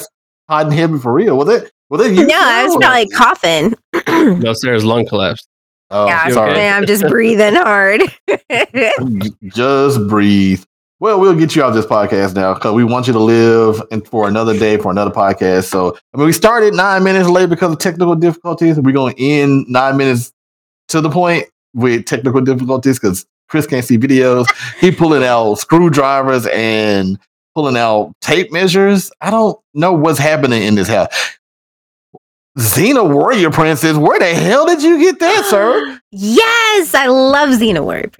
hot 0.48 0.66
and 0.66 0.74
heavy 0.74 0.98
for 0.98 1.12
real. 1.14 1.36
Was 1.38 1.48
it? 1.48 1.72
Was 1.88 2.06
it 2.06 2.12
you? 2.14 2.26
no, 2.26 2.38
I 2.38 2.64
was 2.64 2.72
Sarah? 2.74 2.80
probably 2.82 3.08
coughing. 3.08 4.40
No, 4.40 4.52
Sarah's 4.52 4.84
lung 4.84 5.06
collapsed. 5.06 5.48
Oh, 5.96 6.08
yeah, 6.08 6.28
sorry. 6.30 6.54
man, 6.54 6.74
I'm 6.74 6.86
just 6.86 7.06
breathing 7.06 7.54
hard. 7.54 8.02
Just 9.44 10.08
breathe. 10.08 10.64
Well, 10.98 11.20
we'll 11.20 11.36
get 11.36 11.54
you 11.54 11.62
off 11.62 11.72
this 11.72 11.86
podcast 11.86 12.34
now 12.34 12.54
because 12.54 12.74
we 12.74 12.82
want 12.82 13.06
you 13.06 13.12
to 13.12 13.20
live 13.20 13.80
and 13.92 14.04
for 14.08 14.26
another 14.26 14.58
day 14.58 14.76
for 14.76 14.90
another 14.90 15.12
podcast. 15.12 15.64
So, 15.64 15.96
I 16.12 16.16
mean, 16.16 16.26
we 16.26 16.32
started 16.32 16.74
nine 16.74 17.04
minutes 17.04 17.28
late 17.28 17.48
because 17.48 17.72
of 17.72 17.78
technical 17.78 18.16
difficulties. 18.16 18.76
We're 18.80 18.90
going 18.90 19.14
to 19.14 19.22
end 19.22 19.66
nine 19.68 19.96
minutes 19.96 20.32
to 20.88 21.00
the 21.00 21.10
point 21.10 21.46
with 21.74 22.06
technical 22.06 22.40
difficulties 22.40 22.98
because 22.98 23.24
Chris 23.48 23.66
can't 23.66 23.84
see 23.84 23.96
videos. 23.96 24.46
He 24.80 24.90
pulling 24.90 25.22
out 25.22 25.54
screwdrivers 25.54 26.48
and 26.48 27.20
pulling 27.54 27.76
out 27.76 28.12
tape 28.20 28.50
measures. 28.50 29.12
I 29.20 29.30
don't 29.30 29.56
know 29.74 29.92
what's 29.92 30.18
happening 30.18 30.64
in 30.64 30.74
this 30.74 30.88
house. 30.88 31.38
Xena 32.58 33.08
Warrior 33.12 33.50
Princess, 33.50 33.96
where 33.96 34.18
the 34.18 34.32
hell 34.34 34.66
did 34.66 34.82
you 34.82 34.98
get 35.00 35.18
that, 35.18 35.44
sir? 35.46 36.00
yes, 36.12 36.94
I 36.94 37.06
love 37.06 37.50
Xenoward. 37.50 38.14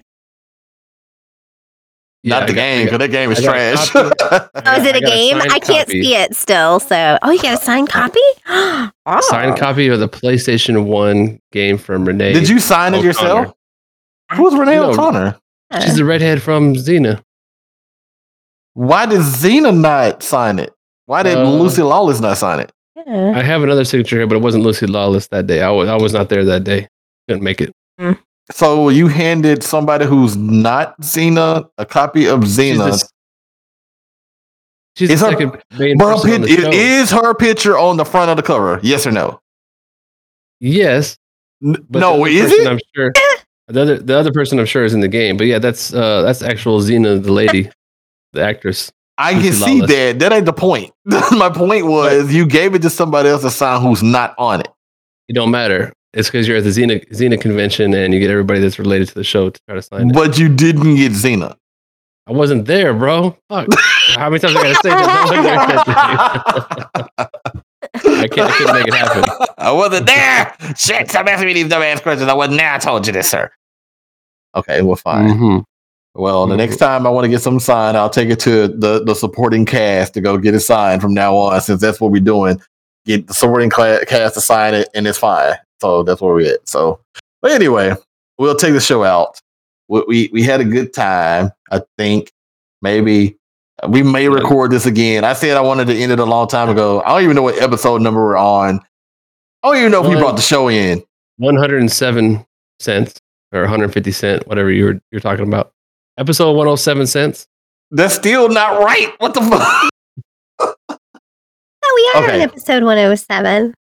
Yeah, 2.23 2.39
Not 2.41 2.47
the 2.49 2.55
got- 2.55 2.61
game, 2.61 2.87
because 2.87 2.99
that 3.01 3.11
game 3.11 3.31
is 3.33 3.39
I 3.41 3.43
got 3.43 3.57
a 3.57 3.93
trash. 3.93 3.95
Oh, 4.67 4.81
is 4.81 4.87
it 4.87 4.95
I 4.95 4.99
a 4.99 5.03
a 5.03 5.07
game? 5.07 5.39
signed 5.41 5.53
I 5.53 5.59
can't 5.59 5.87
copy. 5.87 6.03
see 6.03 6.15
it 6.15 6.35
still. 6.35 6.81
So, 6.81 7.19
oh, 7.23 7.31
you 7.31 7.41
got 7.43 7.61
a 7.61 7.63
signed 7.63 7.91
copy? 7.91 8.19
oh. 8.49 8.91
Signed 9.21 9.59
copy 9.59 9.89
of 9.89 10.01
the 10.01 10.09
PlayStation 10.09 10.87
One 10.87 11.39
game 11.53 11.77
from 11.77 12.05
Renee. 12.07 12.33
Did 12.33 12.49
you 12.49 12.59
sign 12.61 12.95
it 12.95 13.05
yourself? 13.05 13.53
Who's 14.33 14.55
Renee 14.55 14.77
No. 14.77 14.91
O'Connor? 14.93 15.37
She's 15.83 15.97
the 15.97 16.05
redhead 16.05 16.41
from 16.43 16.75
Xena. 16.75 17.23
Why 18.73 19.05
did 19.07 19.21
Xena 19.21 19.77
not 19.79 20.23
sign 20.23 20.59
it? 20.59 20.73
Why 21.07 21.23
did 21.23 21.37
Uh, 21.37 21.45
Lucy 21.51 21.83
Lawless 21.83 22.21
not 22.21 22.39
sign 22.39 22.59
it? 22.61 22.73
Yeah. 23.07 23.33
I 23.39 23.43
have 23.43 23.63
another 23.63 23.85
signature 23.85 24.17
here, 24.17 24.27
but 24.27 24.37
it 24.37 24.43
wasn't 24.43 24.65
Lucy 24.65 24.87
Lawless 24.87 25.29
that 25.29 25.47
day. 25.47 25.63
I 25.63 25.71
was, 25.71 25.89
I 25.89 25.97
was 25.97 26.13
not 26.13 26.29
there 26.31 26.45
that 26.45 26.65
day. 26.65 26.89
Couldn't 27.29 27.43
make 27.45 27.61
it. 27.61 27.73
So 28.53 28.89
you 28.91 29.09
handed 29.09 29.63
somebody 29.63 30.05
who's 30.07 30.37
not 30.37 30.99
Xena 31.01 31.69
a 31.79 31.87
copy 31.87 32.27
of 32.29 32.43
She's 32.45 32.59
Xena. 32.59 32.91
the, 33.01 33.09
she's 34.97 35.11
Is 35.11 35.21
the 35.21 35.27
her- 35.27 35.33
second 35.33 35.63
main 35.79 35.97
Bro, 35.97 36.15
person 36.17 36.31
on 36.33 36.41
pit- 36.43 36.57
the 36.57 36.63
show. 36.63 36.69
it 36.69 36.75
is 36.75 37.11
her 37.11 37.35
picture 37.35 37.79
on 37.79 37.97
the 37.97 38.05
front 38.05 38.31
of 38.31 38.37
the 38.37 38.43
cover. 38.43 38.81
Yes 38.83 39.07
or 39.07 39.11
no? 39.13 39.41
Yes. 40.61 41.17
N- 41.65 41.77
But 41.89 42.01
no, 42.01 42.19
the 42.25 42.31
is 42.31 42.53
it? 42.53 42.67
I'm 42.67 42.79
sure. 42.95 43.13
The 43.69 43.81
other, 43.81 43.99
the 43.99 44.19
other 44.19 44.33
person 44.33 44.59
I'm 44.59 44.67
sure 44.67 44.85
is 44.85 44.93
in 44.93 45.01
the 45.01 45.09
game, 45.09 45.39
but 45.39 45.47
yeah, 45.47 45.59
that's 45.59 45.95
uh, 45.95 46.21
that's 46.23 46.43
actual 46.43 46.81
Xena, 46.81 47.23
the 47.23 47.33
lady, 47.33 47.71
the 48.35 48.43
actress. 48.43 48.93
I 49.17 49.33
can 49.35 49.53
see 49.53 49.81
that. 49.81 50.19
That 50.19 50.33
ain't 50.33 50.47
the 50.47 50.53
point. 50.53 50.93
My 51.05 51.51
point 51.51 51.87
was 51.87 52.33
you 52.35 52.47
gave 52.47 52.75
it 52.75 52.83
to 52.83 52.91
somebody 52.91 53.29
else 53.29 53.43
to 53.43 53.51
sign 53.51 53.81
who's 53.83 54.03
not 54.03 54.35
on 54.39 54.61
it. 54.61 54.69
It 55.29 55.35
don't 55.35 55.51
matter. 55.51 55.93
It's 56.13 56.29
because 56.29 56.47
you're 56.47 56.57
at 56.59 56.65
the 56.65 56.71
Xena 56.71 57.07
Xena 57.11 57.41
convention 57.41 57.93
and 57.95 58.13
you 58.15 58.21
get 58.21 58.31
everybody 58.31 58.61
that's 58.61 58.79
related 58.79 59.09
to 59.09 59.15
the 59.15 59.25
show 59.25 59.51
to 59.51 59.61
try 59.67 59.75
to 59.77 59.83
sign 59.83 60.11
it. 60.11 60.15
But 60.15 60.39
you 60.39 60.49
didn't 60.49 60.97
get 60.97 61.13
Xena. 61.13 61.57
I 62.27 62.33
wasn't 62.33 62.67
there, 62.67 62.95
bro. 62.95 63.37
Fuck. 63.51 63.69
How 64.17 64.31
many 64.31 64.41
times 64.41 64.57
I 64.57 64.63
gotta 64.63 64.75
say 64.77 64.89
that? 64.91 65.09
I 65.09 65.25
wasn't 65.25 65.45
there 65.45 65.57
that 65.67 67.11
day? 68.07 68.21
I 68.23 68.29
can't. 68.29 68.51
I 68.51 68.57
couldn't 68.57 68.75
make 68.75 68.87
it 68.89 68.95
happen. 68.95 69.25
I 69.59 69.73
wasn't 69.73 70.07
there. 70.07 70.55
Shit, 70.77 71.11
stop 71.11 71.27
asking 71.27 71.47
me 71.49 71.53
these 71.55 71.67
dumbass 71.67 72.03
questions. 72.03 72.29
I 72.31 72.35
wasn't 72.35 72.59
there. 72.59 72.73
I 72.73 72.79
told 72.79 73.07
you 73.07 73.13
this, 73.13 73.31
sir. 73.31 73.51
Okay, 74.57 74.83
well, 74.83 74.97
fine. 74.97 75.29
Mhm. 75.31 75.65
Well, 76.17 76.47
the 76.47 76.57
next 76.57 76.77
time 76.77 77.07
I 77.07 77.11
want 77.11 77.25
to 77.25 77.29
get 77.29 77.43
some 77.43 77.59
signed, 77.59 77.97
I'll 77.97 78.09
take 78.09 78.29
it 78.29 78.39
to 78.41 78.69
the, 78.69 79.03
the 79.03 79.15
supporting 79.15 79.67
cast 79.67 80.15
to 80.15 80.21
go 80.21 80.39
get 80.39 80.55
it 80.55 80.61
signed 80.61 81.03
from 81.03 81.13
now 81.13 81.37
on, 81.37 81.61
since 81.61 81.81
that's 81.81 82.01
what 82.01 82.13
we're 82.13 82.21
doing. 82.21 82.61
Get 83.05 83.27
the 83.27 83.35
supporting 83.35 83.69
cla- 83.69 84.07
cast 84.07 84.35
to 84.35 84.41
sign 84.41 84.75
it, 84.75 84.89
and 84.95 85.09
it's 85.09 85.19
fine. 85.19 85.55
So 85.81 86.05
that's 86.05 86.21
where 86.21 86.33
we're 86.33 86.55
at. 86.55 86.69
So, 86.69 87.01
but 87.43 87.51
anyway, 87.51 87.95
we'll 88.39 88.55
take 88.55 88.75
the 88.75 88.81
show 88.81 89.03
out. 89.03 89.41
We, 89.89 90.05
we, 90.07 90.31
we 90.33 90.43
had 90.45 90.61
a 90.61 90.65
good 90.65 90.93
time. 90.95 91.51
I 91.73 91.83
think 91.99 92.33
maybe 92.81 93.37
we 93.89 94.05
may 94.05 94.29
record 94.29 94.71
this 94.71 94.87
again. 94.87 95.25
I 95.25 95.33
said 95.33 95.57
I 95.57 95.61
wanted 95.63 95.89
to 95.89 95.97
end 95.97 96.13
it 96.13 96.21
a 96.21 96.25
long 96.25 96.47
time 96.47 96.69
ago. 96.69 97.03
I 97.05 97.09
don't 97.09 97.25
even 97.25 97.35
know 97.35 97.43
what 97.43 97.61
episode 97.61 98.03
number 98.03 98.23
we're 98.23 98.37
on. 98.37 98.81
I 99.65 99.69
don't 99.69 99.77
even 99.79 99.91
know 99.91 100.05
if 100.05 100.09
we 100.09 100.17
brought 100.17 100.37
the 100.37 100.43
show 100.43 100.69
in. 100.69 101.03
107 101.39 102.47
cents 102.79 103.21
or 103.53 103.63
150 103.63 104.13
cent, 104.13 104.47
whatever 104.47 104.71
you 104.71 104.85
were 104.85 105.01
you're 105.11 105.21
talking 105.21 105.47
about. 105.47 105.74
Episode 106.19 106.53
107 106.53 107.07
cents. 107.07 107.47
That's 107.91 108.15
still 108.15 108.49
not 108.49 108.83
right. 108.83 109.13
What 109.19 109.35
the 109.35 109.41
fuck? 109.41 109.91
Oh, 111.87 112.13
we 112.15 112.21
are 112.21 112.25
Okay. 112.25 112.35
on 112.37 112.41
episode 112.41 112.83
107. 112.85 113.75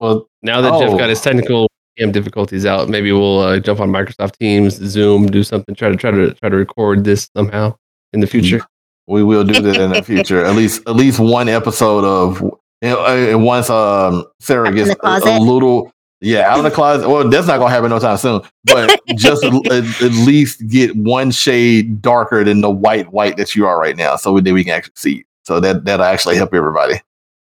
Well, 0.00 0.26
Now 0.42 0.60
that 0.60 0.78
Jeff 0.78 0.90
Oh. 0.92 0.98
got 0.98 1.08
his 1.08 1.20
technical 1.20 1.68
difficulties 1.96 2.64
out, 2.64 2.88
maybe 2.88 3.10
we'll 3.10 3.40
uh, 3.40 3.58
jump 3.58 3.80
on 3.80 3.90
Microsoft 3.90 4.36
Teams, 4.38 4.74
Zoom, 4.76 5.26
do 5.26 5.42
something, 5.42 5.74
try 5.74 5.88
to 5.90 5.96
try 5.96 6.12
to 6.12 6.32
try 6.34 6.48
to 6.48 6.56
record 6.56 7.02
this 7.04 7.28
somehow 7.36 7.74
in 8.12 8.20
the 8.20 8.26
future. 8.28 8.62
We 9.08 9.24
will 9.24 9.42
do 9.42 9.60
that 9.60 9.76
in 9.80 9.90
the 9.90 10.02
future. 10.02 10.44
At 10.44 10.54
least 10.54 10.82
at 10.88 10.94
least 10.94 11.18
one 11.18 11.48
episode 11.48 12.04
of 12.04 12.40
And, 12.82 12.94
uh, 12.96 13.04
and 13.32 13.44
once 13.44 13.68
um 13.68 14.24
Sarah 14.40 14.72
gets 14.72 14.90
a, 14.90 14.96
a 15.02 15.38
little 15.40 15.90
yeah 16.20 16.50
out 16.50 16.58
of 16.58 16.64
the 16.64 16.70
closet, 16.70 17.08
well, 17.08 17.28
that's 17.28 17.46
not 17.46 17.58
gonna 17.58 17.70
happen 17.70 17.90
no 17.90 17.98
time 17.98 18.16
soon. 18.16 18.42
But 18.64 19.00
just 19.16 19.44
at, 19.44 19.52
least 20.00 20.66
get 20.68 20.94
one 20.96 21.30
shade 21.30 22.02
darker 22.02 22.44
than 22.44 22.60
the 22.60 22.70
white 22.70 23.12
white 23.12 23.36
that 23.36 23.54
you 23.54 23.66
are 23.66 23.78
right 23.78 23.96
now, 23.96 24.16
so 24.16 24.38
then 24.40 24.54
we 24.54 24.64
can 24.64 24.74
actually 24.74 24.92
see. 24.96 25.16
you. 25.16 25.24
So 25.44 25.60
that 25.60 25.84
that'll 25.86 26.04
actually 26.04 26.36
help 26.36 26.52
everybody. 26.52 27.00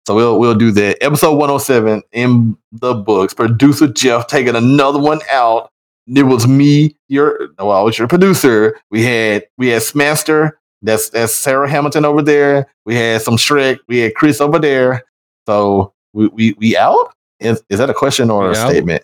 So 0.07 0.15
we'll 0.15 0.39
we'll 0.39 0.55
do 0.55 0.71
that. 0.71 0.97
Episode 1.01 1.33
107 1.35 2.01
in 2.11 2.57
the 2.71 2.95
books. 2.95 3.33
Producer 3.33 3.87
Jeff 3.87 4.27
taking 4.27 4.55
another 4.55 4.99
one 4.99 5.19
out. 5.29 5.71
It 6.07 6.23
was 6.23 6.47
me, 6.47 6.95
your 7.07 7.49
well, 7.59 7.71
I 7.71 7.81
was 7.81 7.99
your 7.99 8.07
producer. 8.07 8.79
We 8.89 9.03
had 9.03 9.45
we 9.57 9.67
had 9.67 9.83
Smaster, 9.83 10.59
that's 10.81 11.09
that's 11.09 11.33
Sarah 11.33 11.69
Hamilton 11.69 12.05
over 12.05 12.21
there. 12.21 12.67
We 12.85 12.95
had 12.95 13.21
some 13.21 13.37
Shrek, 13.37 13.77
we 13.87 13.99
had 13.99 14.15
Chris 14.15 14.41
over 14.41 14.57
there. 14.57 15.03
So 15.45 15.93
we 16.13 16.27
we, 16.27 16.53
we 16.53 16.75
out? 16.75 17.13
Is 17.41 17.61
is 17.69 17.79
that 17.79 17.89
a 17.89 17.93
question 17.93 18.29
or 18.29 18.45
We 18.45 18.51
a 18.51 18.55
statement? 18.55 19.03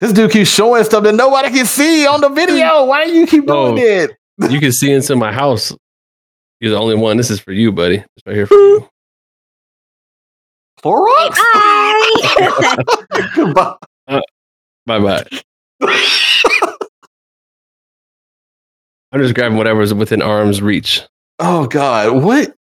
This 0.00 0.12
dude 0.12 0.30
keeps 0.30 0.50
showing 0.50 0.84
stuff 0.84 1.02
that 1.04 1.14
nobody 1.14 1.48
can 1.50 1.64
see 1.66 2.06
on 2.06 2.20
the 2.20 2.28
video. 2.28 2.84
Why 2.90 3.06
do 3.06 3.12
you 3.14 3.26
keep 3.26 3.46
doing 3.46 3.78
Oh. 3.78 3.82
it? 3.82 4.10
You 4.50 4.60
can 4.60 4.70
see 4.70 4.92
into 4.92 5.16
my 5.16 5.32
house. 5.32 5.72
You're 6.60 6.72
the 6.72 6.78
only 6.78 6.94
one. 6.94 7.16
This 7.16 7.30
is 7.30 7.40
for 7.40 7.52
you, 7.52 7.72
buddy. 7.72 7.96
It's 7.96 8.26
right 8.26 8.36
here 8.36 8.46
for 8.46 8.54
you. 8.54 8.86
Four 10.82 11.02
rocks? 11.04 11.40
Bye. 11.54 12.84
Goodbye. 13.34 13.74
Bye 14.86 14.98
bye. 15.00 15.24
I'm 19.12 19.20
just 19.22 19.34
grabbing 19.34 19.56
whatever's 19.56 19.94
within 19.94 20.20
arm's 20.22 20.60
reach. 20.60 21.00
Oh 21.38 21.66
God, 21.66 22.22
what? 22.22 22.54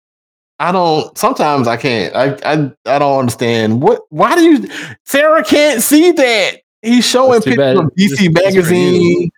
I 0.68 0.72
don't. 0.72 1.16
Sometimes 1.18 1.68
I 1.68 1.76
can't. 1.76 2.14
I 2.16 2.34
I 2.44 2.70
I 2.86 2.98
don't 2.98 3.18
understand. 3.20 3.82
What? 3.82 4.02
Why 4.08 4.34
do 4.34 4.42
you? 4.42 4.68
Sarah 5.04 5.44
can't 5.44 5.82
see 5.82 6.12
that. 6.12 6.60
He's 6.82 7.06
showing 7.06 7.40
pictures 7.42 7.56
bad. 7.56 7.76
of 7.76 7.84
DC 7.86 7.94
this 7.98 8.12
is 8.12 8.20
you. 8.22 8.30
magazine. 8.30 9.30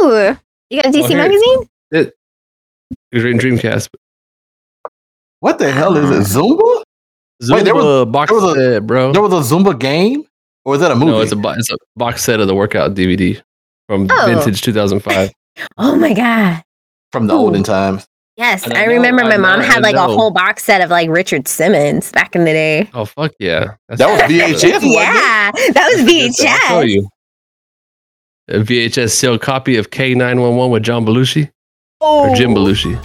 Ooh, 0.00 0.36
you 0.70 0.82
got 0.82 0.86
a 0.86 0.98
DC 0.98 1.10
Oh, 1.10 1.16
magazine? 1.16 1.68
It 1.92 2.14
was 3.12 3.24
reading 3.24 3.40
Dreamcast. 3.40 3.88
What 5.40 5.58
the 5.58 5.70
hell 5.70 5.96
is 5.96 6.10
it? 6.10 6.36
Zumba? 6.38 6.82
Zumba 7.42 7.54
Wait, 7.54 7.64
there 7.64 7.74
was- 7.74 8.06
box 8.06 8.30
there 8.30 8.40
was 8.40 8.56
a- 8.56 8.60
set, 8.74 8.86
bro. 8.86 9.12
There 9.12 9.22
was 9.22 9.32
a 9.52 9.54
Zumba 9.54 9.78
game, 9.78 10.24
or 10.64 10.74
is 10.76 10.80
that 10.80 10.90
a 10.90 10.94
movie? 10.94 11.10
No, 11.12 11.20
it's 11.20 11.32
a 11.32 11.38
it's 11.58 11.70
a 11.72 11.76
box 11.96 12.22
set 12.22 12.40
of 12.40 12.46
the 12.46 12.54
workout 12.54 12.94
DVD 12.94 13.40
from 13.88 14.08
Oh. 14.10 14.26
vintage 14.26 14.60
2005. 14.62 15.30
Oh 15.78 15.96
my 15.96 16.14
god. 16.14 16.62
from 17.12 17.26
the 17.26 17.34
Ooh. 17.34 17.38
olden 17.38 17.62
times. 17.62 18.06
Yes, 18.42 18.66
I 18.68 18.82
I, 18.82 18.86
know, 18.86 18.92
remember 18.94 19.22
I 19.22 19.28
my 19.28 19.36
mom 19.36 19.60
know, 19.60 19.66
had 19.66 19.84
like 19.84 19.94
a 19.94 20.02
whole 20.02 20.32
box 20.32 20.64
set 20.64 20.80
of 20.80 20.90
like 20.90 21.08
Richard 21.08 21.46
Simmons 21.46 22.10
back 22.10 22.34
in 22.34 22.44
the 22.44 22.50
day. 22.50 22.90
Oh 22.92 23.04
fuck 23.04 23.30
yeah! 23.38 23.74
That's- 23.88 23.98
That 23.98 24.10
was 24.10 24.22
VHS. 24.32 24.80
Yeah, 24.82 25.52
that 25.52 25.90
was 25.94 26.00
I'll 26.00 26.32
show 26.32 26.82
VHS. 26.82 26.88
you. 26.90 27.08
A 28.48 28.54
VHS 28.54 29.10
sealed 29.10 29.42
copy 29.42 29.76
of 29.76 29.90
K911 29.90 30.70
with 30.72 30.82
John 30.82 31.06
Belushi 31.06 31.52
Oh, 32.00 32.30
or 32.30 32.34
Jim 32.34 32.50
oh. 32.50 32.54
Belushi. 32.56 33.00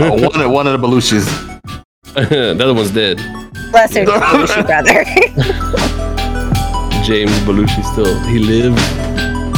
Oh, 0.00 0.20
one 0.28 0.40
of 0.40 0.50
one 0.50 0.66
of 0.66 0.80
the 0.80 0.84
Belushis. 0.84 1.26
the 2.14 2.50
other 2.60 2.74
one's 2.74 2.90
dead. 2.90 3.18
Lesser 3.72 4.04
Belushi 4.04 4.66
brother. 4.66 5.04
James 7.06 7.30
Belushi 7.46 7.84
still 7.92 8.18
he 8.24 8.40
lived. 8.40 8.80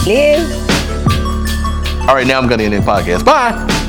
Live. 0.07 0.51
All 2.11 2.14
right, 2.14 2.27
now 2.27 2.39
I'm 2.39 2.47
gonna 2.47 2.64
end 2.64 2.75
the 2.75 2.81
podcast. 2.81 3.25
Bye. 3.25 3.84